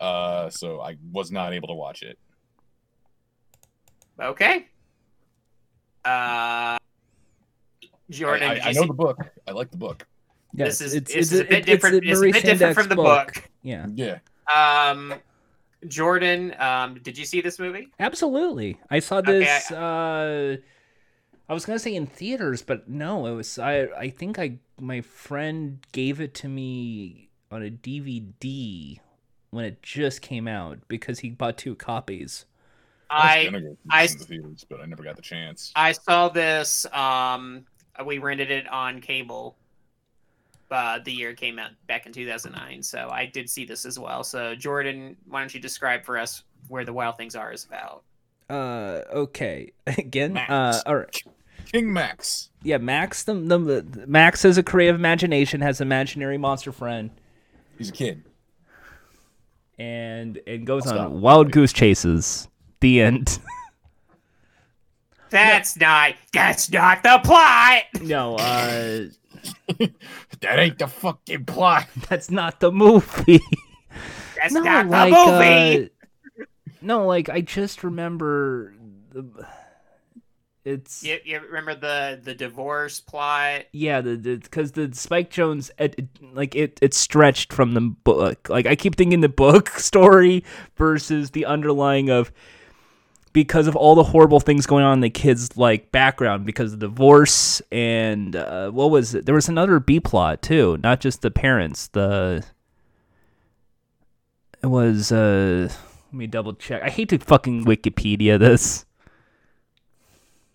uh, 0.00 0.50
so 0.50 0.80
I 0.80 0.96
was 1.12 1.30
not 1.30 1.52
able 1.54 1.68
to 1.68 1.74
watch 1.74 2.02
it. 2.02 2.18
Okay. 4.20 4.66
Uh, 6.04 6.76
Jordan, 8.10 8.48
I, 8.50 8.54
I, 8.56 8.60
I 8.68 8.72
know 8.72 8.82
see- 8.82 8.86
the 8.88 8.92
book. 8.94 9.18
I 9.46 9.52
like 9.52 9.70
the 9.70 9.76
book. 9.76 10.06
this 10.52 10.80
is 10.80 10.94
it's, 10.94 11.08
this 11.12 11.16
it's 11.16 11.32
is 11.32 11.40
a 11.40 11.44
bit 11.44 11.52
it's 11.60 11.66
different. 11.66 11.96
It's 12.04 12.18
a 12.18 12.22
Maurice 12.22 12.32
bit 12.34 12.42
different 12.44 12.74
from 12.74 12.88
the 12.88 12.96
book. 12.96 13.42
Yeah, 13.62 13.86
Yeah, 13.94 14.18
Um, 14.54 15.14
Jordan, 15.88 16.54
um, 16.58 16.98
did 17.02 17.16
you 17.16 17.24
see 17.24 17.40
this 17.40 17.58
movie? 17.58 17.88
absolutely. 18.00 18.78
I 18.90 18.98
saw 18.98 19.18
Okay, 19.18 19.38
this. 19.40 19.70
uh, 19.70 20.56
I 21.48 21.54
was 21.54 21.66
gonna 21.66 21.78
say 21.78 21.94
in 21.94 22.06
theaters, 22.06 22.62
but 22.62 22.88
no, 22.88 23.26
it 23.26 23.34
was. 23.34 23.58
I 23.58 23.82
I 23.98 24.10
think 24.10 24.38
I 24.38 24.58
my 24.80 25.00
friend 25.00 25.78
gave 25.92 26.20
it 26.20 26.34
to 26.34 26.48
me 26.48 27.28
on 27.50 27.62
a 27.62 27.70
DVD 27.70 28.98
when 29.50 29.64
it 29.64 29.82
just 29.82 30.22
came 30.22 30.48
out 30.48 30.78
because 30.88 31.20
he 31.20 31.30
bought 31.30 31.58
two 31.58 31.74
copies. 31.74 32.46
I 33.10 33.46
I 33.46 33.50
was 33.50 33.62
go 33.62 33.68
see 33.68 33.76
I- 33.90 34.06
this 34.06 34.14
the 34.16 34.24
theaters, 34.24 34.66
but 34.68 34.80
I 34.80 34.86
never 34.86 35.02
got 35.02 35.16
the 35.16 35.22
chance. 35.22 35.72
I 35.76 35.92
saw 35.92 36.28
this. 36.28 36.86
Um, 36.92 37.66
we 38.04 38.18
rented 38.18 38.50
it 38.50 38.66
on 38.68 39.00
cable. 39.00 39.56
Uh, 40.70 40.98
the 41.04 41.12
year 41.12 41.30
it 41.30 41.36
came 41.36 41.58
out 41.60 41.70
back 41.86 42.06
in 42.06 42.12
2009, 42.12 42.82
so 42.82 43.08
I 43.12 43.26
did 43.26 43.48
see 43.48 43.64
this 43.64 43.84
as 43.84 43.96
well. 43.96 44.24
So 44.24 44.56
Jordan, 44.56 45.16
why 45.28 45.40
don't 45.40 45.54
you 45.54 45.60
describe 45.60 46.04
for 46.04 46.18
us 46.18 46.42
where 46.66 46.84
the 46.84 46.92
Wild 46.92 47.16
Things 47.16 47.36
Are 47.36 47.52
is 47.52 47.64
about? 47.64 48.02
Uh, 48.48 49.00
okay. 49.12 49.72
Again, 49.86 50.32
Max. 50.34 50.50
uh, 50.50 50.82
all 50.86 50.96
right. 50.96 51.22
King 51.72 51.92
Max. 51.92 52.50
Yeah, 52.62 52.78
Max. 52.78 53.24
The, 53.24 53.34
the 53.34 54.04
Max 54.06 54.42
has 54.42 54.58
a 54.58 54.62
creative 54.62 54.96
imagination, 54.96 55.60
has 55.60 55.80
an 55.80 55.88
imaginary 55.88 56.38
monster 56.38 56.72
friend, 56.72 57.10
He's 57.78 57.88
a 57.88 57.92
kid. 57.92 58.22
and 59.78 60.38
and 60.46 60.66
goes 60.66 60.86
I'll 60.86 60.98
on 60.98 61.10
stop. 61.10 61.12
wild 61.12 61.50
goose 61.52 61.72
chases. 61.72 62.48
The 62.80 63.00
end. 63.00 63.38
That's 65.30 65.76
not. 65.76 66.14
That's 66.32 66.70
not 66.70 67.02
the 67.02 67.20
plot. 67.24 67.82
no, 68.02 68.36
uh, 68.36 69.06
That 70.40 70.58
ain't 70.58 70.78
the 70.78 70.86
fucking 70.86 71.44
plot. 71.46 71.86
that's 72.08 72.30
not 72.30 72.60
the 72.60 72.70
movie. 72.70 73.40
That's 74.36 74.52
no, 74.54 74.62
not 74.62 74.86
like, 74.88 75.12
the 75.12 75.16
movie. 75.32 75.84
uh, 75.86 75.88
no, 76.84 77.06
like 77.06 77.28
I 77.28 77.40
just 77.40 77.82
remember 77.84 78.74
the. 79.10 79.24
It's 80.64 81.02
You, 81.04 81.18
you 81.26 81.40
remember 81.40 81.74
the 81.74 82.18
the 82.22 82.34
divorce 82.34 82.98
plot? 82.98 83.64
yeah, 83.72 84.00
the 84.00 84.16
because 84.16 84.72
the, 84.72 84.90
Spike 84.94 85.30
Jonze, 85.30 85.70
it, 85.78 85.94
it- 85.98 86.34
like 86.34 86.54
it, 86.54 86.78
it 86.80 86.94
stretched 86.94 87.52
from 87.52 87.74
the 87.74 87.82
book. 87.82 88.48
Like 88.48 88.64
I 88.66 88.74
keep 88.74 88.96
thinking 88.96 89.20
the 89.20 89.28
book 89.28 89.68
story 89.76 90.42
versus 90.76 91.32
the 91.32 91.44
underlying 91.44 92.08
of 92.08 92.32
because 93.34 93.66
of 93.66 93.76
all 93.76 93.94
the 93.94 94.04
horrible 94.04 94.40
things 94.40 94.64
going 94.64 94.84
on 94.84 94.94
in 94.94 95.00
the 95.00 95.10
kid's 95.10 95.54
like 95.58 95.92
background 95.92 96.46
because 96.46 96.72
of 96.72 96.78
divorce 96.78 97.60
and 97.70 98.34
uh, 98.34 98.70
what 98.70 98.90
was 98.90 99.14
it? 99.14 99.26
There 99.26 99.34
was 99.34 99.50
another 99.50 99.78
B 99.80 100.00
plot 100.00 100.40
too, 100.40 100.78
not 100.82 101.00
just 101.00 101.20
the 101.20 101.30
parents. 101.30 101.88
The 101.88 102.42
it 104.62 104.68
was 104.68 105.12
uh, 105.12 105.70
let 106.14 106.18
me 106.18 106.26
double 106.28 106.54
check. 106.54 106.80
I 106.80 106.90
hate 106.90 107.08
to 107.08 107.18
fucking 107.18 107.64
Wikipedia 107.64 108.38
this. 108.38 108.86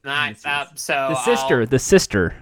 Not 0.05 0.35
uh, 0.45 0.67
so 0.75 0.93
The 1.09 1.15
sister, 1.23 1.59
I'll- 1.59 1.67
the 1.67 1.79
sister. 1.79 2.33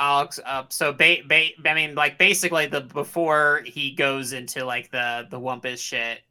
Alex 0.00 0.40
up. 0.44 0.72
So, 0.72 0.92
ba- 0.92 1.22
ba- 1.28 1.50
I 1.64 1.74
mean, 1.74 1.94
like 1.94 2.18
basically, 2.18 2.66
the 2.66 2.80
before 2.80 3.62
he 3.64 3.92
goes 3.92 4.32
into 4.32 4.64
like 4.64 4.90
the 4.90 5.28
the 5.30 5.38
Wumpus 5.38 5.78
shit, 5.78 6.22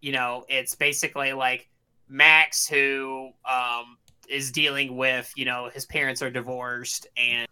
you 0.00 0.12
know, 0.12 0.46
it's 0.48 0.74
basically 0.74 1.34
like 1.34 1.68
Max 2.08 2.66
who 2.66 3.32
um 3.44 3.98
is 4.30 4.50
dealing 4.50 4.96
with, 4.96 5.30
you 5.36 5.44
know, 5.44 5.68
his 5.72 5.84
parents 5.84 6.22
are 6.22 6.30
divorced, 6.30 7.06
and 7.18 7.46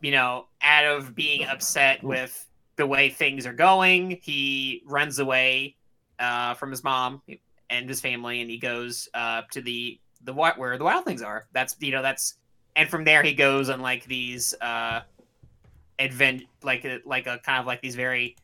you 0.00 0.12
know, 0.12 0.46
out 0.62 0.86
of 0.86 1.14
being 1.14 1.44
upset 1.44 2.02
with 2.02 2.48
the 2.76 2.86
way 2.86 3.10
things 3.10 3.44
are 3.46 3.52
going, 3.52 4.18
he 4.22 4.82
runs 4.86 5.18
away 5.18 5.76
uh, 6.22 6.54
from 6.54 6.70
his 6.70 6.82
mom 6.82 7.20
and 7.68 7.88
his 7.88 8.00
family, 8.00 8.40
and 8.40 8.50
he 8.50 8.56
goes 8.56 9.08
uh, 9.12 9.42
to 9.50 9.60
the 9.60 9.98
the 10.24 10.32
where 10.32 10.78
the 10.78 10.84
wild 10.84 11.04
things 11.04 11.20
are. 11.20 11.46
That's 11.52 11.76
you 11.80 11.90
know 11.90 12.02
that's 12.02 12.38
and 12.76 12.88
from 12.88 13.04
there 13.04 13.22
he 13.22 13.34
goes 13.34 13.68
on 13.68 13.80
like 13.80 14.04
these 14.04 14.54
uh 14.60 15.00
advent 15.98 16.44
like 16.62 16.84
a, 16.84 17.00
like 17.04 17.26
a 17.26 17.38
kind 17.38 17.60
of 17.60 17.66
like 17.66 17.80
these 17.80 17.94
very 17.94 18.36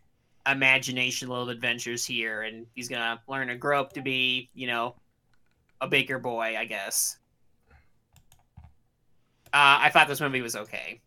imagination 0.47 1.29
little 1.29 1.51
adventures 1.51 2.05
here 2.05 2.43
and 2.43 2.66
he's 2.74 2.89
gonna 2.89 3.20
learn 3.29 3.49
to 3.49 3.57
grow 3.57 3.81
up 3.81 3.93
to 3.93 4.01
be 4.01 4.49
you 4.55 4.66
know 4.66 4.95
a 5.81 5.89
baker 5.89 6.18
boy 6.18 6.57
i 6.59 6.64
guess 6.64 7.18
uh 9.53 9.81
i 9.81 9.91
thought 9.93 10.09
this 10.09 10.20
movie 10.20 10.41
was 10.41 10.57
okay 10.57 11.01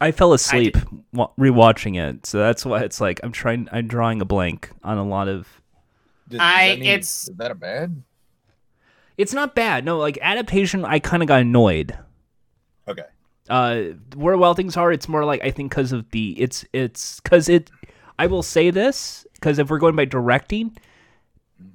I 0.00 0.10
fell 0.12 0.32
asleep 0.32 0.76
wa- 1.12 1.30
rewatching 1.38 1.96
it, 2.00 2.26
so 2.26 2.38
that's 2.38 2.64
why 2.64 2.80
it's 2.82 3.00
like 3.00 3.20
I'm 3.22 3.32
trying. 3.32 3.68
I'm 3.72 3.86
drawing 3.88 4.20
a 4.20 4.24
blank 4.24 4.70
on 4.82 4.98
a 4.98 5.04
lot 5.04 5.28
of. 5.28 5.42
Does- 6.28 6.38
does 6.38 6.40
I- 6.40 6.68
that 6.68 6.78
mean- 6.80 6.88
it's- 6.88 7.28
is 7.28 7.36
that 7.36 7.50
a 7.50 7.54
bad? 7.54 8.02
It's 9.18 9.34
not 9.34 9.54
bad. 9.54 9.84
No, 9.84 9.98
like 9.98 10.18
adaptation, 10.22 10.84
I 10.84 10.98
kind 10.98 11.22
of 11.22 11.28
got 11.28 11.40
annoyed. 11.42 11.96
Okay. 12.88 13.04
uh 13.48 13.82
where 14.16 14.36
well 14.36 14.54
things 14.54 14.76
are 14.76 14.92
it's 14.92 15.08
more 15.08 15.24
like 15.24 15.42
i 15.44 15.50
think 15.50 15.70
because 15.70 15.90
of 15.92 16.08
the 16.10 16.30
it's 16.40 16.64
it's 16.72 17.18
because 17.20 17.48
it 17.48 17.70
i 18.18 18.26
will 18.26 18.42
say 18.42 18.70
this 18.70 19.26
because 19.34 19.58
if 19.58 19.68
we're 19.68 19.78
going 19.80 19.96
by 19.96 20.04
directing 20.04 20.76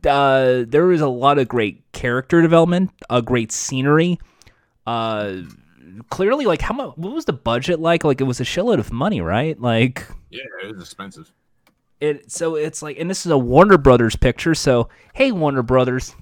uh 0.06 0.64
there 0.68 0.92
is 0.94 1.02
a 1.02 1.08
lot 1.10 1.38
of 1.38 1.48
great 1.48 1.84
character 1.92 2.42
development 2.42 2.90
a 3.10 3.22
great 3.22 3.52
scenery 3.52 4.18
uh 4.86 5.36
clearly 6.10 6.46
like 6.46 6.62
how 6.62 6.74
much 6.74 6.98
what 6.98 7.14
was 7.14 7.26
the 7.26 7.34
budget 7.34 7.80
like? 7.80 8.04
Like 8.04 8.22
it 8.22 8.26
was 8.26 8.40
a 8.40 8.44
shitload 8.44 8.80
of 8.80 8.92
money 8.92 9.22
right? 9.22 9.60
Like 9.60 10.08
Yeah, 10.30 10.42
it 10.64 10.74
was 10.74 10.82
expensive. 10.82 11.32
it 12.00 12.32
so 12.32 12.56
it's 12.56 12.82
like 12.82 12.98
and 13.00 13.10
this 13.10 13.26
is 13.26 13.32
a 13.32 13.38
warner 13.38 13.78
brothers 13.78 14.16
picture 14.16 14.54
so 14.56 14.90
hey 15.14 15.32
warner 15.32 15.64
brothers. 15.64 16.16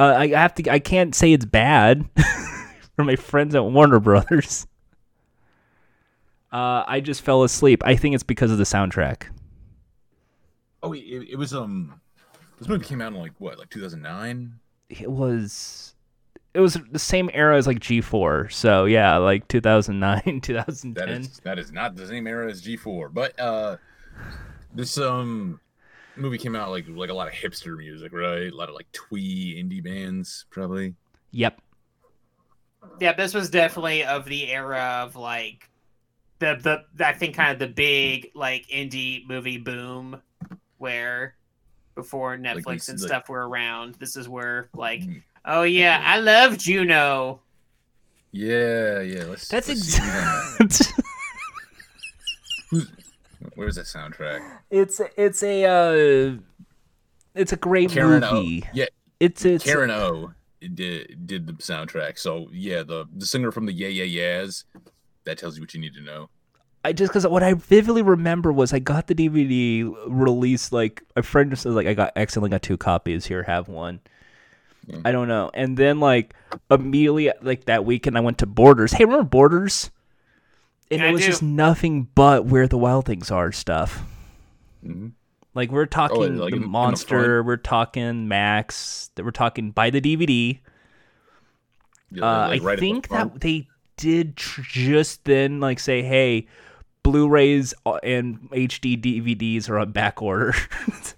Uh, 0.00 0.14
i 0.16 0.28
have 0.28 0.54
to 0.54 0.70
i 0.70 0.78
can't 0.78 1.12
say 1.14 1.32
it's 1.32 1.44
bad 1.44 2.08
for 2.96 3.04
my 3.04 3.16
friends 3.16 3.54
at 3.54 3.64
warner 3.64 3.98
brothers. 4.00 4.66
Uh, 6.52 6.82
i 6.86 7.00
just 7.00 7.22
fell 7.22 7.42
asleep. 7.42 7.82
I 7.84 7.94
think 7.96 8.14
it's 8.14 8.24
because 8.24 8.50
of 8.50 8.58
the 8.58 8.64
soundtrack. 8.64 9.24
Oh, 10.82 10.92
it, 10.94 11.00
it 11.00 11.36
was 11.36 11.52
um, 11.52 12.00
this 12.58 12.68
movie 12.68 12.84
came 12.84 13.00
out 13.02 13.12
in 13.12 13.18
like 13.18 13.32
what, 13.38 13.58
like 13.58 13.68
2009? 13.70 14.54
it 14.88 15.10
was 15.10 15.94
it 16.54 16.60
was 16.60 16.78
the 16.90 16.98
same 16.98 17.30
era 17.34 17.56
as 17.56 17.66
like 17.66 17.78
g4 17.78 18.50
so 18.50 18.84
yeah 18.86 19.16
like 19.18 19.46
2009 19.48 20.40
2010 20.40 20.94
That 20.94 21.08
is 21.08 21.40
that 21.44 21.58
is 21.58 21.72
not 21.72 21.94
the 21.96 22.06
same 22.06 22.26
era 22.26 22.50
as 22.50 22.62
G4, 22.62 23.12
but 23.12 23.38
uh, 23.38 23.76
this 24.74 24.98
um 24.98 25.60
movie 26.16 26.38
came 26.38 26.56
out 26.56 26.70
like 26.70 26.86
like 26.88 27.10
a 27.10 27.14
lot 27.14 27.28
of 27.28 27.34
hipster 27.34 27.76
music, 27.76 28.12
right? 28.12 28.50
A 28.52 28.56
lot 28.56 28.68
of 28.68 28.74
like 28.74 28.90
twee 28.92 29.62
indie 29.62 29.82
bands, 29.82 30.46
probably. 30.50 30.94
yep 31.30 31.60
yeah 33.00 33.12
this 33.12 33.34
was 33.34 33.50
definitely 33.50 34.04
of 34.04 34.24
the 34.24 34.50
era 34.50 35.00
of 35.04 35.14
like 35.16 35.68
the 36.38 36.84
the 36.96 37.04
i 37.06 37.12
think 37.12 37.34
kind 37.34 37.52
of 37.52 37.58
the 37.58 37.66
big 37.72 38.30
like 38.34 38.66
indie 38.68 39.26
movie 39.28 39.58
boom 39.58 40.20
where 40.78 41.34
before 41.94 42.36
netflix 42.36 42.64
these- 42.70 42.88
and 42.88 43.00
like- 43.00 43.08
stuff 43.08 43.28
were 43.28 43.48
around 43.48 43.94
this 43.96 44.16
is 44.16 44.28
where 44.28 44.68
like 44.74 45.00
Mhm. 45.00 45.22
Oh 45.48 45.62
yeah 45.62 46.00
i 46.04 46.18
love 46.18 46.56
juno 46.58 47.40
Yeah, 48.30 49.00
yeah. 49.00 49.24
Let's. 49.24 49.48
that's 49.48 49.68
let's 49.68 49.82
see 49.82 50.02
who's 52.70 52.82
exactly 52.90 52.94
Where's 53.54 53.76
that 53.76 53.86
soundtrack? 53.86 54.40
it's 54.70 55.00
it's 55.16 55.42
a 55.42 55.64
uh 55.64 56.36
it's 57.34 57.52
a 57.52 57.56
great 57.56 57.90
Karen 57.90 58.22
O. 58.24 58.34
movie 58.34 58.64
Yeah, 58.72 58.86
it's 59.20 59.44
it's 59.44 59.64
Karen 59.64 59.90
O 59.90 60.32
did 60.74 61.26
did 61.26 61.46
the 61.46 61.52
soundtrack. 61.54 62.18
So 62.18 62.48
yeah, 62.52 62.82
the 62.82 63.06
the 63.16 63.24
singer 63.26 63.50
from 63.52 63.66
the 63.66 63.72
Yeah 63.72 63.88
Yeah 63.88 64.04
Yeahs. 64.04 64.64
That 65.24 65.38
tells 65.38 65.56
you 65.56 65.62
what 65.62 65.72
you 65.74 65.80
need 65.80 65.94
to 65.94 66.00
know. 66.00 66.30
I 66.84 66.92
just 66.92 67.10
because 67.12 67.26
what 67.26 67.42
I 67.42 67.54
vividly 67.54 68.02
remember 68.02 68.52
was 68.52 68.72
I 68.72 68.78
got 68.80 69.06
the 69.06 69.14
DVD 69.14 69.92
release 70.08 70.72
like 70.72 71.02
a 71.16 71.22
friend 71.22 71.50
just 71.50 71.62
says 71.62 71.74
like 71.74 71.86
I 71.86 71.94
got 71.94 72.12
accidentally 72.16 72.50
got 72.50 72.62
two 72.62 72.76
copies 72.76 73.26
here 73.26 73.44
have 73.44 73.68
one. 73.68 74.00
Yeah. 74.88 75.00
I 75.04 75.12
don't 75.12 75.28
know, 75.28 75.50
and 75.52 75.76
then 75.76 76.00
like 76.00 76.34
immediately 76.70 77.30
like 77.42 77.66
that 77.66 77.84
weekend 77.84 78.16
I 78.16 78.20
went 78.20 78.38
to 78.38 78.46
Borders. 78.46 78.92
Hey, 78.92 79.04
remember 79.04 79.24
Borders? 79.24 79.90
And 80.90 81.02
I 81.02 81.08
it 81.08 81.12
was 81.12 81.26
just 81.26 81.42
nothing 81.42 82.08
but 82.14 82.46
where 82.46 82.66
the 82.66 82.78
wild 82.78 83.04
things 83.04 83.30
are 83.30 83.52
stuff. 83.52 84.02
Mhm. 84.84 85.12
Like 85.54 85.70
we're 85.70 85.84
talking 85.86 86.38
like 86.38 86.50
the 86.52 86.56
in- 86.56 86.62
in 86.62 86.62
the 86.62 86.68
monster, 86.68 87.42
we're 87.42 87.56
talking 87.58 88.28
Max, 88.28 89.10
that 89.16 89.24
we're 89.24 89.30
talking 89.30 89.72
buy 89.72 89.90
the 89.90 90.00
DVD. 90.00 90.60
Yeah, 92.10 92.24
Uh, 92.24 92.48
like, 92.48 92.62
I 92.62 92.64
right 92.64 92.72
at 92.74 92.80
the 92.80 92.86
think 92.86 93.08
that 93.08 93.40
they 93.40 93.68
did 93.98 94.36
tr- 94.36 94.62
just 94.62 95.24
then 95.24 95.60
like 95.60 95.78
say, 95.80 96.02
"Hey, 96.02 96.46
Blu-rays 97.02 97.74
uh, 97.84 97.98
and 98.02 98.48
HD 98.52 98.96
DVDs 98.96 99.68
are 99.68 99.78
on 99.78 99.92
back 99.92 100.22
order." 100.22 100.54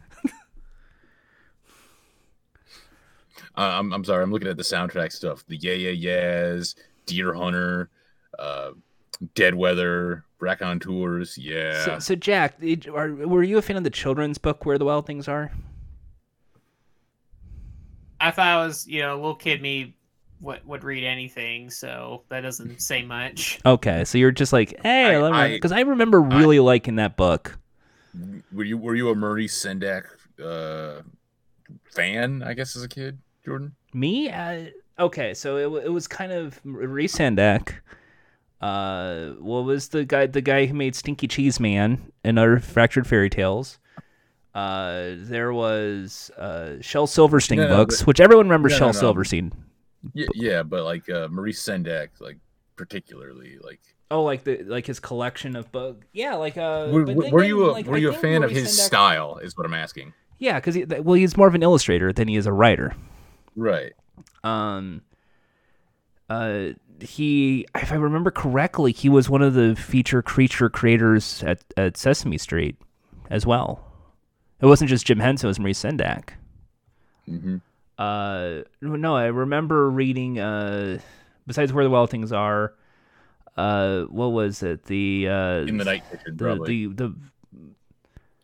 Uh, 3.60 3.78
I'm 3.78 3.92
I'm 3.92 4.04
sorry. 4.04 4.22
I'm 4.22 4.32
looking 4.32 4.48
at 4.48 4.56
the 4.56 4.62
soundtrack 4.62 5.12
stuff. 5.12 5.44
The 5.46 5.56
Yeah 5.56 5.74
Yeah 5.74 5.90
Yeahs, 5.90 6.76
Deerhunter, 7.06 7.88
uh, 8.38 8.70
Dead 9.34 9.54
Weather, 9.54 10.24
Brack 10.38 10.62
on 10.62 10.80
Tours. 10.80 11.36
Yeah. 11.36 11.84
so, 11.84 11.98
so, 11.98 12.14
Jack, 12.14 12.58
did- 12.58 12.88
are, 12.88 13.12
were 13.12 13.42
you 13.42 13.58
a 13.58 13.62
fan 13.62 13.76
of 13.76 13.84
the 13.84 13.90
children's 13.90 14.38
book 14.38 14.64
"Where 14.64 14.78
the 14.78 14.86
Wild 14.86 15.04
Things 15.06 15.28
Are"? 15.28 15.52
i 18.22 18.30
thought 18.30 18.46
I 18.46 18.66
was 18.66 18.86
you 18.86 19.00
know 19.00 19.14
a 19.14 19.16
little 19.16 19.34
kid 19.34 19.62
me 19.62 19.94
would, 20.40 20.66
would 20.66 20.84
read 20.84 21.04
anything 21.04 21.70
so 21.70 22.22
that 22.28 22.40
doesn't 22.40 22.80
say 22.80 23.02
much 23.02 23.58
Okay, 23.66 24.04
so 24.04 24.16
you're 24.18 24.30
just 24.30 24.52
like, 24.54 24.74
"Hey, 24.82 25.16
I- 25.16 25.44
I- 25.44 25.52
because 25.52 25.72
I, 25.72 25.80
remember 25.80 26.20
really 26.20 26.60
liking 26.60 26.96
that 26.96 27.16
book. 27.16 27.58
were 28.52 28.64
you 28.64 28.78
were 28.78 28.94
you 28.94 29.10
a 29.10 29.14
Maurice 29.14 29.62
Sendak 29.62 30.04
uh, 30.42 31.02
fan? 31.94 32.42
I 32.42 32.54
guess 32.54 32.74
as 32.76 32.82
a 32.82 32.88
kid, 32.88 33.18
Jordan. 33.50 33.74
Me? 33.92 34.30
Uh, 34.30 34.66
okay, 34.98 35.34
so 35.34 35.56
it, 35.56 35.84
it 35.86 35.88
was 35.88 36.06
kind 36.06 36.32
of 36.32 36.60
Reese 36.64 37.16
Sendak. 37.16 37.74
Uh, 38.60 39.30
what 39.40 39.64
was 39.64 39.88
the 39.88 40.04
guy? 40.04 40.26
The 40.26 40.40
guy 40.40 40.66
who 40.66 40.74
made 40.74 40.94
Stinky 40.94 41.26
Cheese 41.26 41.58
Man 41.58 42.12
and 42.22 42.38
other 42.38 42.58
Fractured 42.58 43.06
Fairy 43.06 43.30
Tales. 43.30 43.78
Uh, 44.54 45.12
there 45.16 45.52
was 45.52 46.30
uh, 46.36 46.76
Shel 46.80 47.06
Silverstein 47.06 47.58
No, 47.58 47.68
no, 47.68 47.76
books, 47.76 48.06
which 48.06 48.20
everyone 48.20 48.46
remembers 48.46 48.72
no, 48.72 48.78
Shel. 48.78 48.92
Silverstein. 48.92 49.52
Yeah, 50.12 50.26
yeah, 50.34 50.62
but 50.62 50.84
like 50.84 51.08
uh, 51.08 51.28
Maurice 51.28 51.62
Sendak, 51.62 52.08
like 52.20 52.38
particularly, 52.76 53.58
like 53.62 53.80
Oh, 54.10 54.24
like 54.24 54.42
the 54.42 54.62
like 54.64 54.86
his 54.86 54.98
collection 54.98 55.54
of 55.54 55.70
books. 55.70 56.04
Yeah, 56.12 56.34
like 56.34 56.56
uh. 56.56 56.88
were, 56.90 57.04
but 57.04 57.30
were 57.30 57.44
you 57.44 57.64
a 57.64 57.72
like, 57.72 57.86
were 57.86 57.96
I 57.96 57.98
you 57.98 58.10
a 58.10 58.12
fan 58.12 58.42
of 58.42 58.50
his 58.50 58.68
Sendak- 58.68 58.86
style? 58.86 59.38
Is 59.38 59.56
what 59.56 59.66
I'm 59.66 59.74
asking. 59.74 60.12
Yeah, 60.38 60.58
because 60.58 60.74
he, 60.74 60.84
well, 60.84 61.14
he's 61.14 61.36
more 61.36 61.46
of 61.46 61.54
an 61.54 61.62
illustrator 61.62 62.12
than 62.12 62.26
he 62.26 62.34
is 62.36 62.46
a 62.46 62.52
writer. 62.52 62.94
Right. 63.56 63.92
um 64.44 65.02
uh 66.28 66.68
he 67.00 67.66
if 67.74 67.90
i 67.92 67.94
remember 67.96 68.30
correctly 68.30 68.92
he 68.92 69.08
was 69.08 69.28
one 69.30 69.42
of 69.42 69.54
the 69.54 69.74
feature 69.74 70.22
creature 70.22 70.68
creators 70.68 71.42
at, 71.42 71.62
at 71.76 71.96
sesame 71.96 72.38
street 72.38 72.76
as 73.30 73.44
well 73.46 73.84
it 74.60 74.66
wasn't 74.66 74.88
just 74.88 75.06
jim 75.06 75.18
henson 75.18 75.46
it 75.46 75.50
was 75.50 75.58
marie 75.60 75.72
sendak 75.72 76.30
hmm 77.26 77.56
uh 77.98 78.60
no 78.80 79.16
i 79.16 79.26
remember 79.26 79.90
reading 79.90 80.38
uh 80.38 80.98
besides 81.46 81.72
where 81.72 81.84
the 81.84 81.90
wild 81.90 82.10
things 82.10 82.32
are 82.32 82.74
uh 83.56 84.02
what 84.04 84.28
was 84.28 84.62
it 84.62 84.84
the 84.84 85.26
uh 85.28 85.58
In 85.66 85.76
the 85.76 85.84
Night 85.84 86.02
Kitchen, 86.10 86.36
the, 86.36 86.44
probably. 86.44 86.86
the 86.86 86.94
the 86.94 87.14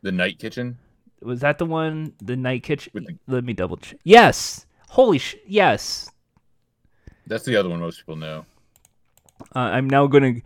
The 0.03 0.13
Night 0.13 0.39
Kitchen. 0.39 0.79
was 1.23 1.41
that 1.41 1.59
the 1.59 1.65
one 1.67 2.13
the 2.21 2.37
night 2.37 2.63
kitchen 2.63 2.93
the- 2.95 3.17
let 3.27 3.45
me 3.45 3.53
double 3.55 3.77
check 3.79 3.99
yes 4.05 4.66
holy 4.97 5.19
sh 5.19 5.37
yes 5.47 6.11
That's 7.27 7.45
the 7.45 7.55
other 7.57 7.69
one 7.69 7.81
most 7.81 7.99
people 7.99 8.17
know. 8.17 8.47
Uh, 9.55 9.59
I'm 9.59 9.91
now 9.91 10.07
gonna. 10.07 10.37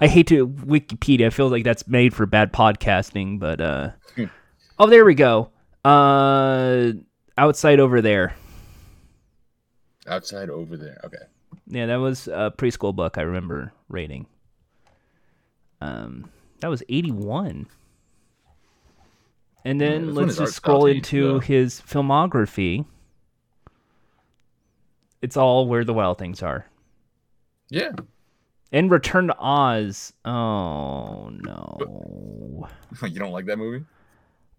I 0.00 0.06
hate 0.06 0.26
to 0.28 0.48
Wikipedia. 0.48 1.26
I 1.26 1.30
feel 1.30 1.48
like 1.48 1.64
that's 1.64 1.86
made 1.86 2.14
for 2.14 2.24
bad 2.24 2.52
podcasting, 2.52 3.38
but 3.38 3.60
uh. 3.60 3.90
Oh, 4.80 4.86
there 4.86 5.04
we 5.04 5.14
go. 5.14 5.50
Uh, 5.84 6.92
outside 7.36 7.80
over 7.80 8.00
there. 8.00 8.36
Outside 10.06 10.50
over 10.50 10.76
there. 10.76 11.00
Okay. 11.04 11.24
Yeah, 11.66 11.86
that 11.86 11.96
was 11.96 12.28
a 12.28 12.54
preschool 12.56 12.94
book 12.94 13.18
I 13.18 13.22
remember 13.22 13.72
rating. 13.88 14.26
Um, 15.80 16.30
that 16.60 16.68
was 16.68 16.84
81. 16.88 17.66
And 19.64 19.80
then 19.80 20.06
when 20.06 20.14
let's 20.14 20.38
just 20.38 20.54
scroll 20.54 20.86
into 20.86 21.40
his 21.40 21.80
filmography. 21.80 22.86
It's 25.20 25.36
all 25.36 25.66
where 25.66 25.84
the 25.84 25.94
wild 25.94 26.18
things 26.18 26.42
are. 26.42 26.66
Yeah. 27.70 27.92
And 28.72 28.90
Return 28.90 29.28
to 29.28 29.36
Oz. 29.38 30.12
Oh 30.24 31.30
no. 31.30 32.68
you 33.02 33.18
don't 33.18 33.32
like 33.32 33.46
that 33.46 33.58
movie? 33.58 33.84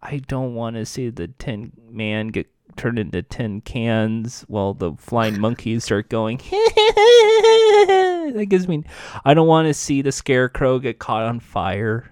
I 0.01 0.18
don't 0.18 0.55
want 0.55 0.76
to 0.78 0.86
see 0.86 1.10
the 1.10 1.28
tin 1.28 1.74
man 1.89 2.30
get 2.30 2.47
turned 2.76 2.97
into 2.99 3.22
tin 3.22 3.62
cans 3.62 4.45
while 4.47 4.74
the 4.74 4.93
flying 4.93 5.39
monkeys 5.41 5.84
start 5.84 6.10
going. 6.10 6.38
that 6.49 8.45
gives 8.49 8.68
me. 8.68 8.84
I 9.26 9.34
don't 9.34 9.47
want 9.47 9.68
to 9.68 9.74
see 9.74 10.01
the 10.01 10.12
scarecrow 10.12 10.80
get 10.80 10.99
caught 10.99 11.24
on 11.24 11.39
fire. 11.39 12.12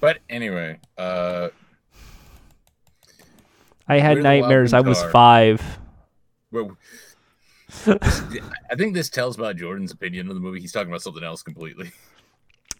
But 0.00 0.20
anyway, 0.30 0.78
uh, 0.96 1.48
I 3.86 3.98
had 3.98 4.14
Where 4.14 4.22
the 4.22 4.28
Wild 4.28 4.42
nightmares. 4.42 4.72
I 4.72 4.80
was 4.80 5.02
five. 5.04 5.79
Well, 6.52 6.76
I 7.86 8.74
think 8.76 8.94
this 8.94 9.08
tells 9.08 9.36
about 9.36 9.56
Jordan's 9.56 9.92
opinion 9.92 10.28
of 10.28 10.34
the 10.34 10.40
movie. 10.40 10.60
He's 10.60 10.72
talking 10.72 10.88
about 10.90 11.02
something 11.02 11.22
else 11.22 11.42
completely. 11.42 11.92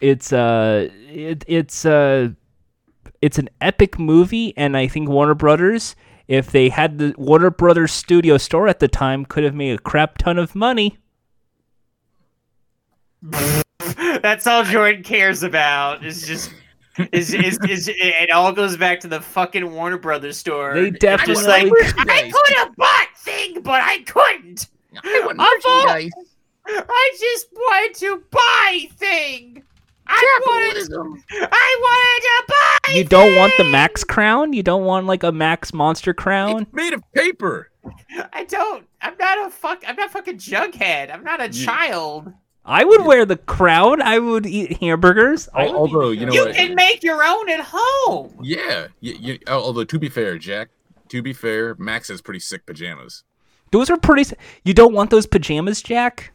It's 0.00 0.32
uh, 0.32 0.88
it, 1.08 1.44
it's 1.46 1.84
uh, 1.84 2.30
it's 3.22 3.38
an 3.38 3.50
epic 3.60 3.98
movie, 3.98 4.54
and 4.56 4.76
I 4.76 4.88
think 4.88 5.08
Warner 5.08 5.34
Brothers, 5.34 5.94
if 6.26 6.50
they 6.50 6.70
had 6.70 6.98
the 6.98 7.14
Warner 7.18 7.50
Brothers 7.50 7.92
studio 7.92 8.38
store 8.38 8.66
at 8.66 8.80
the 8.80 8.88
time, 8.88 9.24
could 9.24 9.44
have 9.44 9.54
made 9.54 9.78
a 9.78 9.78
crap 9.78 10.18
ton 10.18 10.38
of 10.38 10.54
money. 10.54 10.98
That's 14.22 14.46
all 14.46 14.64
Jordan 14.64 15.02
cares 15.02 15.42
about. 15.42 16.04
Is 16.04 16.26
just 16.26 16.52
is, 17.12 17.32
is 17.32 17.58
is 17.68 17.90
it 17.92 18.30
all 18.30 18.52
goes 18.52 18.76
back 18.76 19.00
to 19.00 19.08
the 19.08 19.20
fucking 19.20 19.70
Warner 19.72 19.98
Brothers 19.98 20.36
store. 20.36 20.74
They 20.74 20.90
definitely 20.90 21.34
just 21.34 21.46
like 21.46 22.08
I 22.08 22.30
could 22.30 22.56
have 22.56 22.76
bought 22.76 23.08
thing, 23.20 23.60
but 23.62 23.80
I 23.82 23.98
couldn't. 24.02 24.66
I 25.04 25.22
want 25.24 25.36
I'm 25.40 25.84
merchandise. 25.86 26.12
I 26.66 27.16
just 27.20 27.46
wanted 27.52 27.94
to 28.00 28.22
buy 28.30 28.88
thing. 28.96 29.62
I 30.06 30.40
wanted. 30.46 30.92
I 30.92 31.76
wanted 31.80 32.22
to 32.26 32.44
buy. 32.48 32.94
You 32.94 33.04
don't 33.04 33.36
want 33.36 33.52
the! 33.56 33.64
Max 33.64 34.02
crown? 34.02 34.52
You 34.52 34.62
don't 34.62 34.84
want 34.84 35.06
like 35.06 35.22
a 35.22 35.30
Max 35.32 35.72
monster 35.72 36.12
crown? 36.12 36.62
It's 36.62 36.72
made 36.72 36.92
of 36.92 37.02
paper. 37.12 37.70
I 38.32 38.44
don't. 38.44 38.86
I'm 39.00 39.14
not 39.18 39.46
a 39.46 39.50
fuck. 39.50 39.84
I'm 39.86 39.96
not 39.96 40.10
fucking 40.10 40.38
Jughead. 40.38 41.12
I'm 41.14 41.22
not 41.22 41.40
a 41.40 41.46
You- 41.50 41.64
child. 41.64 42.32
I 42.64 42.84
would 42.84 43.06
wear 43.06 43.24
the 43.24 43.36
crown. 43.38 44.02
I 44.02 44.18
would 44.18 44.44
eat 44.46 44.76
hamburgers. 44.82 45.48
I 45.54 45.66
Al- 45.66 45.72
would 45.72 45.76
Although 45.94 46.10
you 46.10 46.26
know 46.26 46.32
You 46.32 46.44
what? 46.46 46.54
can 46.54 46.74
make 46.74 47.02
your 47.02 47.24
own 47.24 47.48
at 47.48 47.60
home. 47.62 48.36
Yeah, 48.42 48.88
you, 49.00 49.14
you, 49.14 49.38
although 49.48 49.84
to 49.84 49.98
be 49.98 50.08
fair, 50.10 50.36
Jack, 50.38 50.68
to 51.10 51.22
be 51.22 51.32
fair, 51.32 51.74
Max 51.78 52.08
has 52.08 52.20
pretty 52.22 52.40
sick 52.40 52.66
pajamas. 52.66 53.22
those 53.70 53.90
are 53.90 53.96
pretty. 53.98 54.34
You 54.64 54.74
don't 54.74 54.94
want 54.94 55.10
those 55.10 55.26
pajamas, 55.26 55.82
Jack? 55.82 56.32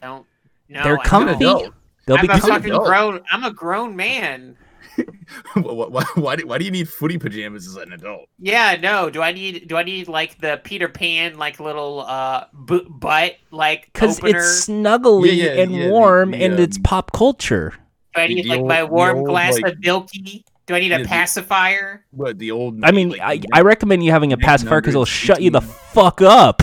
Don't. 0.00 0.26
No, 0.68 0.82
They're 0.82 0.98
I 0.98 1.04
comfy. 1.04 1.44
don't. 1.44 1.74
They'll 2.06 2.16
I'm 2.18 2.26
be 2.26 2.32
a 2.32 2.34
He's 2.34 2.46
fucking 2.46 2.66
adult. 2.70 2.86
grown. 2.86 3.20
I'm 3.30 3.44
a 3.44 3.50
grown 3.52 3.96
man. 3.96 4.56
why, 5.54 5.62
why, 5.62 6.04
why, 6.14 6.36
do, 6.36 6.46
why 6.46 6.56
do 6.58 6.64
you 6.64 6.70
need 6.70 6.88
footy 6.88 7.18
pajamas 7.18 7.66
as 7.66 7.76
an 7.76 7.92
adult? 7.92 8.28
Yeah, 8.38 8.76
no. 8.80 9.10
Do 9.10 9.20
I 9.22 9.32
need? 9.32 9.68
Do 9.68 9.76
I 9.76 9.82
need 9.82 10.08
like 10.08 10.38
the 10.40 10.60
Peter 10.64 10.88
Pan 10.88 11.36
like 11.36 11.60
little 11.60 12.00
uh 12.00 12.44
bu- 12.54 12.88
butt 12.88 13.34
like 13.50 13.90
because 13.92 14.18
it's 14.22 14.66
snuggly 14.68 15.36
Yeah, 15.36 15.44
yeah, 15.54 15.62
and 15.62 15.72
yeah, 15.74 15.88
warm, 15.90 16.30
the, 16.30 16.42
and 16.44 16.58
it's 16.60 16.76
um, 16.78 16.82
pop 16.84 17.12
culture. 17.12 17.74
Do 18.14 18.22
I 18.22 18.26
need 18.28 18.46
like 18.46 18.60
old- 18.60 18.68
my 18.68 18.80
the 18.80 18.86
warm 18.86 19.18
old, 19.18 19.26
glass 19.26 19.54
like- 19.60 19.72
of 19.74 19.78
milky? 19.80 20.44
Do 20.66 20.74
I 20.74 20.80
need 20.80 20.90
Yeah, 20.90 20.98
a 20.98 21.02
the- 21.02 21.08
pacifier? 21.08 22.04
What 22.10 22.38
the 22.38 22.50
old? 22.50 22.84
I 22.84 22.90
mean, 22.90 23.10
like, 23.10 23.20
I, 23.22 23.40
I 23.52 23.60
recommend 23.62 24.04
you 24.04 24.10
having 24.10 24.32
a 24.32 24.36
pacifier 24.36 24.80
because 24.80 24.94
it'll 24.94 25.04
1900s, 25.04 25.08
shut 25.08 25.42
you 25.42 25.50
the 25.50 25.60
fuck 25.60 26.20
up. 26.22 26.62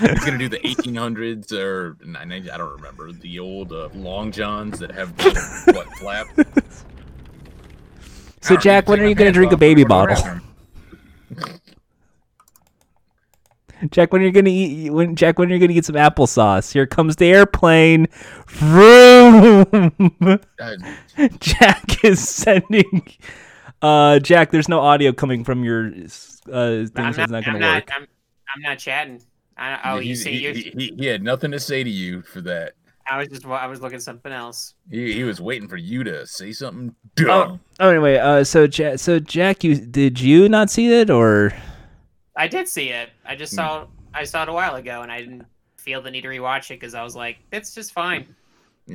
He's 0.00 0.24
gonna 0.24 0.38
do 0.38 0.48
the 0.48 0.58
1800s 0.60 1.52
or 1.52 1.96
I 2.16 2.24
I 2.48 2.56
don't 2.56 2.70
remember 2.72 3.10
the 3.10 3.38
old 3.40 3.72
uh, 3.72 3.88
long 3.94 4.30
johns 4.30 4.78
that 4.78 4.92
have 4.92 5.16
the 5.16 5.72
what 5.74 5.86
flap. 5.96 6.26
So, 8.40 8.56
Jack, 8.56 8.88
when 8.88 9.00
are 9.00 9.06
you 9.06 9.16
going 9.16 9.26
to 9.30 9.32
drink 9.32 9.50
a 9.52 9.56
baby 9.56 9.82
and 9.82 9.88
go 9.88 9.94
bottle? 10.06 10.40
Jack, 13.90 14.12
when 14.12 14.22
you're 14.22 14.28
you 14.28 14.32
going 14.32 14.44
to 14.46 14.50
eat? 14.50 14.90
When 14.90 15.14
Jack, 15.16 15.38
when 15.38 15.48
you're 15.48 15.58
going 15.58 15.68
to 15.68 15.74
get 15.74 15.84
some 15.84 15.94
applesauce? 15.96 16.72
Here 16.72 16.86
comes 16.86 17.16
the 17.16 17.26
airplane. 17.26 18.06
Vroom. 18.48 19.64
Jack 21.40 22.04
is 22.04 22.26
sending. 22.28 23.06
Uh, 23.80 24.18
Jack, 24.18 24.50
there's 24.50 24.68
no 24.68 24.80
audio 24.80 25.12
coming 25.12 25.44
from 25.44 25.62
your 25.64 25.86
uh, 25.86 25.90
thing, 25.90 26.86
so 26.88 26.92
I'm 26.96 27.08
it's 27.10 27.18
not. 27.18 27.30
not 27.30 27.44
going 27.44 27.46
I'm 27.46 27.54
to 27.54 27.58
not. 27.60 27.74
work. 27.76 27.90
I'm, 27.94 28.02
I'm 28.56 28.62
not 28.62 28.78
chatting. 28.78 29.22
I, 29.56 29.92
oh, 29.92 29.96
you 29.96 30.02
he's- 30.14 30.22
see, 30.22 30.32
he, 30.32 30.38
you. 30.46 30.52
he, 30.54 30.70
he, 30.76 30.94
he 30.98 31.06
had 31.06 31.22
nothing 31.22 31.50
to 31.52 31.60
say 31.60 31.84
to 31.84 31.90
you 31.90 32.22
for 32.22 32.40
that. 32.42 32.74
I 33.10 33.18
was 33.18 33.28
just. 33.28 33.46
I 33.46 33.66
was 33.66 33.80
looking 33.80 34.00
something 34.00 34.32
else. 34.32 34.74
He, 34.90 35.12
he 35.14 35.24
was 35.24 35.40
waiting 35.40 35.68
for 35.68 35.76
you 35.78 36.04
to 36.04 36.26
say 36.26 36.52
something 36.52 36.94
Oh, 37.20 37.24
dumb. 37.24 37.60
oh, 37.80 37.88
anyway, 37.88 38.16
uh, 38.18 38.44
so 38.44 38.66
Jack, 38.66 38.98
so 38.98 39.18
Jack, 39.18 39.64
you 39.64 39.76
did 39.76 40.20
you 40.20 40.48
not 40.48 40.68
see 40.70 40.92
it 40.92 41.08
or? 41.10 41.52
I 42.38 42.48
did 42.48 42.68
see 42.68 42.88
it. 42.90 43.10
I 43.26 43.34
Hmm. 43.34 43.38
just 43.38 43.54
saw. 43.54 43.86
I 44.14 44.24
saw 44.24 44.44
it 44.44 44.48
a 44.48 44.52
while 44.52 44.76
ago, 44.76 45.02
and 45.02 45.12
I 45.12 45.20
didn't 45.20 45.44
feel 45.76 46.00
the 46.00 46.10
need 46.10 46.22
to 46.22 46.28
rewatch 46.28 46.70
it 46.70 46.80
because 46.80 46.94
I 46.94 47.02
was 47.02 47.14
like, 47.14 47.38
it's 47.52 47.74
just 47.74 47.92
fine. 47.92 48.34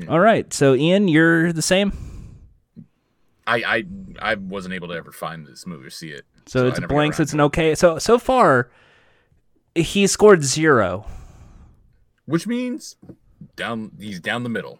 All 0.09 0.19
right, 0.19 0.51
so 0.51 0.73
Ian, 0.73 1.07
you're 1.07 1.53
the 1.53 1.61
same. 1.61 1.91
I, 3.45 3.57
I 3.63 3.83
I 4.31 4.35
wasn't 4.35 4.73
able 4.73 4.87
to 4.87 4.95
ever 4.95 5.11
find 5.11 5.45
this 5.45 5.67
movie 5.67 5.85
or 5.85 5.89
see 5.91 6.09
it. 6.09 6.25
So, 6.47 6.65
I 6.65 6.69
it's 6.69 6.79
never 6.79 6.87
got 6.87 6.95
blank. 6.95 7.13
So 7.13 7.23
it's 7.23 7.33
an 7.33 7.41
okay. 7.41 7.75
So 7.75 7.99
so 7.99 8.17
far, 8.17 8.71
he 9.75 10.07
scored 10.07 10.43
zero. 10.43 11.05
Which 12.25 12.47
means 12.47 12.95
down 13.55 13.91
he's 13.99 14.19
down 14.19 14.43
the 14.43 14.49
middle. 14.49 14.79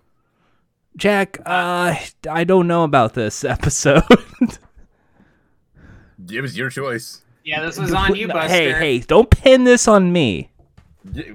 Jack, 0.96 1.40
uh, 1.46 1.96
I 2.30 2.44
don't 2.44 2.68
know 2.68 2.84
about 2.84 3.14
this 3.14 3.44
episode. 3.56 4.04
It 6.30 6.42
was 6.42 6.58
your 6.58 6.70
choice. 6.70 7.22
Yeah, 7.44 7.62
this 7.66 7.78
was 7.78 7.94
on 7.94 8.16
you, 8.16 8.28
Buster. 8.28 8.48
hey, 8.54 8.72
hey, 8.74 9.00
don't 9.00 9.30
pin 9.30 9.64
this 9.66 9.88
on 9.88 10.12
me. 10.14 10.50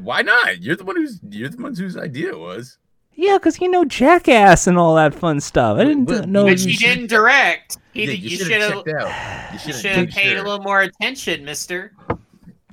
Why 0.01 0.23
not? 0.23 0.63
You're 0.63 0.77
the 0.77 0.85
one 0.85 0.97
who's 0.97 1.21
you're 1.29 1.49
the 1.51 1.63
one 1.63 1.75
whose 1.77 1.97
idea 1.97 2.29
it 2.31 2.39
was. 2.39 2.79
Yeah, 3.15 3.37
because 3.37 3.61
you 3.61 3.69
know 3.71 3.85
Jackass 3.85 4.67
and 4.67 4.79
all 4.79 4.95
that 4.95 5.15
fun 5.15 5.41
stuff. 5.41 5.77
I 5.79 5.85
didn't 5.85 6.05
But- 6.07 6.29
know. 6.29 6.45
But 6.45 6.61
you 6.61 6.71
you 6.71 6.79
didn't 6.79 7.09
direct. 7.09 7.77
He, 7.93 8.05
Yeah, 8.05 8.11
you 8.13 8.31
should've 8.31 8.47
should 8.47 8.61
have. 8.63 8.73
checked 8.85 8.89
out. 8.89 9.53
You 9.53 9.53
You 9.55 9.59
should 9.59 9.75
should 9.75 9.91
have 9.91 10.05
have 10.07 10.15
paid 10.15 10.37
a 10.37 10.43
little 10.43 10.61
more 10.63 10.81
attention, 10.81 11.45
Mister. 11.45 11.93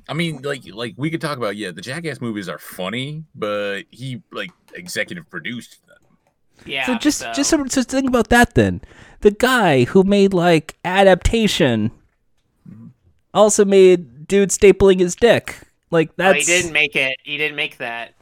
I 0.07 0.13
mean, 0.13 0.41
like, 0.43 0.61
like 0.71 0.93
we 0.97 1.09
could 1.09 1.19
talk 1.19 1.38
about. 1.38 1.55
Yeah, 1.57 1.71
the 1.71 1.81
Jackass 1.81 2.21
movies 2.21 2.47
are 2.47 2.59
funny, 2.59 3.23
but 3.33 3.83
he 3.89 4.21
like 4.31 4.51
executive 4.75 5.27
produced 5.29 5.86
them. 5.88 5.97
Yeah. 6.65 6.86
So 6.86 6.95
just 6.97 7.19
so- 7.19 7.33
just 7.33 7.49
so, 7.49 7.61
just 7.65 7.89
think 7.89 8.07
about 8.07 8.29
that 8.29 8.53
then. 8.53 8.81
The 9.21 9.31
guy 9.31 9.83
who 9.86 10.03
made 10.03 10.33
like 10.33 10.77
adaptation 10.86 11.91
also 13.36 13.65
made 13.65 14.27
dude 14.27 14.49
stapling 14.49 14.99
his 14.99 15.15
dick. 15.15 15.57
Like 15.91 16.09
Oh, 16.11 16.13
that's 16.17 16.47
he 16.47 16.53
didn't 16.53 16.73
make 16.73 16.95
it. 16.95 17.17
He 17.23 17.38
didn't 17.38 17.55
make 17.55 17.77
that. 17.77 18.13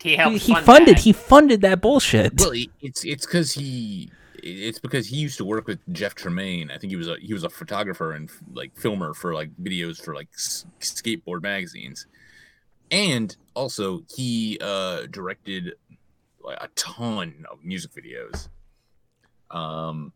He 0.00 0.14
helped. 0.16 0.34
he, 0.34 0.38
he 0.38 0.52
fund 0.54 0.66
funded 0.66 0.96
that. 0.96 1.02
he 1.02 1.12
funded 1.12 1.60
that 1.62 1.80
bullshit. 1.80 2.38
Well, 2.38 2.52
it's 2.82 3.04
it's 3.04 3.24
because 3.26 3.52
he 3.52 4.10
it's 4.42 4.78
because 4.78 5.08
he 5.08 5.16
used 5.16 5.36
to 5.38 5.44
work 5.44 5.66
with 5.66 5.80
Jeff 5.92 6.14
Tremaine. 6.14 6.70
I 6.70 6.78
think 6.78 6.90
he 6.90 6.96
was 6.96 7.08
a 7.08 7.16
he 7.20 7.32
was 7.32 7.44
a 7.44 7.48
photographer 7.48 8.12
and 8.12 8.30
like 8.52 8.76
filmer 8.76 9.14
for 9.14 9.34
like 9.34 9.50
videos 9.56 10.00
for 10.02 10.14
like 10.14 10.28
s- 10.34 10.66
skateboard 10.80 11.42
magazines, 11.42 12.06
and 12.90 13.36
also 13.54 14.02
he 14.14 14.58
uh 14.60 15.06
directed 15.10 15.72
like 16.44 16.58
a 16.60 16.68
ton 16.76 17.44
of 17.50 17.64
music 17.64 17.90
videos. 17.92 18.48
Um, 19.50 20.12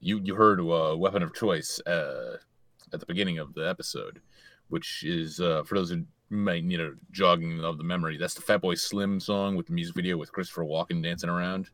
you 0.00 0.20
you 0.24 0.34
heard 0.34 0.60
uh, 0.60 0.96
"Weapon 0.96 1.22
of 1.22 1.32
Choice" 1.34 1.80
uh, 1.86 2.38
at 2.92 3.00
the 3.00 3.06
beginning 3.06 3.38
of 3.38 3.54
the 3.54 3.68
episode, 3.68 4.20
which 4.68 5.04
is 5.04 5.40
uh, 5.40 5.62
for 5.64 5.74
those 5.76 5.90
who 5.90 6.04
might 6.30 6.64
need 6.64 6.80
a 6.80 6.92
jogging 7.12 7.62
of 7.64 7.78
the 7.78 7.84
memory. 7.84 8.16
That's 8.16 8.34
the 8.34 8.42
Fatboy 8.42 8.78
Slim 8.78 9.20
song 9.20 9.56
with 9.56 9.66
the 9.66 9.72
music 9.72 9.94
video 9.94 10.16
with 10.16 10.32
Christopher 10.32 10.64
Walken 10.64 11.02
dancing 11.02 11.30
around. 11.30 11.70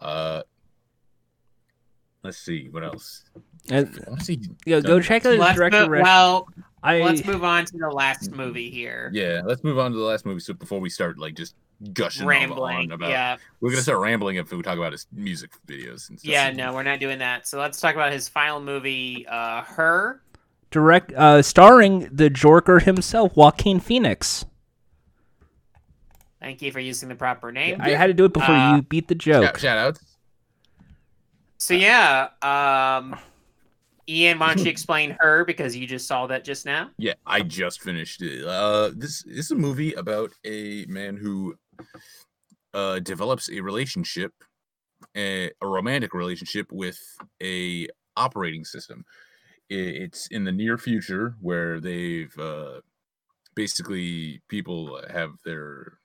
Uh, 0.00 0.42
let's 2.22 2.38
see 2.38 2.68
what 2.70 2.84
else. 2.84 3.24
And- 3.70 4.04
I 4.12 4.18
see. 4.22 4.40
yeah, 4.64 4.80
go 4.80 5.00
check 5.00 5.24
out 5.26 5.38
his 5.38 5.56
director. 5.56 5.80
move, 5.82 5.88
rec- 5.90 6.04
well, 6.04 6.48
I 6.82 7.00
let's 7.00 7.24
move 7.24 7.42
on 7.44 7.64
to 7.66 7.78
the 7.78 7.88
last 7.88 8.30
movie 8.32 8.70
here. 8.70 9.10
Yeah, 9.12 9.42
let's 9.44 9.64
move 9.64 9.78
on 9.78 9.92
to 9.92 9.96
the 9.98 10.04
last 10.04 10.24
movie. 10.26 10.40
So 10.40 10.54
before 10.54 10.78
we 10.80 10.90
start, 10.90 11.18
like 11.18 11.34
just 11.34 11.54
gushing 11.92 12.26
Rambling. 12.26 12.76
on 12.76 12.92
about, 12.92 13.10
Yeah. 13.10 13.36
we're 13.60 13.70
gonna 13.70 13.82
start 13.82 14.00
rambling 14.00 14.36
if 14.36 14.50
we 14.50 14.62
talk 14.62 14.78
about 14.78 14.92
his 14.92 15.06
music 15.12 15.50
videos. 15.66 16.08
And 16.08 16.18
stuff. 16.18 16.30
Yeah. 16.30 16.50
No, 16.50 16.72
we're 16.72 16.82
not 16.82 17.00
doing 17.00 17.18
that. 17.18 17.46
So 17.46 17.58
let's 17.58 17.80
talk 17.80 17.94
about 17.94 18.12
his 18.12 18.28
final 18.28 18.60
movie, 18.60 19.26
uh, 19.28 19.62
Her. 19.62 20.22
direct 20.70 21.12
uh 21.12 21.42
starring 21.42 22.08
the 22.12 22.28
Jorker 22.30 22.82
himself, 22.82 23.36
Joaquin 23.36 23.80
Phoenix. 23.80 24.44
Thank 26.40 26.62
you 26.62 26.70
for 26.70 26.80
using 26.80 27.08
the 27.08 27.14
proper 27.14 27.50
name. 27.50 27.80
I 27.80 27.90
had 27.90 28.06
to 28.08 28.14
do 28.14 28.24
it 28.26 28.32
before 28.32 28.54
Uh, 28.54 28.76
you 28.76 28.82
beat 28.82 29.08
the 29.08 29.14
joke. 29.14 29.58
shout 29.58 29.78
outs. 29.78 30.00
So 31.58 31.74
yeah, 31.74 32.28
um, 32.42 33.18
Ian, 34.08 34.38
why 34.38 34.54
don't 34.54 34.64
you 34.64 34.70
explain 34.70 35.16
her 35.20 35.44
because 35.44 35.74
you 35.74 35.86
just 35.86 36.06
saw 36.06 36.26
that 36.28 36.44
just 36.44 36.66
now? 36.66 36.90
Yeah, 36.98 37.14
I 37.26 37.40
just 37.40 37.80
finished 37.82 38.22
it. 38.22 38.44
Uh, 38.44 38.90
this, 38.94 39.22
this 39.24 39.46
is 39.46 39.50
a 39.50 39.56
movie 39.56 39.94
about 39.94 40.30
a 40.44 40.84
man 40.88 41.16
who 41.16 41.56
uh, 42.74 42.98
develops 43.00 43.50
a 43.50 43.60
relationship, 43.60 44.32
a, 45.16 45.50
a 45.60 45.66
romantic 45.66 46.14
relationship 46.14 46.70
with 46.70 47.00
a 47.42 47.88
operating 48.16 48.64
system. 48.64 49.04
It's 49.68 50.28
in 50.28 50.44
the 50.44 50.52
near 50.52 50.78
future 50.78 51.34
where 51.40 51.80
they've 51.80 52.36
uh, 52.38 52.80
basically 53.54 54.40
people 54.48 55.00
have 55.10 55.32
their 55.44 55.98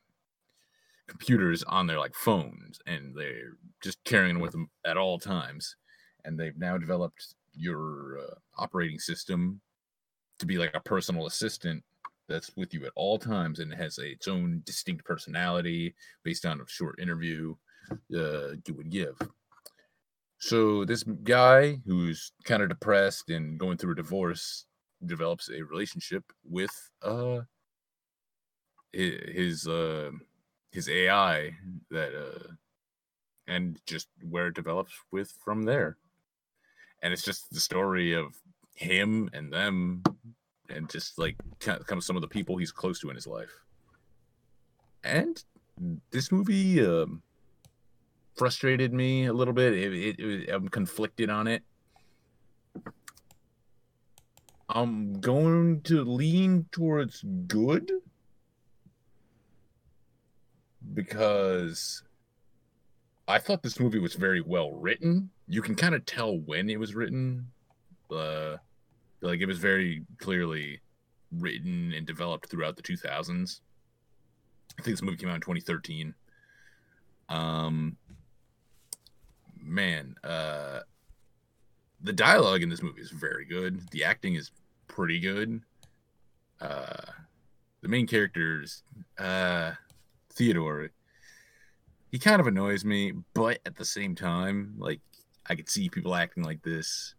computers 1.08 1.62
on 1.64 1.86
their 1.86 2.00
like 2.00 2.16
phones 2.16 2.80
and 2.88 3.14
they're 3.16 3.58
just 3.84 4.04
carrying 4.06 4.36
them 4.36 4.42
with 4.42 4.54
them 4.54 4.70
at 4.86 4.98
all 4.98 5.20
times 5.20 5.76
and 6.24 6.40
they've 6.40 6.58
now 6.58 6.78
developed 6.78 7.36
your 7.54 8.20
uh, 8.20 8.36
operating 8.58 8.98
system 8.98 9.60
to 10.40 10.46
be 10.46 10.58
like 10.58 10.74
a 10.74 10.80
personal 10.80 11.28
assistant 11.28 11.84
that's 12.32 12.52
with 12.56 12.74
you 12.74 12.86
at 12.86 12.92
all 12.96 13.18
times 13.20 13.60
and 13.60 13.74
has 13.74 13.98
a, 13.98 14.12
its 14.12 14.28
own 14.28 14.62
distinct 14.66 15.06
personality 15.06 15.94
based 16.24 16.46
on 16.46 16.62
a 16.62 16.68
short 16.68 17.00
interview 17.00 17.56
uh, 18.16 18.54
you 18.66 18.74
would 18.76 18.90
give. 18.90 19.16
So 20.40 20.86
this 20.86 21.04
guy 21.04 21.80
who's 21.86 22.32
kind 22.46 22.64
of 22.64 22.70
depressed 22.70 23.30
and 23.30 23.60
going 23.60 23.78
through 23.78 23.92
a 23.92 23.96
divorce 23.96 24.66
develops 25.06 25.50
a 25.50 25.62
relationship 25.64 26.24
with 26.44 26.72
uh 27.04 27.42
his 28.92 29.68
uh 29.68 30.12
his 30.72 30.90
AI 30.90 31.56
that 31.90 32.14
uh 32.16 32.54
and 33.48 33.80
just 33.86 34.08
where 34.30 34.48
it 34.48 34.56
develops 34.56 34.94
with 35.12 35.32
from 35.44 35.64
there. 35.64 35.98
And 37.02 37.14
it's 37.14 37.24
just 37.24 37.52
the 37.52 37.60
story 37.60 38.14
of 38.14 38.36
him 38.76 39.30
and 39.34 39.52
them 39.52 40.04
and 40.72 40.90
just 40.90 41.18
like 41.20 41.36
kind 41.60 41.80
of, 41.90 42.04
some 42.04 42.16
of 42.16 42.22
the 42.22 42.28
people 42.28 42.58
he's 42.58 42.72
close 42.72 43.00
to 43.02 43.10
in 43.10 43.16
his 43.16 43.28
life. 43.28 43.52
And 45.04 45.44
this 46.12 46.32
movie 46.32 46.86
um, 46.86 47.22
frustrated 48.36 48.94
me 48.94 49.26
a 49.26 49.34
little 49.34 49.54
bit. 49.54 49.74
It, 49.74 49.94
it, 49.94 50.20
it- 50.20 50.50
I'm 50.50 50.68
conflicted 50.70 51.30
on 51.30 51.48
it. 51.48 51.64
I'm 54.70 55.20
going 55.20 55.82
to 55.82 56.04
lean 56.06 56.66
towards 56.72 57.24
good 57.48 57.92
because 60.94 62.04
I 63.28 63.38
thought 63.38 63.64
this 63.64 63.80
movie 63.80 64.00
was 64.00 64.14
very 64.16 64.42
well 64.42 64.72
written. 64.74 65.30
You 65.48 65.62
can 65.62 65.76
kind 65.76 65.94
of 65.96 66.06
tell 66.06 66.38
when 66.38 66.70
it 66.70 66.80
was 66.80 66.96
written. 66.96 67.48
Uh, 68.10 68.58
like 69.22 69.40
it 69.40 69.46
was 69.46 69.60
very 69.60 70.04
clearly 70.18 70.80
written 71.32 71.94
and 71.96 72.06
developed 72.06 72.50
throughout 72.50 72.76
the 72.76 72.82
2000s. 72.82 73.62
I 74.80 74.82
think 74.82 74.96
this 74.98 75.02
movie 75.02 75.18
came 75.18 75.30
out 75.30 75.36
in 75.36 75.42
2013. 75.42 76.14
Um, 77.30 77.98
man, 79.62 80.16
uh, 80.24 80.80
the 82.02 82.14
dialogue 82.14 82.64
in 82.64 82.70
this 82.70 82.82
movie 82.82 83.02
is 83.02 83.12
very 83.12 83.46
good. 83.46 83.90
The 83.92 84.04
acting 84.04 84.36
is 84.36 84.52
pretty 84.88 85.20
good. 85.20 85.62
Uh, 86.60 87.12
the 87.82 87.88
main 87.88 88.08
characters, 88.08 88.84
uh, 89.18 89.72
Theodore, 90.34 90.92
he 92.12 92.20
kind 92.20 92.42
of 92.42 92.48
annoys 92.48 92.84
me, 92.84 93.14
but 93.34 93.60
at 93.66 93.76
the 93.76 93.86
same 93.86 94.16
time, 94.16 94.76
like 94.78 95.00
I 95.48 95.56
could 95.56 95.70
see 95.70 95.90
people 95.90 96.14
acting 96.16 96.44
like 96.44 96.62
this. 96.62 97.16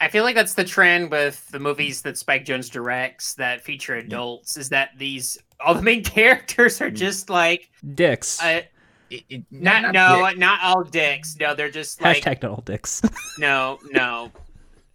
I 0.00 0.08
feel 0.08 0.24
like 0.24 0.34
that's 0.34 0.54
the 0.54 0.64
trend 0.64 1.10
with 1.10 1.46
the 1.48 1.58
movies 1.60 2.00
that 2.02 2.16
Spike 2.16 2.46
Jonze 2.46 2.70
directs 2.70 3.34
that 3.34 3.60
feature 3.60 3.96
adults 3.96 4.56
is 4.56 4.70
that 4.70 4.90
these 4.96 5.38
all 5.64 5.74
the 5.74 5.82
main 5.82 6.02
characters 6.16 6.80
are 6.80 6.90
just 6.90 7.28
like 7.28 7.70
Dicks. 7.94 8.42
uh, 8.42 8.62
It, 9.10 9.24
it, 9.28 9.44
not, 9.50 9.92
no 9.92 10.30
not 10.36 10.60
all 10.62 10.84
dicks 10.84 11.36
no 11.38 11.54
they're 11.54 11.70
just 11.70 12.00
like 12.00 12.22
Hashtag 12.24 12.42
not 12.42 12.50
all 12.52 12.62
dicks. 12.64 13.02
no 13.38 13.78
no 13.90 14.30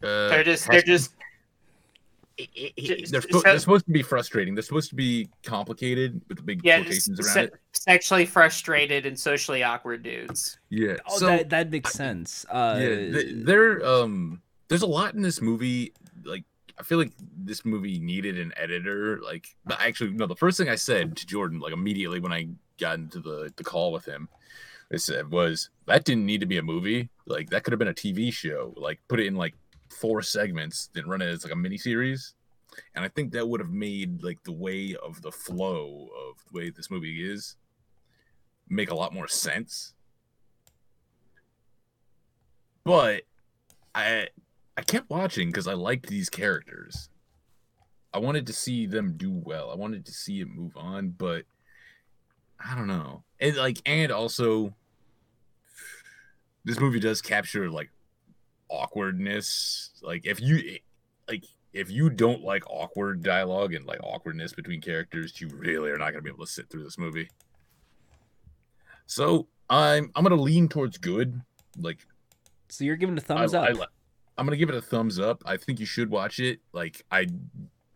uh, 0.03 0.29
they're 0.29 0.43
just 0.43 0.67
they're 0.69 0.81
just 0.81 1.11
it- 2.37 3.11
they're, 3.11 3.21
so- 3.21 3.41
they're 3.41 3.59
supposed 3.59 3.85
to 3.85 3.91
be 3.91 4.01
frustrating. 4.01 4.55
They're 4.55 4.61
supposed 4.63 4.89
to 4.89 4.95
be 4.95 5.29
complicated 5.43 6.19
with 6.27 6.37
the 6.37 6.43
big 6.43 6.61
yeah 6.65 6.81
quotations 6.81 7.19
around 7.19 7.33
se- 7.33 7.43
it. 7.45 7.53
sexually 7.73 8.25
frustrated 8.25 9.05
and 9.05 9.17
socially 9.17 9.63
awkward 9.63 10.03
dudes 10.03 10.57
Yeah. 10.69 10.97
oh, 11.07 11.17
so 11.17 11.27
that 11.27 11.49
that 11.51 11.69
makes 11.71 11.91
sense. 11.93 12.45
Uh, 12.49 12.77
yeah, 12.79 12.87
th- 12.87 13.33
there 13.45 13.85
um 13.85 14.41
there's 14.67 14.81
a 14.81 14.87
lot 14.87 15.13
in 15.13 15.21
this 15.21 15.41
movie 15.41 15.93
like 16.23 16.43
I 16.77 16.83
feel 16.83 16.97
like 16.97 17.13
this 17.37 17.63
movie 17.63 17.99
needed 17.99 18.37
an 18.37 18.53
editor. 18.57 19.21
Like, 19.23 19.55
actually, 19.69 20.11
no. 20.11 20.27
The 20.27 20.35
first 20.35 20.57
thing 20.57 20.67
I 20.67 20.75
said 20.75 21.15
to 21.17 21.25
Jordan, 21.25 21.59
like 21.59 21.73
immediately 21.73 22.19
when 22.19 22.33
I 22.33 22.49
got 22.79 22.95
into 22.95 23.19
the 23.19 23.51
the 23.55 23.63
call 23.63 23.91
with 23.91 24.05
him, 24.05 24.27
I 24.91 24.97
said 24.97 25.31
was 25.31 25.69
that 25.85 26.03
didn't 26.03 26.25
need 26.25 26.41
to 26.41 26.45
be 26.45 26.57
a 26.57 26.63
movie. 26.63 27.09
Like 27.25 27.49
that 27.51 27.63
could 27.63 27.71
have 27.71 27.79
been 27.79 27.87
a 27.87 27.93
TV 27.93 28.31
show. 28.31 28.73
Like 28.75 28.99
put 29.07 29.19
it 29.19 29.27
in 29.27 29.35
like 29.35 29.55
four 29.89 30.21
segments, 30.21 30.89
then 30.93 31.07
run 31.07 31.21
it 31.21 31.29
as 31.29 31.43
like 31.43 31.53
a 31.53 31.55
mini 31.55 31.77
series. 31.77 32.33
And 32.93 33.05
I 33.05 33.07
think 33.07 33.31
that 33.31 33.47
would 33.47 33.61
have 33.61 33.71
made 33.71 34.21
like 34.21 34.43
the 34.43 34.51
way 34.51 34.97
of 35.01 35.21
the 35.21 35.31
flow 35.31 36.09
of 36.27 36.43
the 36.51 36.57
way 36.57 36.69
this 36.69 36.91
movie 36.91 37.31
is 37.31 37.55
make 38.67 38.91
a 38.91 38.95
lot 38.95 39.13
more 39.13 39.27
sense. 39.27 39.93
But 42.83 43.23
I 43.93 44.27
I 44.77 44.81
kept 44.81 45.09
watching 45.09 45.49
because 45.49 45.67
I 45.67 45.73
liked 45.73 46.07
these 46.07 46.29
characters. 46.29 47.09
I 48.13 48.19
wanted 48.19 48.47
to 48.47 48.53
see 48.53 48.85
them 48.85 49.15
do 49.17 49.31
well. 49.31 49.71
I 49.71 49.75
wanted 49.75 50.05
to 50.05 50.11
see 50.11 50.41
it 50.41 50.47
move 50.47 50.73
on, 50.75 51.09
but 51.09 51.43
I 52.59 52.75
don't 52.75 52.87
know. 52.87 53.23
And 53.39 53.55
like, 53.57 53.81
and 53.85 54.11
also, 54.11 54.73
this 56.63 56.79
movie 56.79 56.99
does 56.99 57.21
capture 57.21 57.69
like 57.69 57.89
awkwardness. 58.69 59.91
Like, 60.01 60.25
if 60.25 60.39
you 60.41 60.77
like, 61.27 61.45
if 61.73 61.91
you 61.91 62.09
don't 62.09 62.41
like 62.41 62.63
awkward 62.69 63.21
dialogue 63.21 63.73
and 63.73 63.85
like 63.85 63.99
awkwardness 64.01 64.53
between 64.53 64.81
characters, 64.81 65.39
you 65.41 65.49
really 65.49 65.89
are 65.89 65.97
not 65.97 66.11
gonna 66.11 66.21
be 66.21 66.29
able 66.29 66.45
to 66.45 66.51
sit 66.51 66.69
through 66.69 66.83
this 66.83 66.97
movie. 66.97 67.29
So 69.07 69.47
I'm 69.69 70.11
I'm 70.15 70.23
gonna 70.23 70.35
lean 70.35 70.69
towards 70.69 70.97
good. 70.97 71.41
Like 71.77 71.99
so 72.69 72.83
you're 72.83 72.95
giving 72.95 73.17
a 73.17 73.21
thumbs 73.21 73.53
I, 73.53 73.59
up. 73.59 73.77
I, 73.77 73.85
I'm 74.37 74.45
gonna 74.45 74.57
give 74.57 74.69
it 74.69 74.75
a 74.75 74.81
thumbs 74.81 75.19
up. 75.19 75.41
I 75.45 75.57
think 75.57 75.79
you 75.79 75.85
should 75.85 76.09
watch 76.09 76.39
it. 76.39 76.59
Like 76.73 77.03
I 77.11 77.27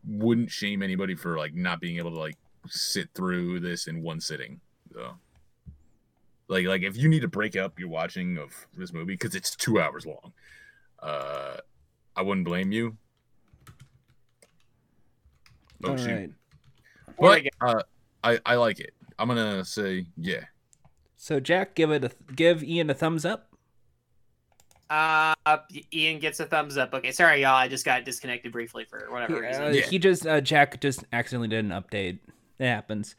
wouldn't 0.05 0.49
shame 0.49 0.81
anybody 0.81 1.15
for 1.15 1.37
like 1.37 1.53
not 1.53 1.81
being 1.81 1.97
able 1.97 2.11
to 2.11 2.19
like 2.19 2.37
sit 2.67 3.09
through 3.13 3.59
this 3.59 3.87
in 3.87 4.01
one 4.01 4.19
sitting. 4.21 4.59
So 4.93 5.13
like 6.47 6.65
like 6.65 6.83
if 6.83 6.97
you 6.97 7.09
need 7.09 7.21
to 7.21 7.27
break 7.27 7.55
up 7.55 7.79
your 7.79 7.89
watching 7.89 8.37
of 8.37 8.51
this 8.75 8.93
movie 8.93 9.13
because 9.13 9.35
it's 9.35 9.55
two 9.55 9.79
hours 9.79 10.05
long, 10.05 10.33
uh, 11.01 11.57
I 12.15 12.21
wouldn't 12.21 12.45
blame 12.45 12.71
you. 12.71 12.97
Oh 15.83 15.91
All 15.91 15.97
shoot! 15.97 16.11
right. 16.11 16.31
But 17.19 17.45
uh, 17.61 17.83
I 18.23 18.39
I 18.45 18.55
like 18.55 18.79
it. 18.79 18.93
I'm 19.17 19.27
gonna 19.27 19.65
say 19.65 20.05
yeah. 20.17 20.45
So 21.17 21.39
Jack, 21.39 21.75
give 21.75 21.91
it 21.91 22.03
a 22.05 22.11
give 22.33 22.63
Ian 22.63 22.89
a 22.89 22.93
thumbs 22.93 23.25
up. 23.25 23.48
Uh 24.89 25.33
ian 25.93 26.17
gets 26.19 26.39
a 26.39 26.45
thumbs 26.45 26.77
up 26.77 26.93
okay 26.93 27.11
sorry 27.11 27.41
y'all 27.41 27.53
i 27.55 27.67
just 27.67 27.85
got 27.85 28.03
disconnected 28.05 28.51
briefly 28.51 28.85
for 28.85 29.05
whatever 29.11 29.35
He, 29.35 29.41
reason 29.41 29.63
uh, 29.63 29.69
Yeah. 29.69 29.81
he 29.81 29.99
just 29.99 30.25
uh, 30.25 30.41
Jack 30.41 30.81
just 30.81 31.03
accidentally 31.13 31.47
did 31.47 31.63
an 31.65 31.71
update. 31.71 32.19
It 32.57 32.65
happens. 32.67 33.15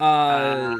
Uh, 0.00 0.04
Uh, 0.04 0.76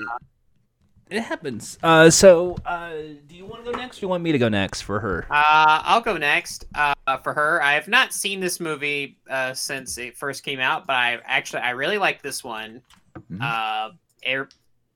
it 1.10 1.20
happens. 1.22 1.78
Uh, 1.82 2.10
so 2.10 2.56
uh, 2.66 2.90
do 3.28 3.36
you 3.36 3.44
want 3.46 3.64
to 3.64 3.70
go 3.70 3.76
next? 3.78 3.98
or 3.98 4.00
do 4.00 4.04
you 4.06 4.08
want 4.08 4.22
me 4.22 4.32
to 4.32 4.38
go 4.38 4.48
next 4.48 4.80
for 4.82 4.98
her? 5.00 5.26
Uh, 5.30 5.80
I'll 5.84 6.00
go 6.00 6.16
next. 6.16 6.64
Uh, 6.74 6.94
for 7.22 7.32
her, 7.34 7.62
I 7.62 7.74
have 7.74 7.88
not 7.88 8.12
seen 8.12 8.40
this 8.40 8.58
movie 8.58 9.18
uh, 9.30 9.52
since 9.54 9.98
it 9.98 10.16
first 10.16 10.42
came 10.42 10.60
out, 10.60 10.86
but 10.86 10.96
I 10.96 11.20
actually 11.26 11.60
I 11.62 11.70
really 11.70 11.98
like 11.98 12.22
this 12.22 12.42
one. 12.42 12.82
Mhm. 13.30 13.40
Uh, 13.40 13.92
it, 14.22 14.52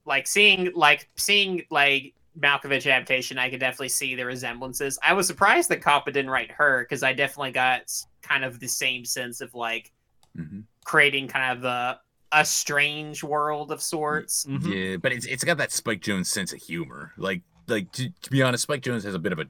like 0.07 0.27
seeing 0.27 0.73
like 0.75 1.09
seeing 1.17 1.63
like 1.71 2.15
Malkovich 2.41 2.87
adaptation, 2.91 3.39
I 3.39 3.51
could 3.51 3.61
definitely 3.61 3.89
see 3.89 4.15
the 4.15 4.25
resemblances. 4.25 4.99
I 5.03 5.13
was 5.13 5.27
surprised 5.27 5.69
that 5.71 5.81
Koppa 5.81 6.07
didn't 6.07 6.31
write 6.31 6.51
her 6.53 6.83
because 6.85 7.03
I 7.03 7.13
definitely 7.13 7.53
got 7.53 7.91
kind 8.23 8.45
of 8.45 8.61
the 8.61 8.69
same 8.69 9.05
sense 9.05 9.41
of 9.41 9.55
like 9.55 9.93
Mhm. 10.39 10.65
creating 10.85 11.29
kind 11.29 11.59
of 11.59 11.65
a 11.65 12.01
a 12.31 12.45
strange 12.45 13.25
world 13.25 13.73
of 13.73 13.81
sorts. 13.81 14.45
Mhm. 14.45 14.91
Yeah, 14.91 14.97
but 14.99 15.13
it's 15.13 15.25
it's 15.27 15.43
got 15.45 15.57
that 15.57 15.73
Spike 15.73 16.03
Jonze 16.03 16.27
sense 16.27 16.53
of 16.53 16.61
humor. 16.61 17.13
Like 17.17 17.43
like 17.67 17.91
to, 17.93 18.11
to 18.11 18.31
be 18.31 18.43
honest, 18.43 18.63
Spike 18.65 18.83
Jonze 18.83 19.05
has 19.05 19.15
a 19.15 19.19
bit 19.19 19.33
of 19.33 19.39
a 19.39 19.47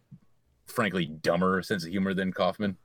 frankly 0.67 1.07
dumber 1.07 1.61
sense 1.63 1.85
of 1.85 1.91
humor 1.91 2.15
than 2.15 2.33
Kaufman. 2.33 2.77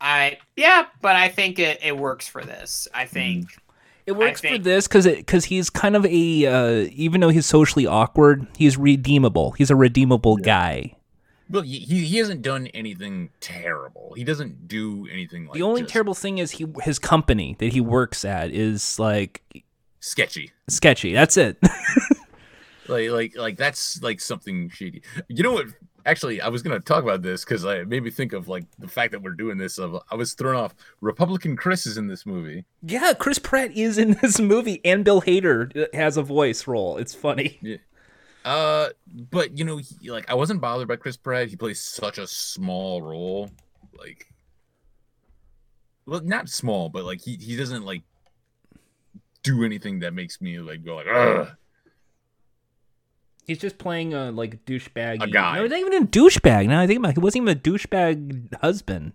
I 0.00 0.38
yeah, 0.56 0.86
but 1.00 1.16
I 1.16 1.28
think 1.28 1.58
it, 1.58 1.80
it 1.82 1.96
works 1.96 2.26
for 2.28 2.44
this. 2.44 2.88
I 2.94 3.04
think 3.06 3.46
It 4.06 4.12
works 4.12 4.40
for 4.40 4.58
this 4.58 4.88
because 4.88 5.06
because 5.06 5.44
he's 5.46 5.70
kind 5.70 5.94
of 5.94 6.04
a 6.06 6.46
uh, 6.46 6.88
even 6.92 7.20
though 7.20 7.28
he's 7.28 7.46
socially 7.46 7.86
awkward, 7.86 8.46
he's 8.56 8.76
redeemable. 8.76 9.52
He's 9.52 9.70
a 9.70 9.76
redeemable 9.76 10.36
guy. 10.36 10.96
Well, 11.48 11.62
he, 11.62 11.78
he 11.78 12.04
he 12.06 12.18
hasn't 12.18 12.42
done 12.42 12.66
anything 12.68 13.30
terrible. 13.40 14.14
He 14.16 14.24
doesn't 14.24 14.66
do 14.66 15.06
anything 15.12 15.46
like 15.46 15.54
the 15.54 15.62
only 15.62 15.82
just 15.82 15.92
terrible 15.92 16.14
thing 16.14 16.38
is 16.38 16.52
he 16.52 16.66
his 16.82 16.98
company 16.98 17.56
that 17.58 17.72
he 17.72 17.80
works 17.80 18.24
at 18.24 18.50
is 18.50 18.98
like 18.98 19.42
sketchy. 20.00 20.50
sketchy. 20.68 21.12
That's 21.12 21.36
it. 21.36 21.58
Like 22.88 23.10
like 23.10 23.36
like 23.36 23.56
that's 23.56 24.02
like 24.02 24.20
something 24.20 24.68
shady. 24.68 25.02
You 25.28 25.42
know 25.42 25.52
what? 25.52 25.66
Actually, 26.04 26.40
I 26.40 26.48
was 26.48 26.62
gonna 26.62 26.80
talk 26.80 27.02
about 27.02 27.22
this 27.22 27.44
because 27.44 27.64
it 27.64 27.88
made 27.88 28.02
me 28.02 28.10
think 28.10 28.32
of 28.32 28.48
like 28.48 28.64
the 28.78 28.88
fact 28.88 29.12
that 29.12 29.22
we're 29.22 29.34
doing 29.34 29.58
this. 29.58 29.78
Of 29.78 29.96
I 30.10 30.14
was 30.14 30.34
thrown 30.34 30.56
off. 30.56 30.74
Republican 31.00 31.56
Chris 31.56 31.86
is 31.86 31.96
in 31.96 32.06
this 32.08 32.26
movie. 32.26 32.64
yeah, 32.82 33.12
Chris 33.18 33.38
Pratt 33.38 33.72
is 33.76 33.98
in 33.98 34.12
this 34.22 34.40
movie, 34.40 34.80
and 34.84 35.04
Bill 35.04 35.22
Hader 35.22 35.92
has 35.94 36.16
a 36.16 36.22
voice 36.22 36.66
role. 36.66 36.96
It's 36.96 37.14
funny. 37.14 37.58
yeah. 37.62 37.76
Uh, 38.44 38.88
but 39.30 39.56
you 39.56 39.64
know, 39.64 39.76
he, 39.76 40.10
like 40.10 40.28
I 40.28 40.34
wasn't 40.34 40.60
bothered 40.60 40.88
by 40.88 40.96
Chris 40.96 41.16
Pratt. 41.16 41.48
He 41.48 41.56
plays 41.56 41.80
such 41.80 42.18
a 42.18 42.26
small 42.26 43.00
role. 43.00 43.50
Like, 43.96 44.26
well, 46.06 46.20
not 46.22 46.48
small, 46.48 46.88
but 46.88 47.04
like 47.04 47.20
he 47.20 47.36
he 47.36 47.56
doesn't 47.56 47.84
like 47.84 48.02
do 49.44 49.64
anything 49.64 50.00
that 50.00 50.14
makes 50.14 50.40
me 50.40 50.58
like 50.58 50.84
go 50.84 50.96
like, 50.96 51.06
Ugh. 51.06 51.48
He's 53.46 53.58
just 53.58 53.78
playing 53.78 54.14
a 54.14 54.30
like 54.30 54.64
douchebag. 54.64 55.22
A 55.22 55.26
guy. 55.28 55.56
No, 55.56 55.62
he's 55.62 55.70
not 55.70 55.80
even 55.80 55.94
a 56.02 56.06
douchebag. 56.06 56.68
Now 56.68 56.80
I 56.80 56.86
think 56.86 56.98
about 57.00 57.10
it, 57.10 57.14
he 57.14 57.20
wasn't 57.20 57.42
even 57.42 57.56
a 57.56 57.60
douchebag 57.60 58.54
husband. 58.60 59.12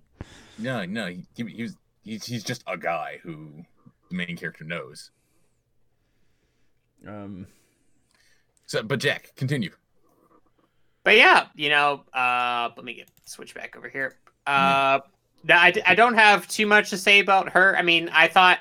no, 0.57 0.85
no, 0.85 1.07
he, 1.07 1.23
he, 1.35 1.45
he 1.45 1.63
was 1.63 1.77
he's 2.03 2.25
he's 2.25 2.43
just 2.43 2.63
a 2.67 2.77
guy 2.77 3.19
who 3.23 3.63
the 4.09 4.15
main 4.15 4.35
character 4.37 4.63
knows. 4.63 5.11
Um, 7.07 7.47
So, 8.65 8.83
but 8.83 8.99
Jack, 8.99 9.31
continue. 9.35 9.71
But 11.03 11.15
yeah, 11.15 11.47
you 11.55 11.69
know, 11.69 12.03
uh, 12.13 12.69
let 12.75 12.83
me 12.83 12.93
get 12.95 13.09
switch 13.25 13.53
back 13.55 13.77
over 13.77 13.87
here. 13.87 14.15
Uh, 14.45 14.99
th- 15.47 15.57
I, 15.85 15.91
I 15.91 15.95
don't 15.95 16.15
have 16.15 16.47
too 16.47 16.65
much 16.65 16.89
to 16.89 16.97
say 16.97 17.19
about 17.19 17.49
her. 17.49 17.77
I 17.77 17.81
mean, 17.81 18.09
I 18.11 18.27
thought 18.27 18.59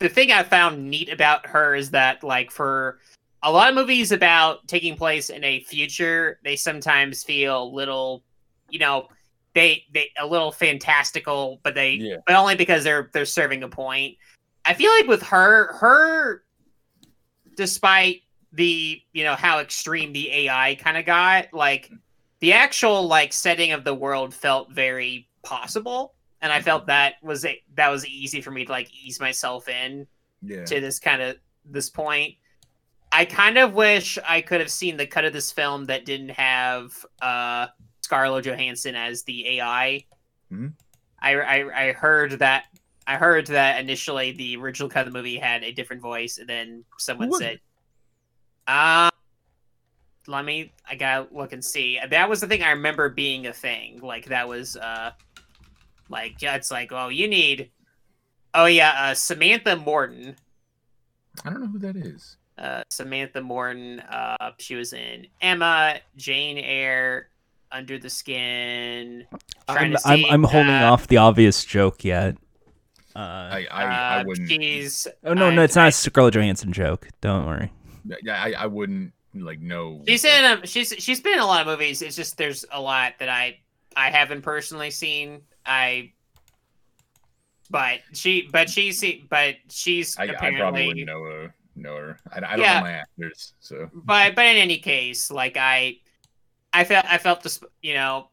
the 0.00 0.08
thing 0.08 0.32
I 0.32 0.42
found 0.42 0.90
neat 0.90 1.08
about 1.08 1.46
her 1.46 1.74
is 1.74 1.90
that, 1.92 2.24
like, 2.24 2.50
for 2.50 2.98
a 3.44 3.52
lot 3.52 3.68
of 3.68 3.74
movies 3.74 4.10
about 4.10 4.66
taking 4.66 4.96
place 4.96 5.28
in 5.30 5.44
a 5.44 5.60
future, 5.60 6.40
they 6.42 6.56
sometimes 6.56 7.22
feel 7.22 7.72
little, 7.72 8.24
you 8.70 8.78
know, 8.78 9.08
they 9.54 9.84
they 9.92 10.10
a 10.18 10.26
little 10.26 10.50
fantastical, 10.50 11.60
but 11.62 11.74
they 11.74 11.92
Yeah. 11.92 12.16
but 12.26 12.34
only 12.34 12.56
because 12.56 12.82
they're 12.82 13.10
they're 13.12 13.26
serving 13.26 13.62
a 13.62 13.68
point. 13.68 14.16
I 14.64 14.74
feel 14.74 14.90
like 14.90 15.06
with 15.06 15.22
her, 15.24 15.74
her, 15.74 16.42
despite 17.54 18.22
the 18.52 19.00
you 19.12 19.24
know 19.24 19.34
how 19.34 19.60
extreme 19.60 20.12
the 20.12 20.30
AI 20.32 20.74
kind 20.76 20.96
of 20.96 21.04
got, 21.04 21.52
like 21.52 21.90
the 22.40 22.54
actual 22.54 23.06
like 23.06 23.32
setting 23.32 23.72
of 23.72 23.84
the 23.84 23.94
world 23.94 24.34
felt 24.34 24.72
very 24.72 25.28
possible, 25.42 26.14
and 26.40 26.50
I 26.52 26.62
felt 26.62 26.82
mm-hmm. 26.82 26.88
that 26.88 27.14
was 27.22 27.44
a, 27.44 27.60
that 27.74 27.90
was 27.90 28.06
easy 28.06 28.40
for 28.40 28.50
me 28.50 28.64
to 28.64 28.72
like 28.72 28.90
ease 29.04 29.20
myself 29.20 29.68
in 29.68 30.06
Yeah. 30.42 30.64
to 30.64 30.80
this 30.80 30.98
kind 30.98 31.20
of 31.20 31.36
this 31.64 31.90
point. 31.90 32.36
I 33.14 33.24
kind 33.24 33.58
of 33.58 33.74
wish 33.74 34.18
I 34.28 34.40
could 34.40 34.58
have 34.60 34.70
seen 34.70 34.96
the 34.96 35.06
cut 35.06 35.24
of 35.24 35.32
this 35.32 35.52
film 35.52 35.84
that 35.84 36.04
didn't 36.04 36.30
have 36.30 36.92
uh, 37.22 37.68
Scarlett 38.00 38.44
Johansson 38.44 38.96
as 38.96 39.22
the 39.22 39.60
AI. 39.60 40.04
Mhm. 40.52 40.72
I, 41.22 41.34
I 41.36 41.88
I 41.88 41.92
heard 41.92 42.32
that 42.40 42.64
I 43.06 43.16
heard 43.16 43.46
that 43.46 43.80
initially 43.80 44.32
the 44.32 44.56
original 44.56 44.88
cut 44.88 45.06
of 45.06 45.12
the 45.12 45.16
movie 45.16 45.38
had 45.38 45.62
a 45.62 45.70
different 45.70 46.02
voice, 46.02 46.38
and 46.38 46.48
then 46.48 46.84
someone 46.98 47.28
was 47.28 47.38
said, 47.38 47.60
"Uh, 48.66 49.10
let 50.26 50.44
me. 50.44 50.72
I 50.90 50.96
gotta 50.96 51.28
look 51.32 51.52
and 51.52 51.64
see." 51.64 52.00
That 52.10 52.28
was 52.28 52.40
the 52.40 52.48
thing 52.48 52.64
I 52.64 52.70
remember 52.70 53.08
being 53.10 53.46
a 53.46 53.52
thing. 53.52 54.00
Like 54.00 54.26
that 54.26 54.48
was 54.48 54.76
uh, 54.76 55.12
like 56.08 56.42
yeah, 56.42 56.56
it's 56.56 56.72
like, 56.72 56.90
oh, 56.90 57.10
you 57.10 57.28
need. 57.28 57.70
Oh 58.54 58.66
yeah, 58.66 59.10
uh, 59.10 59.14
Samantha 59.14 59.76
Morton 59.76 60.34
I 61.44 61.50
don't 61.50 61.60
know 61.60 61.66
who 61.68 61.78
that 61.80 61.96
is. 61.96 62.36
Uh, 62.58 62.82
Samantha 62.90 63.40
Morton. 63.40 64.00
Uh, 64.00 64.50
she 64.58 64.74
was 64.74 64.92
in 64.92 65.26
Emma, 65.40 65.96
Jane 66.16 66.58
Eyre, 66.58 67.28
Under 67.72 67.98
the 67.98 68.10
Skin. 68.10 69.26
I'm, 69.68 69.92
to 69.92 70.00
I'm 70.04 70.24
I'm 70.26 70.44
holding 70.44 70.72
uh, 70.72 70.92
off 70.92 71.06
the 71.08 71.16
obvious 71.18 71.64
joke 71.64 72.04
yet. 72.04 72.36
Uh, 73.16 73.18
I 73.18 73.66
I, 73.70 73.84
I 73.84 74.20
uh, 74.20 74.24
wouldn't. 74.24 74.48
She's 74.48 75.06
oh 75.24 75.34
no, 75.34 75.50
no, 75.50 75.62
it's 75.62 75.76
not 75.76 75.88
a 75.88 75.92
Scarlett 75.92 76.34
Johansson 76.34 76.72
joke. 76.72 77.08
Don't 77.20 77.46
worry. 77.46 77.70
Yeah, 78.22 78.42
I, 78.42 78.52
I 78.52 78.66
wouldn't 78.66 79.12
like 79.34 79.60
know. 79.60 80.02
She's 80.06 80.24
in 80.24 80.44
a, 80.44 80.66
she's 80.66 80.94
she's 80.98 81.20
been 81.20 81.34
in 81.34 81.38
a 81.40 81.46
lot 81.46 81.60
of 81.60 81.66
movies. 81.66 82.02
It's 82.02 82.16
just 82.16 82.36
there's 82.36 82.64
a 82.72 82.80
lot 82.80 83.14
that 83.18 83.28
I 83.28 83.58
I 83.96 84.10
haven't 84.10 84.42
personally 84.42 84.90
seen. 84.90 85.42
I 85.66 86.12
but 87.70 88.00
she 88.12 88.48
but 88.52 88.68
she's 88.68 89.02
but 89.28 89.56
she's 89.68 90.16
I, 90.18 90.22
I 90.22 90.26
apparently 90.26 90.60
probably 90.60 90.86
wouldn't 90.88 91.06
know 91.06 91.22
her. 91.24 91.54
Know 91.84 91.96
her. 91.96 92.18
I, 92.32 92.38
I 92.38 92.40
don't 92.56 92.60
Yeah. 92.60 92.74
know 92.76 92.80
my 92.80 92.92
actors, 92.92 93.52
so 93.60 93.90
but 93.92 94.34
but 94.34 94.46
in 94.46 94.56
any 94.56 94.78
case, 94.78 95.30
like 95.30 95.58
I, 95.58 95.96
I 96.72 96.84
felt 96.84 97.04
I 97.04 97.18
felt 97.18 97.42
this, 97.42 97.60
you 97.82 97.92
know, 97.92 98.30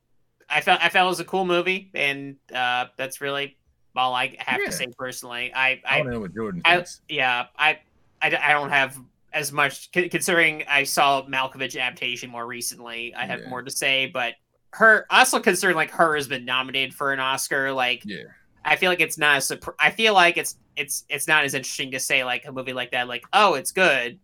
I 0.50 0.62
felt 0.62 0.82
I 0.82 0.88
felt 0.90 1.08
it 1.08 1.10
was 1.10 1.20
a 1.20 1.26
cool 1.26 1.44
movie, 1.46 1.92
and 1.94 2.38
uh, 2.56 2.86
that's 2.98 3.20
really 3.20 3.58
all 3.96 4.16
I 4.16 4.38
have 4.40 4.62
Yeah. 4.62 4.68
to 4.68 4.72
say 4.72 4.88
personally. 4.98 5.52
I 5.54 5.82
I 5.86 5.98
I, 6.00 6.02
to 6.02 6.10
know 6.10 6.20
what 6.22 6.34
Jordan 6.34 6.62
I 6.64 6.86
yeah 7.10 7.48
I, 7.58 7.80
I 8.22 8.28
I 8.28 8.54
don't 8.54 8.70
have 8.70 8.98
as 9.34 9.52
much 9.52 9.92
considering 9.92 10.64
I 10.70 10.84
saw 10.86 11.26
Malkovich 11.26 11.80
adaptation 11.80 12.30
more 12.30 12.48
recently. 12.48 13.14
I 13.14 13.26
have 13.26 13.42
Yeah. 13.42 13.50
more 13.50 13.62
to 13.64 13.72
say, 13.72 14.08
but 14.08 14.36
her 14.74 15.06
also 15.10 15.42
considering 15.42 15.76
like 15.76 15.92
her 15.92 16.16
has 16.16 16.30
been 16.30 16.46
nominated 16.46 16.94
for 16.94 17.12
an 17.12 17.20
Oscar, 17.20 17.74
like 17.74 18.04
yeah, 18.06 18.24
I 18.64 18.76
feel 18.76 18.90
like 18.92 19.02
it's 19.02 19.18
not 19.18 19.38
a 19.38 19.42
surprise. 19.42 19.76
I 19.80 19.92
feel 19.92 20.14
like 20.14 20.38
it's 20.38 20.58
it's 20.76 21.04
it's 21.10 21.28
not 21.28 21.44
as 21.44 21.54
interesting 21.54 21.92
to 21.92 22.00
say 22.00 22.24
like 22.24 22.46
a 22.46 22.52
movie 22.52 22.74
like 22.74 22.92
that, 22.92 23.08
like 23.08 23.26
oh 23.34 23.56
it's 23.56 23.72
good. 23.72 24.20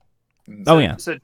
Oh 0.66 0.78
yeah. 0.78 0.96
So 0.98 1.18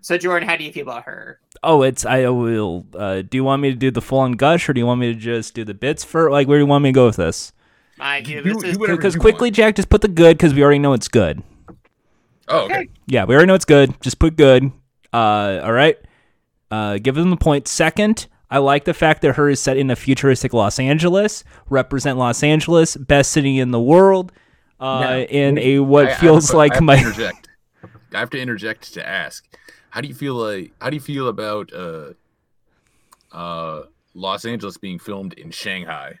so 0.00 0.18
Jordan, 0.18 0.48
how 0.48 0.56
do 0.56 0.64
you 0.64 0.72
feel 0.72 0.82
about 0.82 1.04
her? 1.04 1.40
Oh, 1.62 1.82
it's 1.82 2.04
I 2.04 2.28
will. 2.28 2.86
Uh, 2.94 3.22
do 3.22 3.36
you 3.36 3.44
want 3.44 3.62
me 3.62 3.70
to 3.70 3.76
do 3.76 3.90
the 3.90 4.02
full 4.02 4.18
on 4.18 4.32
gush, 4.32 4.68
or 4.68 4.72
do 4.72 4.80
you 4.80 4.86
want 4.86 5.00
me 5.00 5.12
to 5.12 5.18
just 5.18 5.54
do 5.54 5.64
the 5.64 5.74
bits 5.74 6.02
for? 6.04 6.30
Like, 6.30 6.48
where 6.48 6.58
do 6.58 6.62
you 6.62 6.66
want 6.66 6.82
me 6.82 6.90
to 6.90 6.94
go 6.94 7.06
with 7.06 7.16
this? 7.16 7.52
I, 8.00 8.20
Do- 8.20 8.42
this 8.42 8.56
do 8.56 8.66
is, 8.66 8.78
whatever 8.78 8.96
Because 8.96 9.14
quickly, 9.14 9.46
want. 9.46 9.54
Jack, 9.56 9.76
just 9.76 9.88
put 9.88 10.00
the 10.00 10.08
good 10.08 10.36
because 10.36 10.52
we 10.54 10.62
already 10.64 10.80
know 10.80 10.92
it's 10.92 11.08
good. 11.08 11.42
Oh, 12.48 12.64
okay. 12.64 12.88
Yeah, 13.06 13.24
we 13.24 13.34
already 13.34 13.46
know 13.46 13.54
it's 13.54 13.64
good. 13.64 14.00
Just 14.00 14.18
put 14.18 14.36
good. 14.36 14.72
Uh, 15.12 15.60
all 15.62 15.72
right. 15.72 15.96
Uh, 16.70 16.98
give 16.98 17.14
them 17.14 17.30
the 17.30 17.36
point. 17.36 17.68
Second, 17.68 18.26
I 18.54 18.58
like 18.58 18.84
the 18.84 18.94
fact 18.94 19.22
that 19.22 19.34
her 19.34 19.48
is 19.48 19.58
set 19.58 19.76
in 19.76 19.90
a 19.90 19.96
futuristic 19.96 20.52
Los 20.52 20.78
Angeles, 20.78 21.42
represent 21.68 22.18
Los 22.18 22.42
Angeles, 22.42 22.96
best 22.96 23.32
city 23.32 23.58
in 23.58 23.72
the 23.72 23.80
world, 23.80 24.30
uh, 24.78 25.00
Now, 25.00 25.18
in 25.18 25.58
a 25.58 25.78
what 25.80 26.06
I- 26.06 26.14
feels 26.14 26.52
I 26.52 26.56
like 26.56 26.80
my. 26.80 26.96
interject. 26.98 27.48
I 28.14 28.18
have 28.20 28.30
to 28.30 28.38
interject 28.40 28.94
to 28.94 29.06
ask, 29.06 29.44
how 29.90 30.00
do 30.00 30.06
you 30.08 30.14
feel 30.14 30.34
like? 30.34 30.72
How 30.80 30.88
do 30.90 30.94
you 30.96 31.00
feel 31.00 31.26
about 31.28 31.72
uh, 31.72 32.12
uh, 33.32 33.82
Los 34.14 34.44
Angeles 34.44 34.76
being 34.76 34.98
filmed 34.98 35.32
in 35.34 35.50
Shanghai? 35.50 36.18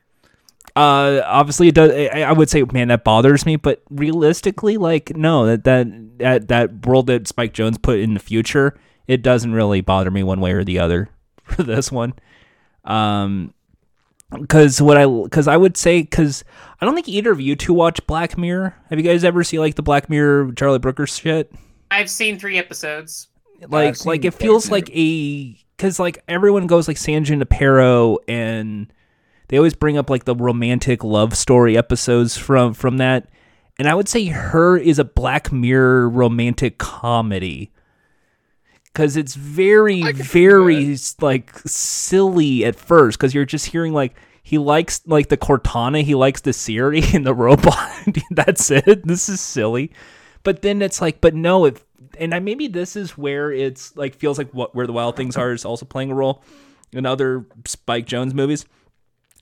Uh, 0.76 1.20
obviously 1.24 1.68
it 1.68 1.74
does. 1.76 1.92
I, 1.92 2.22
I 2.22 2.32
would 2.32 2.50
say, 2.50 2.64
man, 2.72 2.88
that 2.88 3.04
bothers 3.04 3.46
me. 3.46 3.54
But 3.56 3.82
realistically, 3.90 4.76
like, 4.76 5.16
no, 5.16 5.46
that 5.46 5.62
that 5.64 6.18
that 6.18 6.48
that 6.48 6.86
world 6.86 7.06
that 7.06 7.28
Spike 7.28 7.54
Jonze 7.54 7.80
put 7.80 8.00
in 8.00 8.14
the 8.14 8.20
future, 8.20 8.76
it 9.06 9.22
doesn't 9.22 9.52
really 9.52 9.80
bother 9.80 10.10
me 10.10 10.22
one 10.24 10.40
way 10.40 10.50
or 10.52 10.64
the 10.64 10.78
other 10.80 11.10
for 11.56 11.62
this 11.62 11.92
one. 11.92 12.14
Um, 12.84 13.54
because 14.30 14.82
what 14.82 14.96
I 14.96 15.06
because 15.06 15.46
I 15.46 15.56
would 15.56 15.76
say 15.76 16.02
because 16.02 16.44
I 16.80 16.84
don't 16.84 16.94
think 16.94 17.08
either 17.08 17.30
of 17.30 17.40
you 17.40 17.56
two 17.56 17.72
watch 17.72 18.04
Black 18.06 18.36
Mirror. 18.36 18.74
Have 18.90 18.98
you 18.98 19.04
guys 19.04 19.24
ever 19.24 19.44
seen 19.44 19.60
like 19.60 19.76
the 19.76 19.82
Black 19.82 20.10
Mirror 20.10 20.52
Charlie 20.52 20.78
Brooker 20.78 21.06
shit? 21.06 21.52
I've 21.90 22.10
seen 22.10 22.38
three 22.38 22.58
episodes. 22.58 23.28
like 23.68 23.96
seen 23.96 24.10
like 24.10 24.24
it 24.24 24.34
feels 24.34 24.70
like 24.70 24.90
a 24.94 25.56
because 25.76 25.98
like 25.98 26.22
everyone 26.28 26.66
goes 26.66 26.88
like 26.88 26.96
San 26.96 27.24
Junipero 27.24 28.18
and 28.26 28.92
they 29.48 29.56
always 29.56 29.74
bring 29.74 29.96
up 29.96 30.10
like 30.10 30.24
the 30.24 30.34
romantic 30.34 31.04
love 31.04 31.36
story 31.36 31.76
episodes 31.76 32.36
from 32.36 32.74
from 32.74 32.96
that 32.98 33.28
and 33.78 33.88
I 33.88 33.94
would 33.94 34.08
say 34.08 34.26
her 34.26 34.76
is 34.76 34.98
a 34.98 35.04
Black 35.04 35.52
Mirror 35.52 36.08
romantic 36.08 36.78
comedy 36.78 37.72
because 38.94 39.16
it's 39.16 39.34
very 39.34 40.02
I 40.04 40.12
can 40.12 40.22
see 40.22 40.22
very 40.22 40.96
like 41.20 41.58
silly 41.66 42.64
at 42.64 42.76
first 42.76 43.18
because 43.18 43.34
you're 43.34 43.44
just 43.44 43.66
hearing 43.66 43.92
like 43.92 44.14
he 44.44 44.56
likes 44.56 45.02
like 45.06 45.28
the 45.28 45.36
Cortana 45.36 46.02
he 46.02 46.14
likes 46.14 46.42
the 46.42 46.52
Siri 46.52 47.02
and 47.12 47.26
the 47.26 47.34
robot. 47.34 47.90
That's 48.30 48.70
it. 48.70 49.06
This 49.06 49.28
is 49.28 49.40
silly. 49.40 49.90
But 50.44 50.62
then 50.62 50.80
it's 50.80 51.00
like 51.00 51.20
but 51.20 51.34
no 51.34 51.66
if 51.66 51.84
and 52.18 52.32
I 52.32 52.38
maybe 52.38 52.68
this 52.68 52.94
is 52.94 53.18
where 53.18 53.50
it's 53.50 53.96
like 53.96 54.14
feels 54.14 54.38
like 54.38 54.52
what 54.52 54.74
where 54.74 54.86
the 54.86 54.92
wild 54.92 55.16
things 55.16 55.36
are 55.36 55.52
is 55.52 55.64
also 55.64 55.84
playing 55.84 56.12
a 56.12 56.14
role 56.14 56.44
in 56.92 57.04
other 57.04 57.46
Spike 57.66 58.06
Jonze 58.06 58.32
movies 58.32 58.64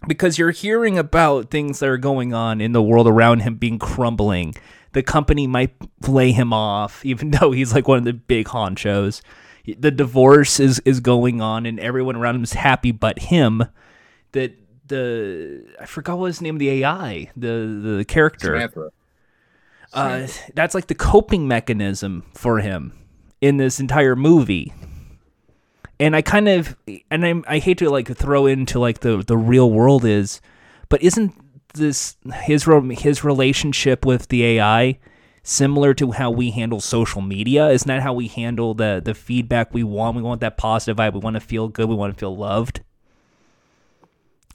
because 0.07 0.39
you're 0.39 0.51
hearing 0.51 0.99
about 0.99 1.51
things 1.51 1.79
that 1.79 1.89
are 1.89 1.99
going 1.99 2.33
on 2.35 2.61
in 2.61 2.73
the 2.73 2.83
world 2.83 3.07
around 3.07 3.41
him 3.41 3.57
being 3.57 3.79
crumbling. 3.79 4.55
The 4.93 5.03
company 5.03 5.47
might 5.47 5.75
lay 6.07 6.33
him 6.33 6.53
off, 6.53 7.05
even 7.05 7.31
though 7.31 7.53
he's 7.53 7.73
like 7.75 7.89
one 7.89 7.99
of 7.99 8.05
the 8.05 8.13
big 8.13 8.47
honchos. 8.49 9.23
The 9.65 9.93
divorce 9.93 10.59
is 10.59 10.81
is 10.85 10.99
going 10.99 11.41
on, 11.41 11.67
and 11.67 11.79
everyone 11.79 12.17
around 12.17 12.35
him 12.37 12.43
is 12.43 12.55
happy, 12.55 12.91
but 12.91 13.21
him. 13.21 13.65
That 14.33 14.57
the 14.89 15.65
I 15.81 15.87
forgot 15.87 16.19
what 16.19 16.27
his 16.27 16.41
name 16.41 16.59
the 16.59 16.69
AI, 16.71 17.31
the 17.37 17.97
the 17.99 18.05
character 18.05 18.55
Samantha. 18.55 18.91
uh, 19.93 20.27
that's 20.55 20.75
like 20.75 20.89
the 20.89 20.97
coping 20.97 21.47
mechanism 21.47 22.25
for 22.35 22.59
him 22.59 22.93
in 23.41 23.57
this 23.57 23.79
entire 23.79 24.17
movie. 24.17 24.73
And 26.03 26.17
I 26.17 26.23
kind 26.23 26.49
of, 26.49 26.77
and 27.13 27.25
I'm, 27.25 27.45
I 27.47 27.59
hate 27.59 27.79
to 27.79 27.89
like 27.89 28.09
throw 28.09 28.47
into 28.47 28.81
like 28.81 29.01
the 29.01 29.19
the 29.19 29.37
real 29.37 29.71
world 29.71 30.05
is, 30.05 30.41
but 30.89 31.01
isn't 31.01 31.33
this 31.75 32.17
his 32.43 32.69
his 32.91 33.23
relationship 33.23 34.05
with 34.05 34.27
the 34.27 34.45
AI 34.45 34.99
similar 35.45 35.95
to 35.95 36.11
how 36.11 36.33
we 36.33 36.51
handle 36.51 36.81
social 36.81 37.23
media? 37.23 37.69
Isn't 37.69 37.87
that 37.87 38.03
how 38.03 38.15
we 38.15 38.27
handle 38.27 38.75
the 38.75 39.01
the 39.05 39.15
feedback 39.15 39.73
we 39.73 39.85
want? 39.85 40.17
We 40.17 40.23
want 40.23 40.41
that 40.41 40.57
positive 40.57 40.97
vibe. 40.97 41.13
We 41.13 41.21
want 41.21 41.35
to 41.35 41.41
feel 41.41 41.69
good. 41.69 41.89
We 41.89 41.95
want 41.95 42.13
to 42.13 42.19
feel 42.19 42.37
loved. 42.37 42.81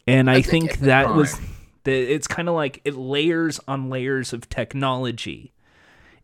And 0.06 0.30
I, 0.30 0.42
think 0.42 0.72
think 0.72 0.80
that 0.82 1.16
was 1.16 1.40
the, 1.86 1.94
it's 1.94 2.28
kind 2.28 2.50
of 2.50 2.56
like 2.56 2.82
it 2.84 2.96
layers 2.96 3.62
on 3.70 3.90
layers 3.90 4.34
of 4.34 4.50
technology 4.50 5.54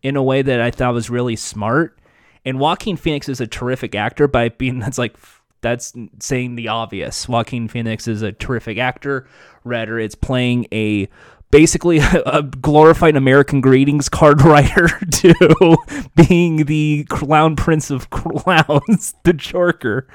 in 0.01 0.17
a 0.17 0.23
way 0.23 0.41
that 0.41 0.59
I 0.59 0.69
thought 0.69 0.93
was 0.93 1.09
really 1.09 1.37
smart. 1.37 1.97
And 2.45 2.59
Joaquin 2.59 2.97
Phoenix 2.97 3.29
is 3.29 3.39
a 3.39 3.47
terrific 3.47 3.95
actor 3.95 4.27
by 4.27 4.49
being 4.49 4.79
that's 4.79 4.97
like 4.97 5.15
that's 5.61 5.93
saying 6.19 6.55
the 6.55 6.67
obvious. 6.67 7.27
Joaquin 7.27 7.67
Phoenix 7.67 8.07
is 8.07 8.21
a 8.21 8.31
terrific 8.31 8.77
actor. 8.77 9.27
Rather, 9.63 9.97
it's 9.97 10.15
playing 10.15 10.67
a 10.71 11.07
basically 11.49 11.99
a 12.25 12.43
glorified 12.43 13.15
American 13.15 13.61
greetings 13.61 14.09
card 14.09 14.41
writer 14.45 14.87
to 15.11 15.77
being 16.15 16.65
the 16.65 17.05
clown 17.09 17.55
prince 17.55 17.89
of 17.89 18.09
clowns, 18.09 19.15
the 19.23 19.33
Joker. 19.33 20.07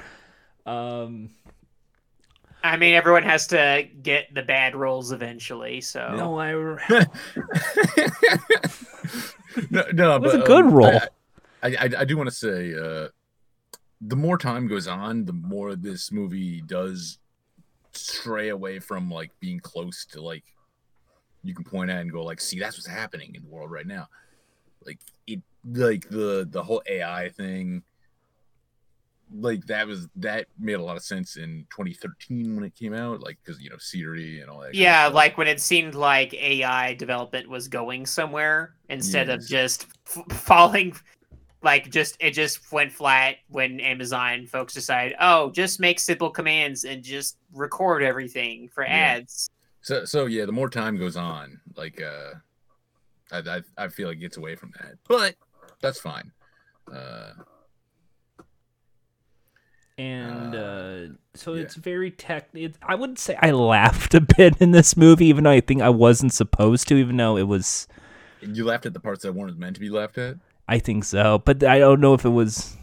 Um, 0.65 1.31
I 2.63 2.77
mean, 2.77 2.93
everyone 2.93 3.23
has 3.23 3.47
to 3.47 3.87
get 4.03 4.33
the 4.33 4.43
bad 4.43 4.75
roles 4.75 5.11
eventually. 5.11 5.81
So 5.81 6.13
no, 6.15 6.39
I 6.39 6.51
no, 9.71 9.83
no, 9.93 10.15
It 10.15 10.21
was 10.21 10.33
but, 10.33 10.41
a 10.41 10.45
good 10.45 10.65
um, 10.65 10.73
role. 10.73 10.87
I, 10.87 11.07
I, 11.61 11.89
I 11.99 12.05
do 12.05 12.17
want 12.17 12.29
to 12.29 12.35
say, 12.35 12.73
uh, 12.73 13.09
the 14.01 14.15
more 14.15 14.37
time 14.37 14.67
goes 14.67 14.87
on, 14.87 15.25
the 15.25 15.33
more 15.33 15.75
this 15.75 16.11
movie 16.11 16.61
does 16.61 17.19
stray 17.91 18.49
away 18.49 18.79
from 18.79 19.09
like 19.09 19.31
being 19.39 19.59
close 19.59 20.05
to 20.05 20.21
like 20.21 20.43
you 21.43 21.53
can 21.53 21.63
point 21.63 21.89
at 21.89 22.01
and 22.01 22.11
go 22.11 22.23
like, 22.23 22.41
see, 22.41 22.59
that's 22.59 22.77
what's 22.77 22.87
happening 22.87 23.33
in 23.35 23.43
the 23.43 23.49
world 23.49 23.71
right 23.71 23.87
now. 23.87 24.07
Like 24.85 24.99
it, 25.27 25.41
like 25.65 26.09
the 26.09 26.47
the 26.49 26.63
whole 26.63 26.81
AI 26.87 27.29
thing. 27.29 27.83
Like 29.31 29.65
that 29.67 29.85
was 29.85 30.07
that 30.15 30.47
made 30.57 30.73
a 30.73 30.83
lot 30.83 30.97
of 30.97 31.03
sense 31.03 31.37
in 31.37 31.67
2013 31.69 32.55
when 32.55 32.63
it 32.63 32.73
came 32.73 32.95
out, 32.95 33.21
like 33.21 33.37
because 33.43 33.61
you 33.61 33.69
know 33.69 33.77
Siri 33.77 34.41
and 34.41 34.49
all 34.49 34.59
that. 34.59 34.67
kind 34.67 34.75
of 34.75 34.79
yeah, 34.79 35.07
like 35.07 35.37
when 35.37 35.47
it 35.47 35.61
seemed 35.61 35.93
like 35.93 36.33
AI 36.33 36.95
development 36.95 37.47
was 37.47 37.67
going 37.67 38.07
somewhere 38.07 38.73
instead 38.89 39.29
of 39.29 39.45
just 39.45 39.85
f- 40.07 40.23
falling. 40.31 40.95
Like 41.61 41.89
just 41.89 42.15
it 42.19 42.31
just 42.31 42.71
went 42.71 42.91
flat 42.91 43.35
when 43.49 43.79
Amazon 43.81 44.45
folks 44.47 44.73
decided, 44.73 45.15
oh, 45.19 45.51
just 45.51 45.79
make 45.79 45.99
simple 45.99 46.29
commands 46.29 46.85
and 46.85 47.03
just 47.03 47.37
record 47.53 48.01
everything 48.03 48.69
for 48.69 48.83
Yeah. 48.83 49.17
ads. 49.17 49.49
So 49.81 50.05
so 50.05 50.25
yeah, 50.25 50.45
the 50.45 50.51
more 50.53 50.69
time 50.69 50.97
goes 50.97 51.17
on, 51.17 51.59
like 51.75 52.01
uh 52.01 52.35
I 53.31 53.37
I, 53.57 53.61
I 53.77 53.87
feel 53.89 54.07
like 54.07 54.17
it 54.17 54.21
gets 54.21 54.37
away 54.37 54.55
from 54.55 54.71
that. 54.79 54.93
But 55.07 55.35
that's 55.81 55.99
fine. 55.99 56.31
Uh 56.91 57.31
and 59.97 60.55
Uh, 60.55 60.57
uh, 60.57 61.07
so 61.35 61.53
yeah. 61.55 61.63
it's 61.63 61.75
very 61.75 62.09
tech. 62.11 62.49
It, 62.53 62.75
I 62.81 62.95
would 62.95 63.19
say 63.19 63.37
I 63.41 63.51
laughed 63.51 64.13
a 64.13 64.21
bit 64.21 64.55
in 64.61 64.71
this 64.71 64.95
movie, 64.95 65.25
even 65.25 65.43
though 65.43 65.49
I 65.51 65.59
think 65.61 65.81
I 65.81 65.89
wasn't 65.89 66.33
supposed 66.33 66.87
to. 66.87 66.95
Even 66.95 67.17
though 67.17 67.35
it 67.37 67.47
was, 67.47 67.87
you 68.41 68.63
laughed 68.65 68.85
at 68.85 68.93
the 68.93 68.99
parts 69.01 69.23
that 69.23 69.33
weren't 69.33 69.57
meant 69.57 69.75
to 69.75 69.81
be 69.81 69.89
laughed 69.89 70.17
at. 70.17 70.37
I 70.69 70.77
think 70.79 71.03
so, 71.03 71.39
but 71.45 71.63
I 71.63 71.79
don't 71.79 71.99
know 71.99 72.13
if 72.13 72.23
it 72.25 72.29
was 72.29 72.75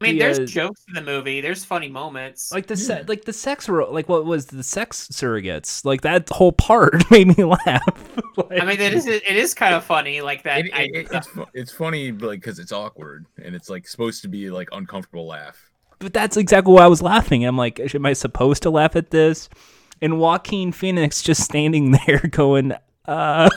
I 0.00 0.06
mean, 0.08 0.14
The, 0.16 0.24
there's 0.24 0.38
uh, 0.40 0.44
jokes 0.44 0.82
in 0.88 0.94
the 0.94 1.00
movie. 1.00 1.40
There's 1.40 1.64
funny 1.64 1.88
moments. 1.88 2.52
like 2.52 2.66
the 2.66 2.76
se- 2.76 3.04
like 3.08 3.24
the 3.24 3.32
sex 3.32 3.68
ro- 3.70 3.90
like 3.90 4.06
what 4.08 4.26
was 4.26 4.46
the 4.46 4.62
sex 4.62 5.08
surrogates 5.10 5.84
like 5.84 6.02
that 6.02 6.28
whole 6.28 6.52
part 6.52 7.02
made 7.10 7.36
me 7.38 7.44
laugh. 7.44 7.88
Like- 8.36 8.60
I 8.60 8.64
mean, 8.66 8.80
it 8.80 8.92
is 8.92 9.06
it 9.06 9.24
is 9.24 9.54
kind 9.54 9.74
of 9.74 9.82
funny. 9.84 10.20
Like 10.20 10.42
that. 10.42 10.66
It, 10.66 10.74
I, 10.74 10.82
it- 10.82 10.90
it- 10.94 11.08
it's 11.12 11.26
fu- 11.28 11.46
it's 11.54 11.72
funny 11.72 12.12
like 12.12 12.40
because 12.40 12.58
it's 12.58 12.72
awkward 12.72 13.24
and 13.42 13.54
it's 13.54 13.70
like 13.70 13.88
supposed 13.88 14.20
to 14.22 14.28
be 14.28 14.50
like 14.50 14.68
uncomfortable 14.72 15.26
laugh. 15.26 15.70
but 16.00 16.12
that's 16.12 16.36
exactly 16.36 16.74
why 16.74 16.82
I 16.84 16.88
was 16.88 17.00
laughing. 17.00 17.46
I'm 17.46 17.56
like, 17.56 17.80
am 17.94 18.04
I 18.04 18.12
supposed 18.12 18.62
to 18.64 18.70
laugh 18.70 18.96
at 18.96 19.10
this? 19.10 19.48
And 20.02 20.18
Joaquin 20.18 20.72
Phoenix 20.72 21.22
just 21.22 21.42
standing 21.42 21.92
there 22.06 22.18
going, 22.30 22.74
uh 23.06 23.48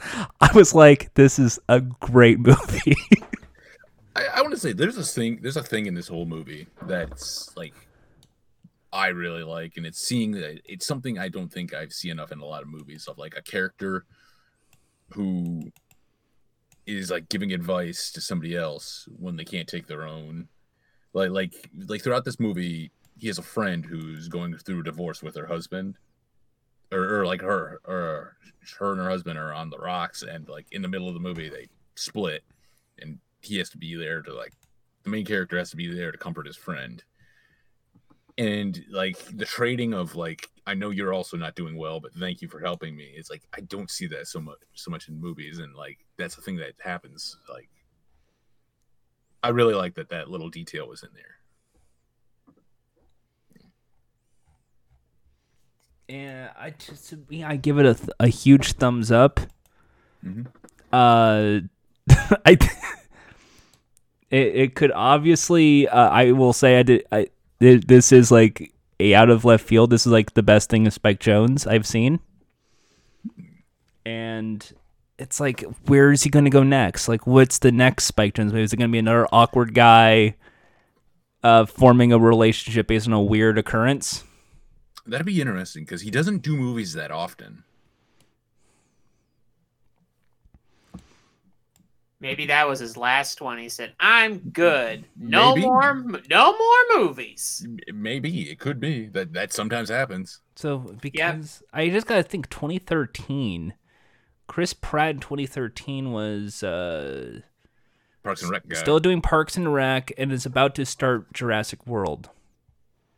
I 0.40 0.50
was 0.54 0.74
like, 0.74 1.12
this 1.14 1.38
is 1.38 1.58
a 1.68 1.80
great 1.80 2.38
movie. 2.46 2.96
I, 4.16 4.26
I 4.34 4.42
want 4.42 4.52
to 4.52 4.60
say 4.60 4.72
there's 4.72 4.96
this 4.96 5.14
thing 5.14 5.38
there's 5.42 5.56
a 5.56 5.62
thing 5.62 5.86
in 5.86 5.94
this 5.94 6.08
whole 6.08 6.26
movie 6.26 6.66
that's 6.82 7.56
like 7.56 7.74
I 8.92 9.08
really 9.08 9.44
like 9.44 9.76
and 9.76 9.86
it's 9.86 10.00
seeing 10.00 10.32
that 10.32 10.60
it's 10.64 10.86
something 10.86 11.18
I 11.18 11.28
don't 11.28 11.52
think 11.52 11.74
I've 11.74 11.92
seen 11.92 12.12
enough 12.12 12.32
in 12.32 12.40
a 12.40 12.44
lot 12.44 12.62
of 12.62 12.68
movies 12.68 13.06
of 13.06 13.18
like 13.18 13.36
a 13.36 13.42
character 13.42 14.06
who 15.10 15.70
is 16.86 17.10
like 17.10 17.28
giving 17.28 17.52
advice 17.52 18.10
to 18.12 18.20
somebody 18.20 18.56
else 18.56 19.06
when 19.18 19.36
they 19.36 19.44
can't 19.44 19.68
take 19.68 19.86
their 19.86 20.06
own 20.06 20.48
like 21.12 21.30
like 21.30 21.70
like 21.86 22.02
throughout 22.02 22.24
this 22.24 22.40
movie 22.40 22.90
he 23.16 23.26
has 23.26 23.38
a 23.38 23.42
friend 23.42 23.84
who's 23.84 24.28
going 24.28 24.56
through 24.56 24.80
a 24.80 24.84
divorce 24.84 25.22
with 25.22 25.36
her 25.36 25.46
husband 25.46 25.96
or, 26.92 27.20
or 27.20 27.26
like 27.26 27.40
her 27.40 27.80
or 27.84 28.36
her 28.78 28.92
and 28.92 29.00
her 29.00 29.08
husband 29.08 29.38
are 29.38 29.52
on 29.52 29.70
the 29.70 29.78
rocks 29.78 30.22
and 30.22 30.48
like 30.48 30.66
in 30.72 30.82
the 30.82 30.88
middle 30.88 31.08
of 31.08 31.14
the 31.14 31.20
movie 31.20 31.48
they 31.48 31.68
split 31.94 32.42
and 33.00 33.18
he 33.40 33.58
has 33.58 33.70
to 33.70 33.78
be 33.78 33.94
there 33.96 34.22
to 34.22 34.34
like 34.34 34.52
the 35.04 35.10
main 35.10 35.24
character 35.24 35.58
has 35.58 35.70
to 35.70 35.76
be 35.76 35.92
there 35.92 36.12
to 36.12 36.18
comfort 36.18 36.46
his 36.46 36.56
friend. 36.56 37.02
And 38.36 38.84
like 38.90 39.18
the 39.36 39.44
trading 39.44 39.94
of 39.94 40.14
like 40.14 40.48
i 40.64 40.72
know 40.72 40.90
you're 40.90 41.12
also 41.12 41.36
not 41.36 41.56
doing 41.56 41.76
well 41.76 41.98
but 41.98 42.14
thank 42.14 42.40
you 42.40 42.46
for 42.46 42.60
helping 42.60 42.94
me 42.94 43.12
it's 43.16 43.30
like 43.30 43.42
i 43.56 43.60
don't 43.62 43.90
see 43.90 44.06
that 44.06 44.28
so 44.28 44.38
much 44.38 44.58
so 44.74 44.92
much 44.92 45.08
in 45.08 45.20
movies 45.20 45.58
and 45.58 45.74
like 45.74 45.98
that's 46.18 46.36
the 46.36 46.42
thing 46.42 46.54
that 46.56 46.74
happens 46.78 47.36
like 47.48 47.68
i 49.42 49.48
really 49.48 49.74
like 49.74 49.94
that 49.94 50.10
that 50.10 50.30
little 50.30 50.50
detail 50.50 50.86
was 50.86 51.02
in 51.02 51.08
there 51.14 51.37
and 56.08 56.50
I 56.58 56.70
just 56.70 57.14
I 57.44 57.56
give 57.56 57.78
it 57.78 57.86
a, 57.86 57.94
th- 57.94 58.10
a 58.20 58.28
huge 58.28 58.72
thumbs 58.72 59.10
up. 59.12 59.40
Mhm. 60.24 60.46
Uh, 60.92 61.60
I 62.46 62.56
it, 64.30 64.38
it 64.56 64.74
could 64.74 64.92
obviously 64.92 65.88
uh, 65.88 66.08
I 66.08 66.32
will 66.32 66.52
say 66.52 66.78
I 66.78 66.82
did 66.82 67.04
I 67.12 67.28
th- 67.60 67.84
this 67.86 68.12
is 68.12 68.30
like 68.30 68.72
a 69.00 69.14
out 69.14 69.30
of 69.30 69.44
left 69.44 69.64
field. 69.66 69.90
This 69.90 70.06
is 70.06 70.12
like 70.12 70.34
the 70.34 70.42
best 70.42 70.70
thing 70.70 70.86
of 70.86 70.92
Spike 70.92 71.20
Jonze 71.20 71.66
I've 71.70 71.86
seen, 71.86 72.20
and 74.04 74.72
it's 75.18 75.40
like 75.40 75.62
where 75.86 76.12
is 76.12 76.22
he 76.22 76.30
going 76.30 76.44
to 76.44 76.50
go 76.50 76.62
next? 76.62 77.08
Like 77.08 77.26
what's 77.26 77.58
the 77.58 77.72
next 77.72 78.04
Spike 78.04 78.34
Jonze 78.34 78.46
movie? 78.46 78.62
Is 78.62 78.72
it 78.72 78.76
going 78.76 78.90
to 78.90 78.92
be 78.92 78.98
another 78.98 79.26
awkward 79.32 79.74
guy? 79.74 80.36
Uh, 81.40 81.64
forming 81.64 82.12
a 82.12 82.18
relationship 82.18 82.88
based 82.88 83.06
on 83.06 83.12
a 83.12 83.22
weird 83.22 83.58
occurrence. 83.58 84.24
That'd 85.08 85.26
be 85.26 85.40
interesting 85.40 85.84
because 85.84 86.02
he 86.02 86.10
doesn't 86.10 86.38
do 86.38 86.56
movies 86.56 86.92
that 86.94 87.10
often 87.10 87.64
Maybe 92.20 92.46
that 92.46 92.66
was 92.66 92.80
his 92.80 92.96
last 92.96 93.40
one. 93.40 93.58
He 93.58 93.68
said, 93.68 93.94
"I'm 94.00 94.38
good. 94.38 95.04
No 95.16 95.54
Maybe. 95.54 95.66
more, 95.66 95.94
no 96.28 96.58
more 96.58 97.00
movies." 97.00 97.66
maybe 97.92 98.50
it 98.50 98.58
could 98.58 98.80
be 98.80 99.06
that 99.06 99.32
that 99.34 99.52
sometimes 99.52 99.88
happens 99.88 100.40
So 100.56 100.96
because 101.00 101.62
I 101.72 101.88
just 101.90 102.08
gotta 102.08 102.24
think, 102.24 102.50
2013, 102.50 103.74
Chris 104.48 104.72
Pratt 104.72 105.10
in 105.10 105.20
2013 105.20 106.10
was 106.10 106.64
uh, 106.64 107.40
parks 108.24 108.42
and 108.42 108.50
rec 108.50 108.66
guy 108.66 108.76
still 108.76 108.98
doing 108.98 109.20
Parks 109.20 109.56
and 109.56 109.72
Rec 109.72 110.10
and 110.18 110.32
is 110.32 110.44
about 110.44 110.74
to 110.74 110.84
start 110.84 111.32
Jurassic 111.32 111.86
World. 111.86 112.30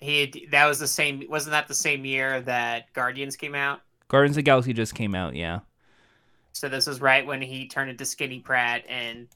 He 0.00 0.20
had, 0.20 0.36
that 0.50 0.66
was 0.66 0.78
the 0.78 0.88
same. 0.88 1.22
Wasn't 1.28 1.52
that 1.52 1.68
the 1.68 1.74
same 1.74 2.04
year 2.04 2.40
that 2.42 2.92
Guardians 2.94 3.36
came 3.36 3.54
out? 3.54 3.80
Guardians 4.08 4.36
of 4.36 4.36
the 4.36 4.42
Galaxy 4.42 4.72
just 4.72 4.94
came 4.94 5.14
out, 5.14 5.34
yeah. 5.36 5.60
So 6.52 6.68
this 6.68 6.86
was 6.86 7.00
right 7.00 7.24
when 7.26 7.40
he 7.42 7.68
turned 7.68 7.90
into 7.90 8.04
Skinny 8.04 8.40
Pratt, 8.40 8.84
and 8.88 9.28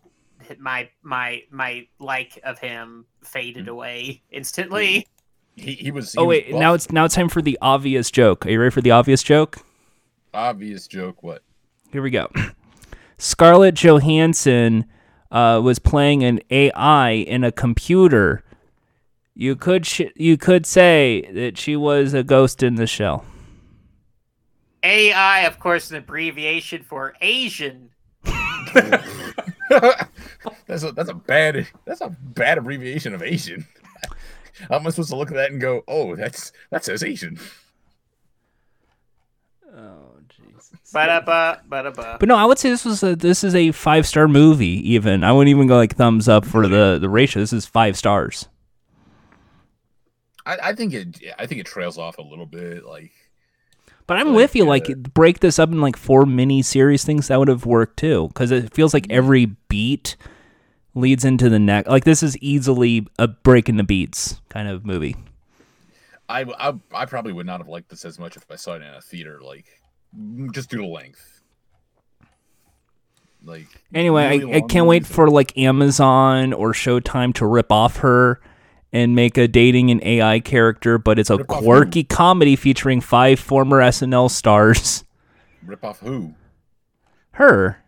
my 0.59 0.89
my 1.03 1.43
my 1.51 1.87
like 1.99 2.39
of 2.45 2.59
him 2.59 3.07
faded 3.23 3.69
away 3.69 4.23
instantly. 4.31 5.07
he, 5.57 5.73
he 5.75 5.91
was. 5.91 6.12
He 6.12 6.19
Oh 6.19 6.25
was 6.25 6.29
wait, 6.29 6.53
now 6.55 6.75
it's 6.75 6.91
now 6.91 7.05
it's 7.05 7.15
time 7.15 7.29
for 7.29 7.43
the 7.43 7.59
obvious 7.62 8.11
joke. 8.11 8.47
Are 8.47 8.51
you 8.51 8.59
ready 8.59 8.71
for 8.71 8.81
the 8.81 8.91
obvious 8.91 9.23
joke? 9.23 9.59
obvious 10.33 10.87
joke. 10.89 11.23
What? 11.23 11.43
Here 11.93 12.03
we 12.03 12.11
go. 12.11 12.29
Scarlett 13.19 13.75
Johansson 13.77 14.85
uh, 15.31 15.61
was 15.62 15.79
playing 15.79 16.25
an 16.25 16.41
AI 16.51 17.11
in 17.11 17.45
a 17.45 17.53
computer. 17.53 18.43
You 19.35 19.57
could 19.57 19.85
sh- 19.85 20.12
you 20.14 20.37
could 20.37 20.64
say 20.64 21.28
that 21.32 21.59
she 21.59 21.76
was 21.76 22.14
a 22.14 22.22
ghost 22.22 22.62
in 22.62 22.76
the 22.76 22.87
shell. 22.87 23.24
AI, 24.85 25.41
of 25.41 25.59
course, 25.59 25.91
an 25.91 25.97
abbreviation 25.97 26.82
for 26.82 27.14
Asian. 27.20 27.91
that's 28.24 28.85
a 30.85 30.93
that's 30.93 31.09
a 31.09 31.14
bad 31.14 31.66
that's 31.85 32.01
a 32.01 32.11
bad 32.11 32.59
abbreviation 32.59 33.14
of 33.14 33.22
Asian. 33.22 33.66
How 34.68 34.76
am 34.76 34.87
I 34.87 34.91
supposed 34.91 35.11
to 35.11 35.16
look 35.16 35.30
at 35.30 35.35
that 35.35 35.51
and 35.51 35.61
go, 35.61 35.82
oh, 35.89 36.14
that's 36.14 36.53
that 36.70 36.85
says 36.85 37.03
Asian? 37.03 37.39
Oh 39.76 40.12
Jesus. 40.28 40.70
Ba-da-ba, 40.93 41.62
ba-da-ba. 41.68 42.18
But 42.20 42.28
no, 42.28 42.37
I 42.37 42.45
would 42.45 42.59
say 42.59 42.70
this 42.70 42.85
was 42.85 43.03
a 43.03 43.16
this 43.16 43.43
is 43.43 43.57
a 43.57 43.72
five 43.72 44.07
star 44.07 44.28
movie. 44.28 44.93
Even 44.93 45.24
I 45.24 45.32
wouldn't 45.32 45.51
even 45.51 45.66
go 45.66 45.76
like 45.76 45.97
thumbs 45.97 46.28
up 46.28 46.45
for 46.45 46.68
the 46.68 46.99
the 47.01 47.09
ratio. 47.09 47.43
This 47.43 47.53
is 47.53 47.66
five 47.66 47.97
stars. 47.97 48.49
I, 50.47 50.59
I 50.63 50.75
think 50.75 50.93
it 50.93 51.21
I 51.39 51.47
think 51.47 51.61
it 51.61 51.67
trails 51.67 51.99
off 51.99 52.19
a 52.19 52.23
little 52.23 52.47
bit. 52.47 52.85
Like 52.85 53.13
But 54.07 54.19
I'm 54.19 54.29
Like, 54.29 54.37
with 54.37 54.57
you. 54.57 54.65
Like 54.65 55.15
break 55.15 55.41
this 55.41 55.59
up 55.59 55.71
in 55.71 55.81
like 55.81 55.97
four 55.97 56.27
mini 56.27 56.63
series 56.63 57.05
things 57.05 57.29
that 57.29 57.39
would 57.39 57.49
have 57.49 57.67
worked 57.67 57.99
too. 57.99 58.29
Because 58.29 58.51
it 58.51 58.75
feels 58.75 58.95
like 58.95 59.05
mm-hmm. 59.05 59.19
every 59.19 59.47
beat 59.69 60.17
leads 60.95 61.25
into 61.25 61.49
the 61.49 61.59
next. 61.59 61.89
Like 61.89 62.05
this 62.05 62.23
is 62.23 62.37
easily 62.39 63.07
a 63.19 63.29
breaking 63.29 63.77
the 63.77 63.85
beats 63.85 64.41
kind 64.49 64.69
of 64.69 64.85
movie. 64.85 65.17
I, 66.29 66.45
I 66.59 66.75
I 66.93 67.07
probably 67.07 67.33
would 67.33 67.47
not 67.47 67.61
have 67.61 67.69
liked 67.69 67.91
this 67.91 68.05
as 68.05 68.19
much 68.19 68.37
if 68.37 68.45
I 68.51 68.57
saw 68.57 68.75
it 68.75 68.83
in 68.83 68.89
a 68.89 69.01
theater. 69.01 69.41
Like 69.43 69.67
mm, 70.17 70.53
just 70.53 70.71
due 70.71 70.79
to 70.79 70.87
length. 70.87 71.43
Like 73.45 73.67
Anyway, 73.93 74.39
really 74.39 74.55
I, 74.55 74.57
I 74.57 74.61
can't 74.63 74.87
wait 74.87 75.07
for 75.07 75.29
like 75.29 75.57
Amazon 75.59 76.53
or 76.53 76.73
Showtime 76.73 77.35
to 77.35 77.47
rip 77.47 77.71
off 77.71 77.99
her 77.99 78.41
and 78.95 79.15
make 79.15 79.37
a 79.37 79.47
dating 79.49 79.91
an 79.91 80.01
AI 80.05 80.39
character, 80.41 80.97
but 80.99 81.19
it's 81.19 81.29
a 81.29 81.37
Rip 81.39 81.49
quirky 81.49 82.05
comedy 82.05 82.55
featuring 82.57 83.01
five 83.03 83.39
former 83.41 83.81
SNL 83.83 84.31
stars. 84.31 85.05
rip 85.67 85.85
off 85.85 85.99
who? 86.01 86.35
Her 87.33 87.83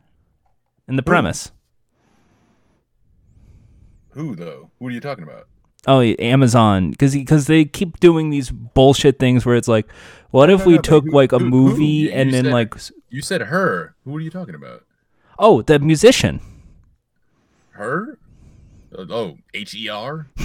in 0.89 0.97
the 0.97 1.03
premise. 1.03 1.53
Who 4.11 4.35
though? 4.35 4.71
Who 4.79 4.89
are 4.89 4.91
you 4.91 5.01
talking 5.01 5.25
about? 5.25 5.47
Oh, 5.87 6.01
Amazon, 6.19 6.91
because 6.91 7.13
because 7.15 7.47
they 7.47 7.65
keep 7.65 8.01
doing 8.01 8.31
these 8.31 8.51
bullshit 8.51 9.19
things 9.21 9.47
where 9.47 9.55
it's 9.55 9.69
like, 9.69 9.87
what 10.31 10.51
if 10.51 10.61
no, 10.61 10.67
we 10.67 10.75
no, 10.75 10.81
took 10.81 11.05
who- 11.05 11.11
like 11.13 11.33
a 11.33 11.39
who- 11.39 11.45
who? 11.45 11.51
movie 11.51 12.13
and 12.13 12.33
then 12.35 12.45
said- 12.45 12.53
like, 12.53 12.75
You 13.11 13.23
said 13.23 13.43
her. 13.43 13.95
Who 14.05 14.17
are 14.17 14.21
you 14.21 14.31
talking 14.31 14.55
about? 14.57 14.83
oh, 15.39 15.63
the 15.63 15.79
musician. 15.79 16.41
Her? 17.73 18.19
Uh, 18.97 19.05
Oh, 19.11 19.37
H 19.55 19.75
E 19.75 19.89
R. 19.89 20.27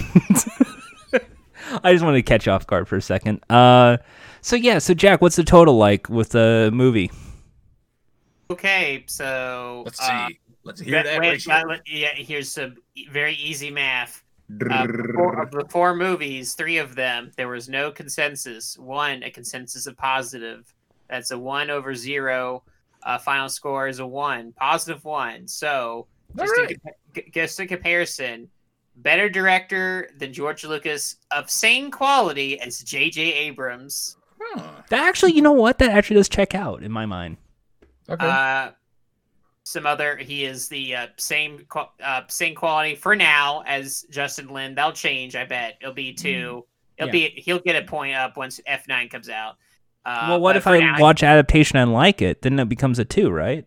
I 1.84 1.92
just 1.92 2.04
wanted 2.04 2.18
to 2.18 2.22
catch 2.22 2.48
off 2.48 2.66
guard 2.66 2.88
for 2.88 2.96
a 2.96 3.02
second. 3.02 3.40
Uh, 3.48 3.96
so 4.40 4.56
yeah, 4.56 4.78
so 4.78 4.94
Jack, 4.94 5.22
what's 5.22 5.36
the 5.36 5.44
total 5.44 5.76
like 5.76 6.08
with 6.08 6.30
the 6.30 6.70
movie? 6.72 7.10
Okay, 8.50 9.04
so 9.06 9.82
Let's 9.84 10.00
uh, 10.00 10.28
see. 10.28 10.38
Let's 10.64 10.80
hear 10.80 10.92
that- 10.96 11.04
that 11.06 11.20
wait, 11.20 11.30
ratio. 11.30 11.54
uh, 11.54 11.76
yeah, 11.86 12.14
here's 12.14 12.50
some 12.50 12.76
very 13.10 13.34
easy 13.34 13.70
math. 13.70 14.22
Uh, 14.70 14.86
four, 15.14 15.40
of 15.42 15.50
the 15.50 15.64
four 15.70 15.94
movies, 15.96 16.52
three 16.54 16.76
of 16.76 16.94
them, 16.94 17.30
there 17.36 17.48
was 17.48 17.68
no 17.70 17.90
consensus. 17.90 18.76
One, 18.76 19.22
a 19.22 19.30
consensus 19.30 19.86
of 19.86 19.96
positive. 19.96 20.74
That's 21.08 21.30
a 21.30 21.38
one 21.38 21.70
over 21.70 21.94
zero. 21.94 22.62
Uh, 23.02 23.16
final 23.18 23.48
score 23.48 23.88
is 23.88 23.98
a 23.98 24.06
one, 24.06 24.52
positive 24.52 25.04
one. 25.04 25.48
So, 25.48 26.06
just, 26.36 26.52
Alright. 26.52 26.70
in, 26.72 26.76
compa- 26.76 26.84
g- 26.84 26.90
just 27.32 27.58
in 27.60 27.68
comparison, 27.68 28.48
better 28.96 29.28
director 29.28 30.08
than 30.18 30.32
George 30.32 30.64
Lucas 30.64 31.16
of 31.30 31.50
same 31.50 31.90
quality 31.90 32.60
as 32.60 32.80
J.J. 32.80 33.20
Abrams. 33.34 34.16
Huh. 34.40 34.82
That 34.90 35.06
actually, 35.08 35.32
you 35.32 35.42
know 35.42 35.52
what? 35.52 35.78
That 35.78 35.90
actually 35.90 36.16
does 36.16 36.28
check 36.28 36.54
out 36.54 36.82
in 36.82 36.90
my 36.92 37.06
mind. 37.06 37.36
Okay. 38.08 38.26
Uh, 38.26 38.70
some 39.64 39.86
other 39.86 40.16
he 40.16 40.44
is 40.44 40.66
the 40.68 40.94
uh, 40.96 41.06
same 41.16 41.64
uh, 42.02 42.22
same 42.28 42.54
quality 42.54 42.96
for 42.96 43.14
now 43.14 43.62
as 43.66 44.04
Justin 44.10 44.48
Lin. 44.48 44.74
That'll 44.74 44.90
change, 44.92 45.36
I 45.36 45.44
bet. 45.44 45.78
It'll 45.80 45.94
be 45.94 46.12
two. 46.12 46.64
It'll 46.98 47.08
Mm. 47.10 47.20
Yeah. 47.22 47.28
be 47.28 47.40
he'll 47.40 47.60
get 47.60 47.76
a 47.82 47.86
point 47.86 48.14
up 48.14 48.36
once 48.36 48.60
F 48.66 48.86
nine 48.88 49.08
comes 49.08 49.28
out. 49.28 49.54
Uh, 50.04 50.26
well, 50.30 50.40
what 50.40 50.56
if 50.56 50.66
I 50.66 50.80
now- 50.80 50.98
watch 50.98 51.22
adaptation 51.22 51.78
and 51.78 51.92
like 51.92 52.20
it? 52.20 52.42
Then 52.42 52.58
it 52.58 52.68
becomes 52.68 52.98
a 52.98 53.04
two, 53.04 53.30
right? 53.30 53.64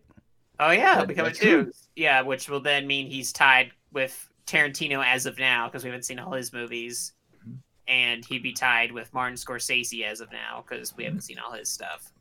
Oh 0.60 0.72
yeah, 0.72 0.94
it'll 0.96 1.06
become 1.08 1.26
a 1.28 1.32
two. 1.32 1.72
Yeah, 1.96 2.22
which 2.22 2.50
will 2.50 2.60
then 2.62 2.88
mean 2.88 3.08
he's 3.08 3.32
tied 3.34 3.72
with 3.92 4.30
Tarantino 4.48 5.04
as 5.06 5.26
of 5.26 5.38
now 5.40 5.68
because 5.68 5.84
we 5.84 5.90
haven't 5.90 6.04
seen 6.04 6.20
all 6.20 6.32
his 6.34 6.54
movies, 6.54 7.14
Mm-hmm. 7.42 7.54
and 7.88 8.26
he'd 8.26 8.44
be 8.44 8.54
tied 8.54 8.92
with 8.92 9.14
Martin 9.14 9.36
Scorsese 9.36 10.04
as 10.04 10.20
of 10.22 10.32
now 10.32 10.64
because 10.68 10.96
we 10.96 11.04
haven't 11.04 11.22
seen 11.22 11.38
all 11.40 11.52
his 11.52 11.70
stuff. 11.70 12.12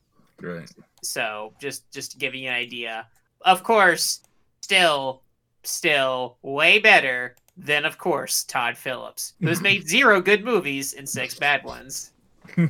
right. 0.41 0.69
So 1.03 1.53
just 1.61 1.91
just 1.93 2.13
to 2.13 2.19
give 2.19 2.35
you 2.35 2.49
an 2.49 2.55
idea. 2.55 3.07
Of 3.43 3.63
course, 3.63 4.21
still 4.63 5.23
still 5.63 6.39
way 6.43 6.79
better 6.79 7.37
than 7.57 7.85
of 7.85 7.99
course 7.99 8.43
Todd 8.45 8.77
Phillips, 8.77 9.35
who's 9.41 9.61
made 9.61 9.87
zero 9.97 10.21
good 10.21 10.45
movies 10.45 10.95
and 10.95 11.09
six 11.09 11.39
bad 11.39 11.63
ones. 11.65 12.11
I 12.57 12.67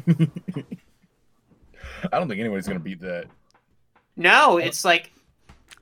don't 2.12 2.28
think 2.28 2.40
anybody's 2.40 2.66
gonna 2.66 2.80
beat 2.80 3.00
that. 3.00 3.26
No, 4.16 4.58
it's 4.58 4.84
like 4.84 5.10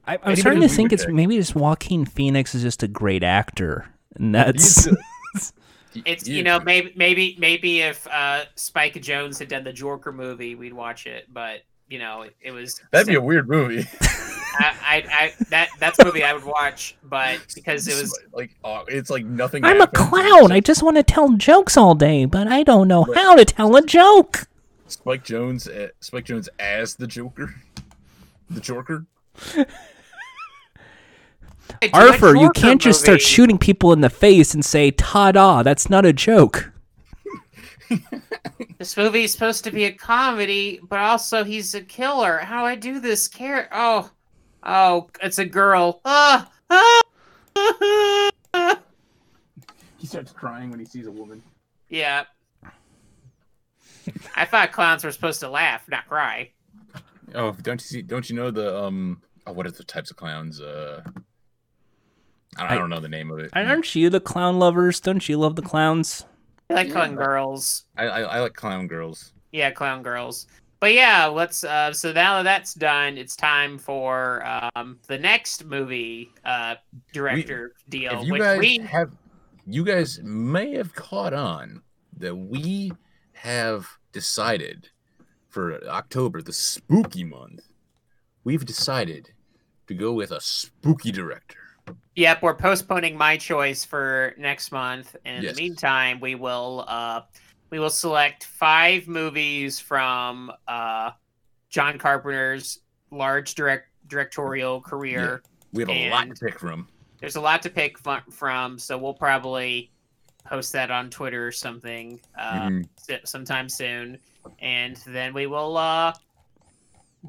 I, 0.06 0.18
I'm 0.22 0.36
starting 0.36 0.62
to 0.62 0.68
think 0.68 0.92
it's 0.92 1.04
pick. 1.04 1.14
maybe 1.14 1.36
just 1.36 1.54
Joaquin 1.54 2.04
Phoenix 2.04 2.54
is 2.54 2.62
just 2.62 2.82
a 2.82 2.88
great 2.88 3.22
actor, 3.22 3.86
and 4.16 4.34
that's 4.34 4.88
it's 6.04 6.26
you 6.26 6.42
know 6.42 6.58
maybe 6.60 6.92
maybe 6.96 7.36
maybe 7.38 7.80
if 7.80 8.06
uh 8.08 8.44
Spike 8.56 8.94
Jonze 8.94 9.38
had 9.38 9.48
done 9.48 9.64
the 9.64 9.72
Joker 9.72 10.12
movie, 10.12 10.54
we'd 10.54 10.72
watch 10.72 11.06
it. 11.06 11.26
But 11.32 11.60
you 11.88 11.98
know 11.98 12.22
it, 12.22 12.34
it 12.40 12.50
was 12.50 12.80
that'd 12.90 13.06
be 13.06 13.14
a 13.14 13.20
weird 13.20 13.48
movie. 13.48 13.86
I, 14.54 14.74
I, 14.82 14.96
I 15.10 15.32
that 15.50 15.68
that's 15.78 15.98
a 15.98 16.04
movie 16.04 16.24
I 16.24 16.34
would 16.34 16.44
watch, 16.44 16.96
but 17.04 17.38
because 17.54 17.86
it 17.88 18.00
was 18.00 18.18
like 18.32 18.56
oh, 18.64 18.84
it's 18.88 19.08
like 19.08 19.24
nothing. 19.24 19.64
I'm 19.64 19.80
a 19.80 19.86
clown. 19.86 20.50
I 20.52 20.60
just 20.60 20.82
want 20.82 20.96
to 20.96 21.02
tell 21.02 21.30
jokes 21.34 21.76
all 21.76 21.94
day, 21.94 22.24
but 22.26 22.48
I 22.48 22.62
don't 22.62 22.88
know 22.88 23.04
Right. 23.04 23.16
how 23.16 23.34
to 23.36 23.44
tell 23.44 23.74
a 23.76 23.82
joke. 23.86 24.48
Spike 24.88 25.24
Jonze, 25.24 25.68
uh, 25.68 25.88
Spike 26.00 26.26
Jonze 26.26 26.48
as 26.58 26.96
the 26.96 27.06
Joker, 27.06 27.54
the 28.50 28.60
Joker. 28.60 29.06
Do 29.54 29.64
Arthur, 31.92 32.36
you 32.36 32.50
can't 32.50 32.80
just 32.80 33.00
start 33.00 33.20
shooting 33.20 33.58
people 33.58 33.92
in 33.92 34.00
the 34.02 34.10
face 34.10 34.54
and 34.54 34.64
say 34.64 34.90
"ta-da." 34.92 35.62
That's 35.62 35.90
not 35.90 36.04
a 36.06 36.12
joke. 36.12 36.70
This 38.78 38.96
movie 38.96 39.22
is 39.24 39.30
supposed 39.32 39.62
to 39.64 39.70
be 39.70 39.84
a 39.84 39.92
comedy, 39.92 40.80
but 40.88 40.98
also 40.98 41.44
he's 41.44 41.72
a 41.76 41.82
killer. 41.82 42.38
How 42.38 42.62
do 42.62 42.66
I 42.66 42.74
do 42.74 42.98
this 42.98 43.28
character? 43.28 43.68
Oh, 43.72 44.10
oh, 44.64 45.08
it's 45.22 45.38
a 45.38 45.44
girl. 45.44 46.00
Ah, 46.04 46.50
ah. 46.68 47.02
He 49.98 50.08
starts 50.08 50.32
crying 50.32 50.70
when 50.70 50.80
he 50.80 50.84
sees 50.84 51.06
a 51.06 51.12
woman. 51.12 51.40
yeah. 51.90 52.24
I 54.34 54.46
thought 54.46 54.72
clowns 54.72 55.04
were 55.04 55.12
supposed 55.12 55.38
to 55.40 55.48
laugh, 55.48 55.88
not 55.88 56.08
cry. 56.08 56.50
Oh, 57.34 57.52
don't 57.62 57.80
you 57.80 57.86
see? 57.86 58.02
Don't 58.02 58.28
you 58.28 58.36
know 58.36 58.50
the 58.50 58.76
um? 58.82 59.22
Oh, 59.46 59.52
what 59.52 59.66
are 59.66 59.70
the 59.70 59.84
types 59.84 60.10
of 60.10 60.16
clowns? 60.16 60.60
Uh, 60.60 61.02
I, 62.56 62.64
I 62.64 62.74
I- 62.74 62.78
don't 62.78 62.90
know 62.90 63.00
the 63.00 63.08
name 63.08 63.30
of 63.30 63.38
it. 63.38 63.50
Aren't 63.54 63.94
you 63.94 64.10
the 64.10 64.20
clown 64.20 64.58
lovers? 64.58 65.00
Don't 65.00 65.28
you 65.28 65.38
love 65.38 65.56
the 65.56 65.62
clowns? 65.62 66.24
I 66.70 66.74
like 66.74 66.86
Yeah. 66.88 66.92
clown 66.94 67.14
girls. 67.16 67.84
I, 67.96 68.04
I 68.06 68.20
I 68.22 68.40
like 68.40 68.54
clown 68.54 68.86
girls. 68.86 69.32
Yeah, 69.52 69.70
clown 69.70 70.02
girls. 70.02 70.46
But 70.80 70.94
yeah, 70.94 71.26
let's. 71.26 71.62
Uh, 71.64 71.92
so 71.92 72.12
now 72.12 72.38
that 72.38 72.42
that's 72.44 72.74
done, 72.74 73.16
it's 73.16 73.36
time 73.36 73.78
for 73.78 74.42
um, 74.74 74.98
the 75.06 75.18
next 75.18 75.64
movie 75.64 76.30
uh, 76.44 76.74
director 77.12 77.74
deal, 77.88 78.24
you 78.24 78.32
which 78.32 78.42
guys 78.42 78.58
we 78.58 78.78
have, 78.78 79.12
you 79.66 79.84
guys 79.84 80.20
may 80.24 80.72
have 80.74 80.94
caught 80.94 81.32
on 81.34 81.82
that 82.16 82.34
we 82.34 82.90
have 83.32 83.86
decided 84.12 84.88
for 85.52 85.84
October, 85.86 86.42
the 86.42 86.52
spooky 86.52 87.22
month. 87.24 87.60
We've 88.42 88.64
decided 88.64 89.30
to 89.86 89.94
go 89.94 90.12
with 90.12 90.32
a 90.32 90.40
spooky 90.40 91.12
director. 91.12 91.58
Yep, 92.16 92.42
we're 92.42 92.54
postponing 92.54 93.16
my 93.16 93.36
choice 93.36 93.84
for 93.84 94.34
next 94.38 94.72
month, 94.72 95.14
and 95.24 95.38
in 95.38 95.42
Yes. 95.44 95.56
the 95.56 95.62
meantime, 95.62 96.20
we 96.20 96.34
will 96.34 96.84
uh, 96.88 97.22
we 97.70 97.78
will 97.78 97.90
select 97.90 98.44
five 98.44 99.06
movies 99.08 99.78
from 99.78 100.52
uh, 100.68 101.10
John 101.70 101.98
Carpenter's 101.98 102.80
large 103.10 103.54
direct 103.54 103.88
directorial 104.08 104.80
career. 104.80 105.42
We 105.72 105.82
have 105.82 105.88
a 105.90 106.10
lot 106.10 106.28
to 106.28 106.34
pick 106.34 106.58
from. 106.58 106.88
There's 107.18 107.36
a 107.36 107.40
lot 107.40 107.62
to 107.62 107.70
pick 107.70 107.98
from, 107.98 108.78
so 108.78 108.98
we'll 108.98 109.14
probably 109.14 109.90
post 110.44 110.72
that 110.72 110.90
on 110.90 111.08
Twitter 111.08 111.46
or 111.46 111.52
something 111.52 112.20
uh, 112.36 112.68
Mhm. 112.68 112.88
s- 113.08 113.30
sometime 113.30 113.68
soon, 113.68 114.18
and 114.60 114.96
then 115.06 115.32
we 115.34 115.46
will 115.46 115.76
uh, 115.76 116.12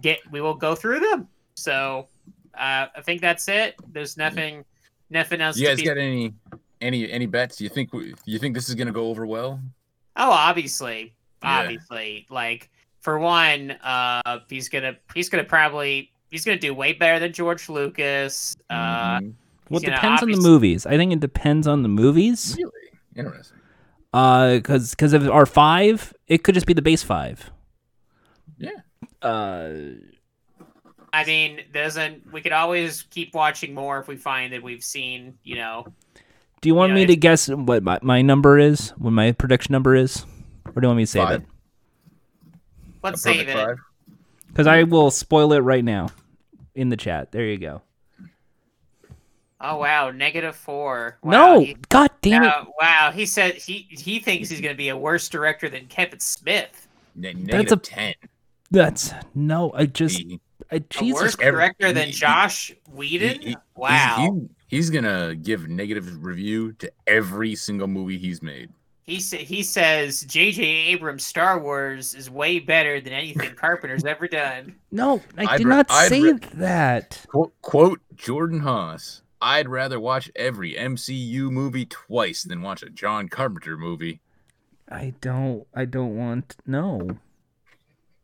get 0.01 0.19
we 0.31 0.41
will 0.41 0.53
go 0.55 0.75
through 0.75 0.99
them. 0.99 1.27
So 1.55 2.07
uh, 2.55 2.87
I 2.95 3.01
think 3.03 3.21
that's 3.21 3.47
it. 3.47 3.75
There's 3.91 4.17
nothing, 4.17 4.63
nothing 5.09 5.41
else. 5.41 5.57
You 5.57 5.65
to 5.67 5.71
guys 5.71 5.79
be- 5.81 5.85
got 5.85 5.97
any 5.97 6.33
any 6.81 7.11
any 7.11 7.25
bets? 7.25 7.59
You 7.61 7.69
think 7.69 7.91
you 8.25 8.39
think 8.39 8.55
this 8.55 8.69
is 8.69 8.75
gonna 8.75 8.91
go 8.91 9.07
over 9.09 9.25
well? 9.25 9.59
Oh, 10.15 10.29
obviously, 10.31 11.13
Yeah. 11.43 11.59
obviously. 11.61 12.25
Like 12.29 12.69
for 13.01 13.19
one, 13.19 13.71
uh, 13.83 14.39
he's 14.49 14.69
gonna 14.69 14.95
he's 15.13 15.29
gonna 15.29 15.43
probably 15.43 16.11
he's 16.29 16.43
gonna 16.45 16.59
do 16.59 16.73
way 16.73 16.93
better 16.93 17.19
than 17.19 17.33
George 17.33 17.69
Lucas. 17.69 18.55
Uh, 18.69 19.19
Mhm. 19.19 19.33
Well, 19.69 19.77
it 19.77 19.83
he's 19.85 19.89
gonna 19.89 19.95
depends 19.97 20.21
on 20.23 20.31
the 20.31 20.37
movies. 20.37 20.85
I 20.85 20.97
think 20.97 21.13
it 21.13 21.19
depends 21.19 21.67
on 21.67 21.81
the 21.83 21.89
movies. 21.89 22.55
Really 22.57 22.71
interesting. 23.15 23.57
Uh, 24.13 24.55
because 24.55 24.91
because 24.91 25.13
of 25.13 25.27
our 25.29 25.45
five, 25.45 26.13
it 26.27 26.43
could 26.43 26.53
just 26.55 26.67
be 26.67 26.73
the 26.73 26.81
base 26.81 27.01
five. 27.03 27.49
Yeah. 28.57 28.69
Uh, 29.21 29.69
I 31.11 31.25
mean, 31.25 31.61
doesn't 31.73 32.31
we 32.31 32.41
could 32.41 32.51
always 32.51 33.03
keep 33.03 33.33
watching 33.33 33.73
more 33.73 33.99
if 33.99 34.07
we 34.07 34.15
find 34.15 34.53
that 34.53 34.61
we've 34.63 34.83
seen, 34.83 35.37
you 35.43 35.55
know. 35.55 35.85
do 36.61 36.69
you 36.69 36.75
want 36.75 36.91
Yeah, 36.91 36.95
me 36.95 37.01
if- 37.03 37.09
to 37.09 37.15
guess 37.15 37.49
what 37.49 37.83
my, 37.83 37.99
my 38.01 38.21
number 38.21 38.57
is? 38.59 38.89
What 38.91 39.11
my 39.11 39.31
prediction 39.31 39.71
number 39.73 39.95
is, 39.95 40.25
or 40.65 40.73
do 40.81 40.85
you 40.85 40.87
want 40.89 40.97
me 40.97 41.03
to 41.03 41.07
say 41.11 41.19
Five. 41.19 41.41
that? 41.41 41.47
Let's 43.03 43.25
A 43.25 43.29
perfect 43.29 43.49
save 43.49 43.69
it. 43.69 43.77
Because 44.47 44.67
I 44.67 44.83
will 44.83 45.09
spoil 45.11 45.53
it 45.53 45.59
right 45.59 45.83
now 45.83 46.09
in 46.75 46.89
the 46.89 46.97
chat. 46.97 47.31
There 47.31 47.45
you 47.45 47.57
go. 47.57 47.81
Oh 49.63 49.77
wow, 49.77 50.11
negative 50.11 50.55
four. 50.55 51.17
Wow, 51.23 51.31
no, 51.31 51.59
he- 51.61 51.77
God 51.89 52.09
damn 52.21 52.43
it! 52.43 52.53
wow, 52.79 53.11
he 53.13 53.25
said 53.25 53.55
he 53.55 53.87
he 53.89 54.19
thinks 54.19 54.49
he's 54.49 54.59
gonna 54.61 54.75
be 54.75 54.89
a 54.89 54.97
worse 54.97 55.29
director 55.29 55.69
than 55.69 55.85
Kevin 55.87 56.19
Smith. 56.19 56.87
Ne- 57.15 57.33
That's 57.45 57.71
a- 57.71 57.77
ten. 57.77 58.13
That's 58.71 59.13
no. 59.33 59.71
I 59.73 59.85
just 59.85 60.17
He- 60.19 60.39
I, 60.71 60.75
A 60.75 60.79
Jesus. 60.81 61.21
worse 61.21 61.35
every- 61.39 61.51
director 61.51 61.93
than 61.93 62.05
he- 62.07 62.11
he- 62.11 62.17
Josh 62.17 62.67
he- 62.69 62.75
Whedon. 62.91 63.39
he- 63.41 63.57
wow. 63.75 64.15
He's, 64.17 64.31
he- 64.69 64.75
he's 64.77 64.89
gonna 64.89 65.35
give 65.35 65.67
negative 65.69 66.23
review 66.25 66.73
to 66.73 66.91
every 67.07 67.55
single 67.55 67.87
movie 67.87 68.17
he's 68.17 68.41
made. 68.41 68.69
He 69.05 69.19
sa- 69.19 69.37
he 69.37 69.63
says 69.63 70.21
J.J. 70.21 70.63
Abrams' 70.63 71.25
Star 71.25 71.59
Wars 71.59 72.13
is 72.15 72.29
way 72.29 72.59
better 72.59 72.99
than 73.01 73.11
anything 73.13 73.53
Carpenter's 73.55 74.05
ever 74.05 74.27
done. 74.27 74.75
No, 74.91 75.21
I 75.37 75.45
I'd 75.45 75.57
did 75.57 75.67
ra- 75.67 75.75
not 75.77 75.87
I'd 75.89 76.09
say 76.09 76.21
ra- 76.23 76.37
that. 76.55 77.25
Quote, 77.29 77.53
quote 77.61 77.99
Jordan 78.15 78.59
Haas. 78.61 79.21
I'd 79.43 79.67
rather 79.67 79.99
watch 79.99 80.31
every 80.37 80.73
MCU 80.73 81.51
movie 81.51 81.85
twice 81.85 82.43
than 82.43 82.61
watch 82.61 82.81
a 82.81 82.89
John 82.89 83.27
Carpenter 83.27 83.75
movie. 83.77 84.21
I 84.89 85.13
don't. 85.19 85.67
I 85.75 85.83
don't 85.83 86.15
want. 86.15 86.55
No. 86.65 87.17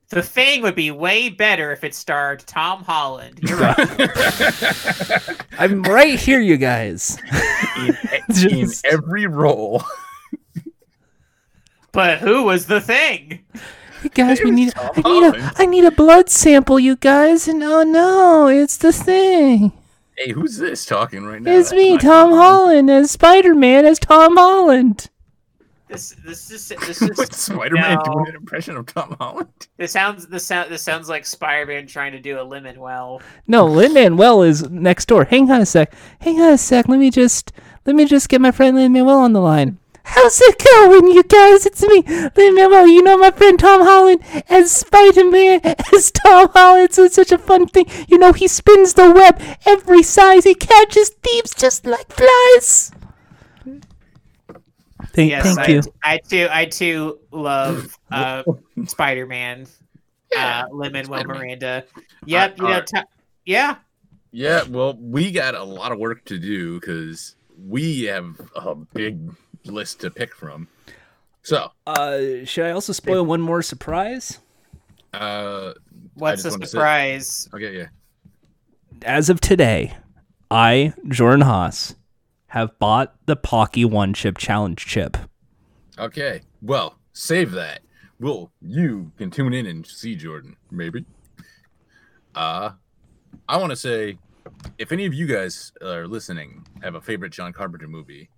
The 0.08 0.24
Thing 0.24 0.62
would 0.62 0.76
be 0.76 0.92
way 0.92 1.28
better 1.28 1.74
if 1.74 1.84
it 1.84 1.94
starred 1.94 2.40
Tom 2.48 2.86
Holland. 2.86 3.40
You're 3.42 3.58
right. 3.58 3.76
I'm 5.60 5.84
right 5.84 6.18
here, 6.18 6.40
you 6.40 6.56
guys. 6.56 7.18
in, 7.78 8.50
in 8.50 8.72
every 8.86 9.28
role. 9.28 9.84
but 11.92 12.20
who 12.20 12.44
was 12.44 12.66
the 12.66 12.80
Thing? 12.80 13.46
You 14.04 14.10
guys, 14.10 14.42
we 14.42 14.52
need. 14.52 14.72
Tom 14.72 14.90
I 14.96 15.02
need 15.02 15.24
a. 15.24 15.32
Holland. 15.32 15.52
I 15.58 15.66
need 15.66 15.84
a 15.84 15.92
blood 15.92 16.30
sample, 16.30 16.80
you 16.80 16.96
guys. 16.96 17.50
And 17.50 17.62
oh 17.62 17.84
no, 17.84 18.48
it's 18.48 18.78
the 18.78 18.94
thing. 18.94 19.74
Hey, 20.20 20.34
who's 20.34 20.58
this 20.58 20.86
talking 20.86 21.26
right 21.26 21.42
now? 21.42 21.50
It's 21.52 21.70
That's 21.70 21.82
me, 21.82 21.94
not 21.94 22.02
Tom 22.02 22.30
Tom 22.32 22.38
Holland, 22.38 22.90
as 22.90 23.10
Spider 23.10 23.56
Man, 23.56 23.86
as 23.86 23.98
Tom 24.00 24.36
Holland. 24.36 25.10
This 25.88 26.14
this 26.26 26.52
is 26.52 26.68
this 26.68 27.02
is 27.02 27.18
What 27.18 27.34
Spider-Man 27.34 27.96
no. 27.96 28.14
doing 28.14 28.28
an 28.28 28.36
impression 28.36 28.76
of 28.76 28.86
Tom 28.86 29.16
Holland? 29.18 29.48
This 29.78 29.94
sounds 29.94 30.28
this 30.28 30.46
sound 30.46 30.70
this 30.70 30.84
sounds 30.84 31.08
like 31.08 31.26
Spider-Man 31.26 31.88
trying 31.88 32.12
to 32.12 32.20
do 32.20 32.40
a 32.40 32.44
lemon 32.44 32.80
well. 32.82 33.22
No, 33.48 33.66
Lin 33.66 33.94
Manuel 33.94 34.44
is 34.44 34.70
next 34.70 35.06
door. 35.06 35.24
Hang 35.24 35.50
on 35.50 35.62
a 35.62 35.66
sec. 35.66 35.94
Hang 36.20 36.40
on 36.42 36.52
a 36.52 36.58
sec. 36.58 36.90
Let 36.90 37.00
me 37.00 37.10
just. 37.10 37.54
Let 37.86 37.96
me 37.96 38.06
just 38.06 38.28
get 38.28 38.42
my 38.42 38.52
friend 38.52 38.76
Lin 38.76 38.92
Manuel 38.92 39.18
on 39.20 39.32
the 39.34 39.40
line. 39.40 39.80
How's 40.12 40.41
it 40.41 40.57
going, 40.74 41.07
you 41.14 41.24
guys? 41.24 41.66
It's 41.66 41.82
me, 41.84 42.01
Lin 42.36 42.55
Manuel. 42.55 42.88
You 42.88 43.03
know 43.03 43.18
my 43.18 43.32
friend 43.32 43.60
Tom 43.60 43.82
Holland 43.82 44.22
as 44.49 44.72
Spider 44.72 45.30
Man, 45.30 45.62
as 45.93 46.12
Tom 46.12 46.49
Holland. 46.53 46.93
So 46.93 47.03
it's 47.03 47.16
such 47.16 47.32
a 47.32 47.38
fun 47.38 47.68
thing. 47.68 47.86
You 48.07 48.18
know 48.18 48.34
he 48.34 48.47
spins 48.47 48.95
the 48.95 49.12
web 49.12 49.39
every 49.66 50.03
size. 50.03 50.43
He 50.45 50.55
catches 50.55 51.10
thieves 51.10 51.53
just 51.53 51.86
like 51.86 52.12
flies. 52.12 52.91
Thank, 55.14 55.32
Yes, 55.32 55.55
thank 55.55 55.60
I, 55.60 55.68
you. 55.72 55.82
I 56.03 56.18
too 56.18 56.47
I 56.51 56.66
too 56.66 57.20
love 57.32 57.97
uh, 58.12 58.43
Spider-Man. 58.86 59.68
Uh, 60.36 60.64
Lemon 60.72 61.07
Will 61.10 61.24
Miranda. 61.24 61.86
Yep, 62.26 62.57
you 62.57 62.64
know, 62.64 62.70
alright. 62.70 62.88
t- 62.88 63.01
yeah. 63.45 63.76
Yeah, 64.32 64.64
well, 64.70 64.95
we 64.99 65.32
got 65.32 65.55
a 65.55 65.64
lot 65.64 65.91
of 65.91 65.97
work 65.97 66.26
to 66.26 66.38
do 66.38 66.80
because 66.80 67.36
we 67.57 68.03
have 68.03 68.39
a 68.55 68.76
big 68.76 69.20
list 69.66 69.99
to 70.01 70.10
pick 70.12 70.36
from. 70.36 70.68
So, 71.43 71.72
Uh, 71.88 72.20
should 72.45 72.66
I 72.66 72.72
also 72.72 72.93
spoil 72.93 73.26
one 73.26 73.41
more 73.41 73.62
surprise? 73.62 74.39
uh, 75.14 75.74
What's 76.14 76.43
the 76.43 76.49
wanted 76.49 76.62
to 76.62 76.68
say- 76.68 76.72
surprise? 76.72 77.49
okay, 77.53 77.78
yeah. 77.78 77.88
as 79.03 79.30
of 79.30 79.39
today, 79.41 79.95
I, 80.51 80.93
Jordan 81.07 81.41
Haas, 81.41 81.95
have 82.47 82.78
bought 82.80 83.16
the 83.26 83.38
Paqui 83.38 83.86
One 83.86 84.14
Chip 84.14 84.38
Challenge 84.38 84.78
chip. 84.86 85.16
Okay, 85.97 86.41
well, 86.62 86.97
save 87.14 87.51
that. 87.51 87.82
Well, 88.20 88.51
you 88.62 89.12
can 89.18 89.32
tune 89.32 89.53
in 89.53 89.66
and 89.66 89.86
see 89.88 90.16
Jordan, 90.16 90.57
maybe. 90.72 91.05
Uh, 92.36 92.72
I 93.47 93.57
want 93.57 93.70
to 93.72 93.76
say, 93.76 94.18
if 94.78 94.91
any 94.91 95.05
of 95.05 95.14
you 95.14 95.26
guys 95.28 95.72
are 95.82 96.07
listening, 96.07 96.66
have 96.82 96.95
a 96.95 97.01
favorite 97.01 97.32
John 97.32 97.53
Carpenter 97.53 97.88
movie, 97.88 98.30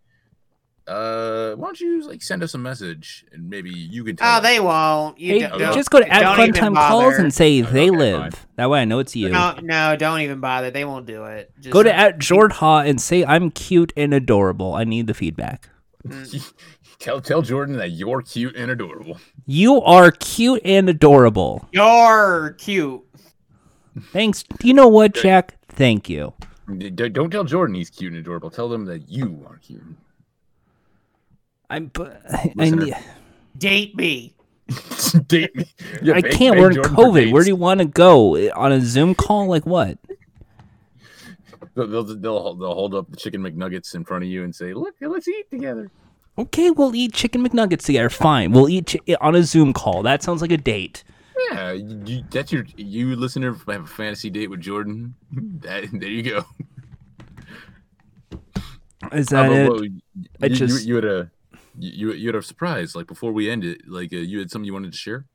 uh, 0.87 1.53
why 1.55 1.67
don't 1.67 1.79
you 1.79 2.07
like 2.07 2.21
send 2.21 2.41
us 2.43 2.53
a 2.53 2.57
message 2.57 3.23
and 3.31 3.49
maybe 3.49 3.69
you 3.69 4.03
can 4.03 4.15
tell 4.15 4.27
Oh, 4.27 4.37
us. 4.37 4.43
they 4.43 4.59
won't. 4.59 5.19
You 5.19 5.33
Hey, 5.33 5.39
don't, 5.47 5.59
don't- 5.59 5.73
just 5.75 5.89
go 5.91 5.99
to 5.99 6.11
at 6.11 6.21
don't 6.21 6.39
even 6.49 6.53
Funtime 6.53 6.75
Calls 6.75 7.03
bother. 7.13 7.17
and 7.23 7.33
say 7.33 7.61
they 7.61 7.89
Okay, 7.89 7.97
live. 7.97 8.45
That 8.55 8.69
way 8.69 8.81
I 8.81 8.85
know 8.85 8.99
it's 8.99 9.15
you. 9.15 9.29
No, 9.29 9.55
no, 9.61 9.95
don't 9.95 10.21
even 10.21 10.39
bother. 10.39 10.71
They 10.71 10.83
won't 10.85 11.05
do 11.05 11.23
it. 11.25 11.51
Just, 11.61 11.71
Go 11.71 11.83
to 11.83 11.93
at 11.93 12.17
Jordha 12.19 12.87
and 12.89 12.99
say 12.99 13.23
I'm 13.23 13.51
cute 13.51 13.93
and 13.95 14.13
adorable. 14.13 14.73
I 14.73 14.83
need 14.83 15.07
the 15.07 15.13
feedback. 15.13 15.69
tell 16.99 17.21
tell 17.21 17.41
Jordan 17.41 17.77
that 17.77 17.89
you're 17.91 18.21
cute 18.21 18.55
and 18.55 18.71
adorable. 18.71 19.19
You 19.45 19.81
are 19.81 20.11
cute 20.11 20.61
and 20.65 20.89
adorable. 20.89 21.67
You're 21.71 22.55
cute. 22.57 23.01
Thanks. 24.11 24.43
Do 24.43 24.67
you 24.67 24.73
know 24.73 24.87
what, 24.87 25.13
Jack? 25.13 25.55
Thank 25.69 26.09
you. 26.09 26.33
D- 26.77 26.89
d- 26.89 27.09
Don't 27.09 27.29
tell 27.29 27.43
Jordan 27.43 27.75
he's 27.75 27.89
cute 27.89 28.13
and 28.13 28.19
adorable. 28.19 28.49
Tell 28.49 28.69
them 28.69 28.85
that 28.85 29.09
you 29.09 29.45
are 29.49 29.57
cute. 29.57 29.83
I'm. 31.75 31.87
but 31.87 32.21
I, 32.31 32.53
I, 32.59 33.03
Date 33.57 33.95
me. 33.95 34.33
Date 35.27 35.55
me. 35.55 35.65
Yeah, 36.01 36.13
I 36.15 36.21
beg- 36.21 36.31
can't. 36.31 36.53
beg 36.55 36.61
We're 36.61 36.69
in 36.69 36.75
Jordan 36.75 36.95
COVID. 36.95 37.31
Where 37.31 37.43
do 37.43 37.49
you 37.49 37.55
want 37.55 37.79
to 37.79 37.85
go? 37.85 38.37
On 38.51 38.71
a 38.71 38.81
Zoom 38.81 39.15
call? 39.15 39.47
Like 39.47 39.65
what? 39.65 39.97
They'll, 41.75 41.87
they'll, 41.87 42.03
they'll, 42.03 42.53
they'll 42.55 42.73
hold 42.73 42.93
up 42.95 43.09
the 43.09 43.15
chicken 43.17 43.41
McNuggets 43.41 43.95
in 43.95 44.03
front 44.03 44.23
of 44.23 44.29
you 44.29 44.43
and 44.43 44.53
say, 44.53 44.73
"Look, 44.73 44.95
let's 45.01 45.27
eat 45.27 45.49
together." 45.49 45.89
Okay, 46.37 46.71
we'll 46.71 46.95
eat 46.95 47.13
chicken 47.13 47.47
McNuggets 47.47 47.85
together. 47.85 48.09
Fine. 48.09 48.51
We'll 48.51 48.69
eat 48.69 48.95
chi- 49.07 49.15
on 49.21 49.35
a 49.35 49.43
Zoom 49.43 49.73
call. 49.73 50.01
That 50.03 50.23
sounds 50.23 50.41
like 50.41 50.51
a 50.51 50.57
date. 50.57 51.03
Yeah, 51.51 51.71
you, 51.71 52.01
you- 52.05 52.23
that's 52.29 52.51
your 52.51 52.65
you 52.77 53.15
listener 53.15 53.53
have 53.53 53.67
a 53.67 53.85
fantasy 53.85 54.29
date 54.29 54.49
with 54.49 54.61
Jordan. 54.61 55.15
That 55.61 55.85
there 55.93 56.09
you 56.09 56.23
go. 56.23 56.45
Is 59.11 59.27
that 59.27 59.49
Uh, 59.51 59.53
it? 59.55 59.67
but- 59.69 59.77
but 59.77 59.83
you, 59.83 60.01
I 60.41 60.45
you- 60.47 60.55
just- 60.55 60.85
you, 60.85 60.95
had 60.95 61.05
a 61.05 61.31
you 61.81 62.13
you 62.13 62.27
had 62.27 62.35
a 62.35 62.41
surprise 62.41 62.95
like 62.95 63.07
before 63.07 63.31
we 63.31 63.49
end 63.49 63.63
it. 63.63 63.81
Like 63.87 64.13
uh, 64.13 64.17
you 64.17 64.39
had 64.39 64.49
something 64.51 64.65
you 64.65 64.73
wanted 64.73 64.91
to 64.93 64.97
share. 64.97 65.25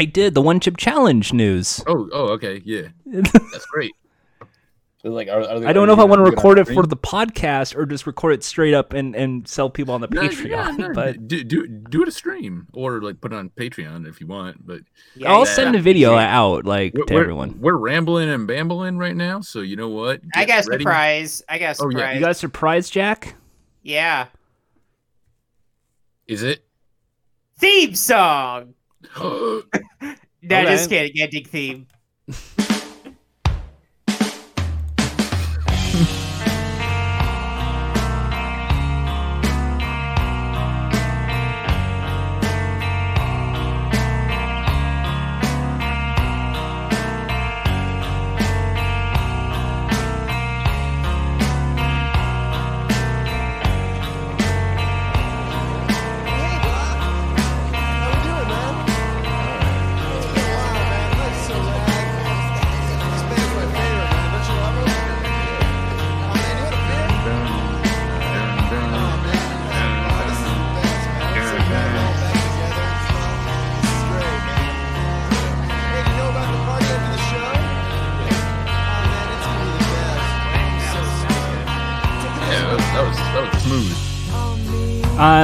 I 0.00 0.04
did 0.06 0.34
the 0.34 0.42
one 0.42 0.60
chip 0.60 0.76
challenge 0.76 1.32
news. 1.32 1.82
Oh 1.86 2.08
oh 2.12 2.28
okay 2.34 2.60
yeah 2.64 2.88
that's 3.06 3.66
great. 3.66 3.92
Like, 5.06 5.28
are, 5.28 5.42
are 5.42 5.60
they, 5.60 5.66
I 5.66 5.74
don't 5.74 5.86
know 5.86 5.92
if 5.92 5.98
I 5.98 6.04
want 6.04 6.20
to 6.20 6.22
gonna- 6.24 6.30
you 6.30 6.36
gonna 6.36 6.48
record 6.54 6.58
it 6.58 6.72
for 6.72 6.86
the 6.86 6.96
podcast 6.96 7.76
or 7.76 7.84
just 7.84 8.06
record 8.06 8.32
it 8.32 8.42
straight 8.42 8.72
up 8.72 8.94
and, 8.94 9.14
and 9.14 9.46
sell 9.46 9.68
people 9.68 9.92
on 9.92 10.00
the 10.00 10.06
No, 10.08 10.22
Patreon. 10.22 10.48
yeah, 10.48 10.70
no, 10.70 10.92
but 10.94 11.28
do, 11.28 11.44
do 11.44 11.66
do 11.68 12.00
it 12.00 12.08
a 12.08 12.10
stream 12.10 12.68
or 12.72 13.02
like 13.02 13.20
put 13.20 13.30
it 13.34 13.36
on 13.36 13.50
Patreon 13.50 14.08
if 14.08 14.18
you 14.18 14.26
want. 14.26 14.66
But 14.66 14.80
Yeah, 15.14 15.30
I'll 15.30 15.40
yeah. 15.40 15.52
send 15.52 15.76
a 15.76 15.78
video 15.78 16.14
out 16.16 16.64
like 16.64 16.94
we're, 16.94 17.04
to 17.04 17.12
we're- 17.14 17.22
everyone. 17.22 17.60
we're 17.60 17.76
rambling 17.76 18.30
and 18.30 18.46
bambling 18.46 18.96
right 18.96 19.14
now. 19.14 19.42
So 19.42 19.60
you 19.60 19.76
know 19.76 19.90
what? 19.90 20.22
I 20.34 20.46
Get 20.46 20.48
got 20.48 20.60
a 20.60 20.78
surprise. 20.78 21.42
I 21.50 21.58
got 21.58 21.78
a 21.78 21.84
Oh, 21.84 21.90
yeah. 21.90 22.12
You 22.12 22.20
got 22.20 22.30
a 22.30 22.34
surprise, 22.34 22.88
Jack? 22.88 23.34
yeah. 23.82 24.28
Is 26.26 26.42
it? 26.42 26.64
Theme 27.58 27.94
song. 27.94 28.74
No, 30.46 30.62
just 30.66 30.88
Okay. 30.92 31.08
kidding. 31.08 31.22
Ending 31.22 31.44
theme. 31.46 31.86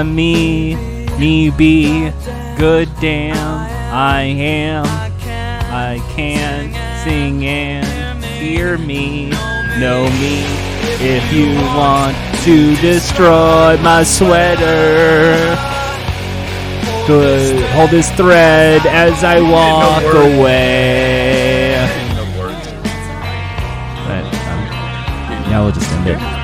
Me, 0.05 0.77
me 1.19 1.51
be, 1.51 2.11
good 2.57 2.89
damn, 3.01 3.37
I 3.93 4.23
am. 4.23 4.87
I 5.73 6.03
can 6.17 6.73
sing 7.05 7.45
and 7.45 8.25
hear 8.25 8.79
me, 8.79 9.31
know 9.79 10.05
me. 10.19 10.43
If 11.03 11.33
you 11.33 11.55
want 11.77 12.17
to 12.45 12.77
destroy 12.77 13.77
my 13.83 14.03
sweater, 14.03 15.57
good. 17.07 17.63
Hold 17.73 17.91
this 17.91 18.11
thread 18.13 18.81
as 18.87 19.23
I 19.23 19.41
walk 19.43 20.03
away. 20.15 21.75
In 21.75 22.17
the 22.17 22.25
words. 22.41 22.67
But, 24.07 24.25
um, 24.49 25.51
now 25.51 25.65
we'll 25.65 25.73
just 25.73 25.91
end 25.93 26.09
it. 26.09 26.31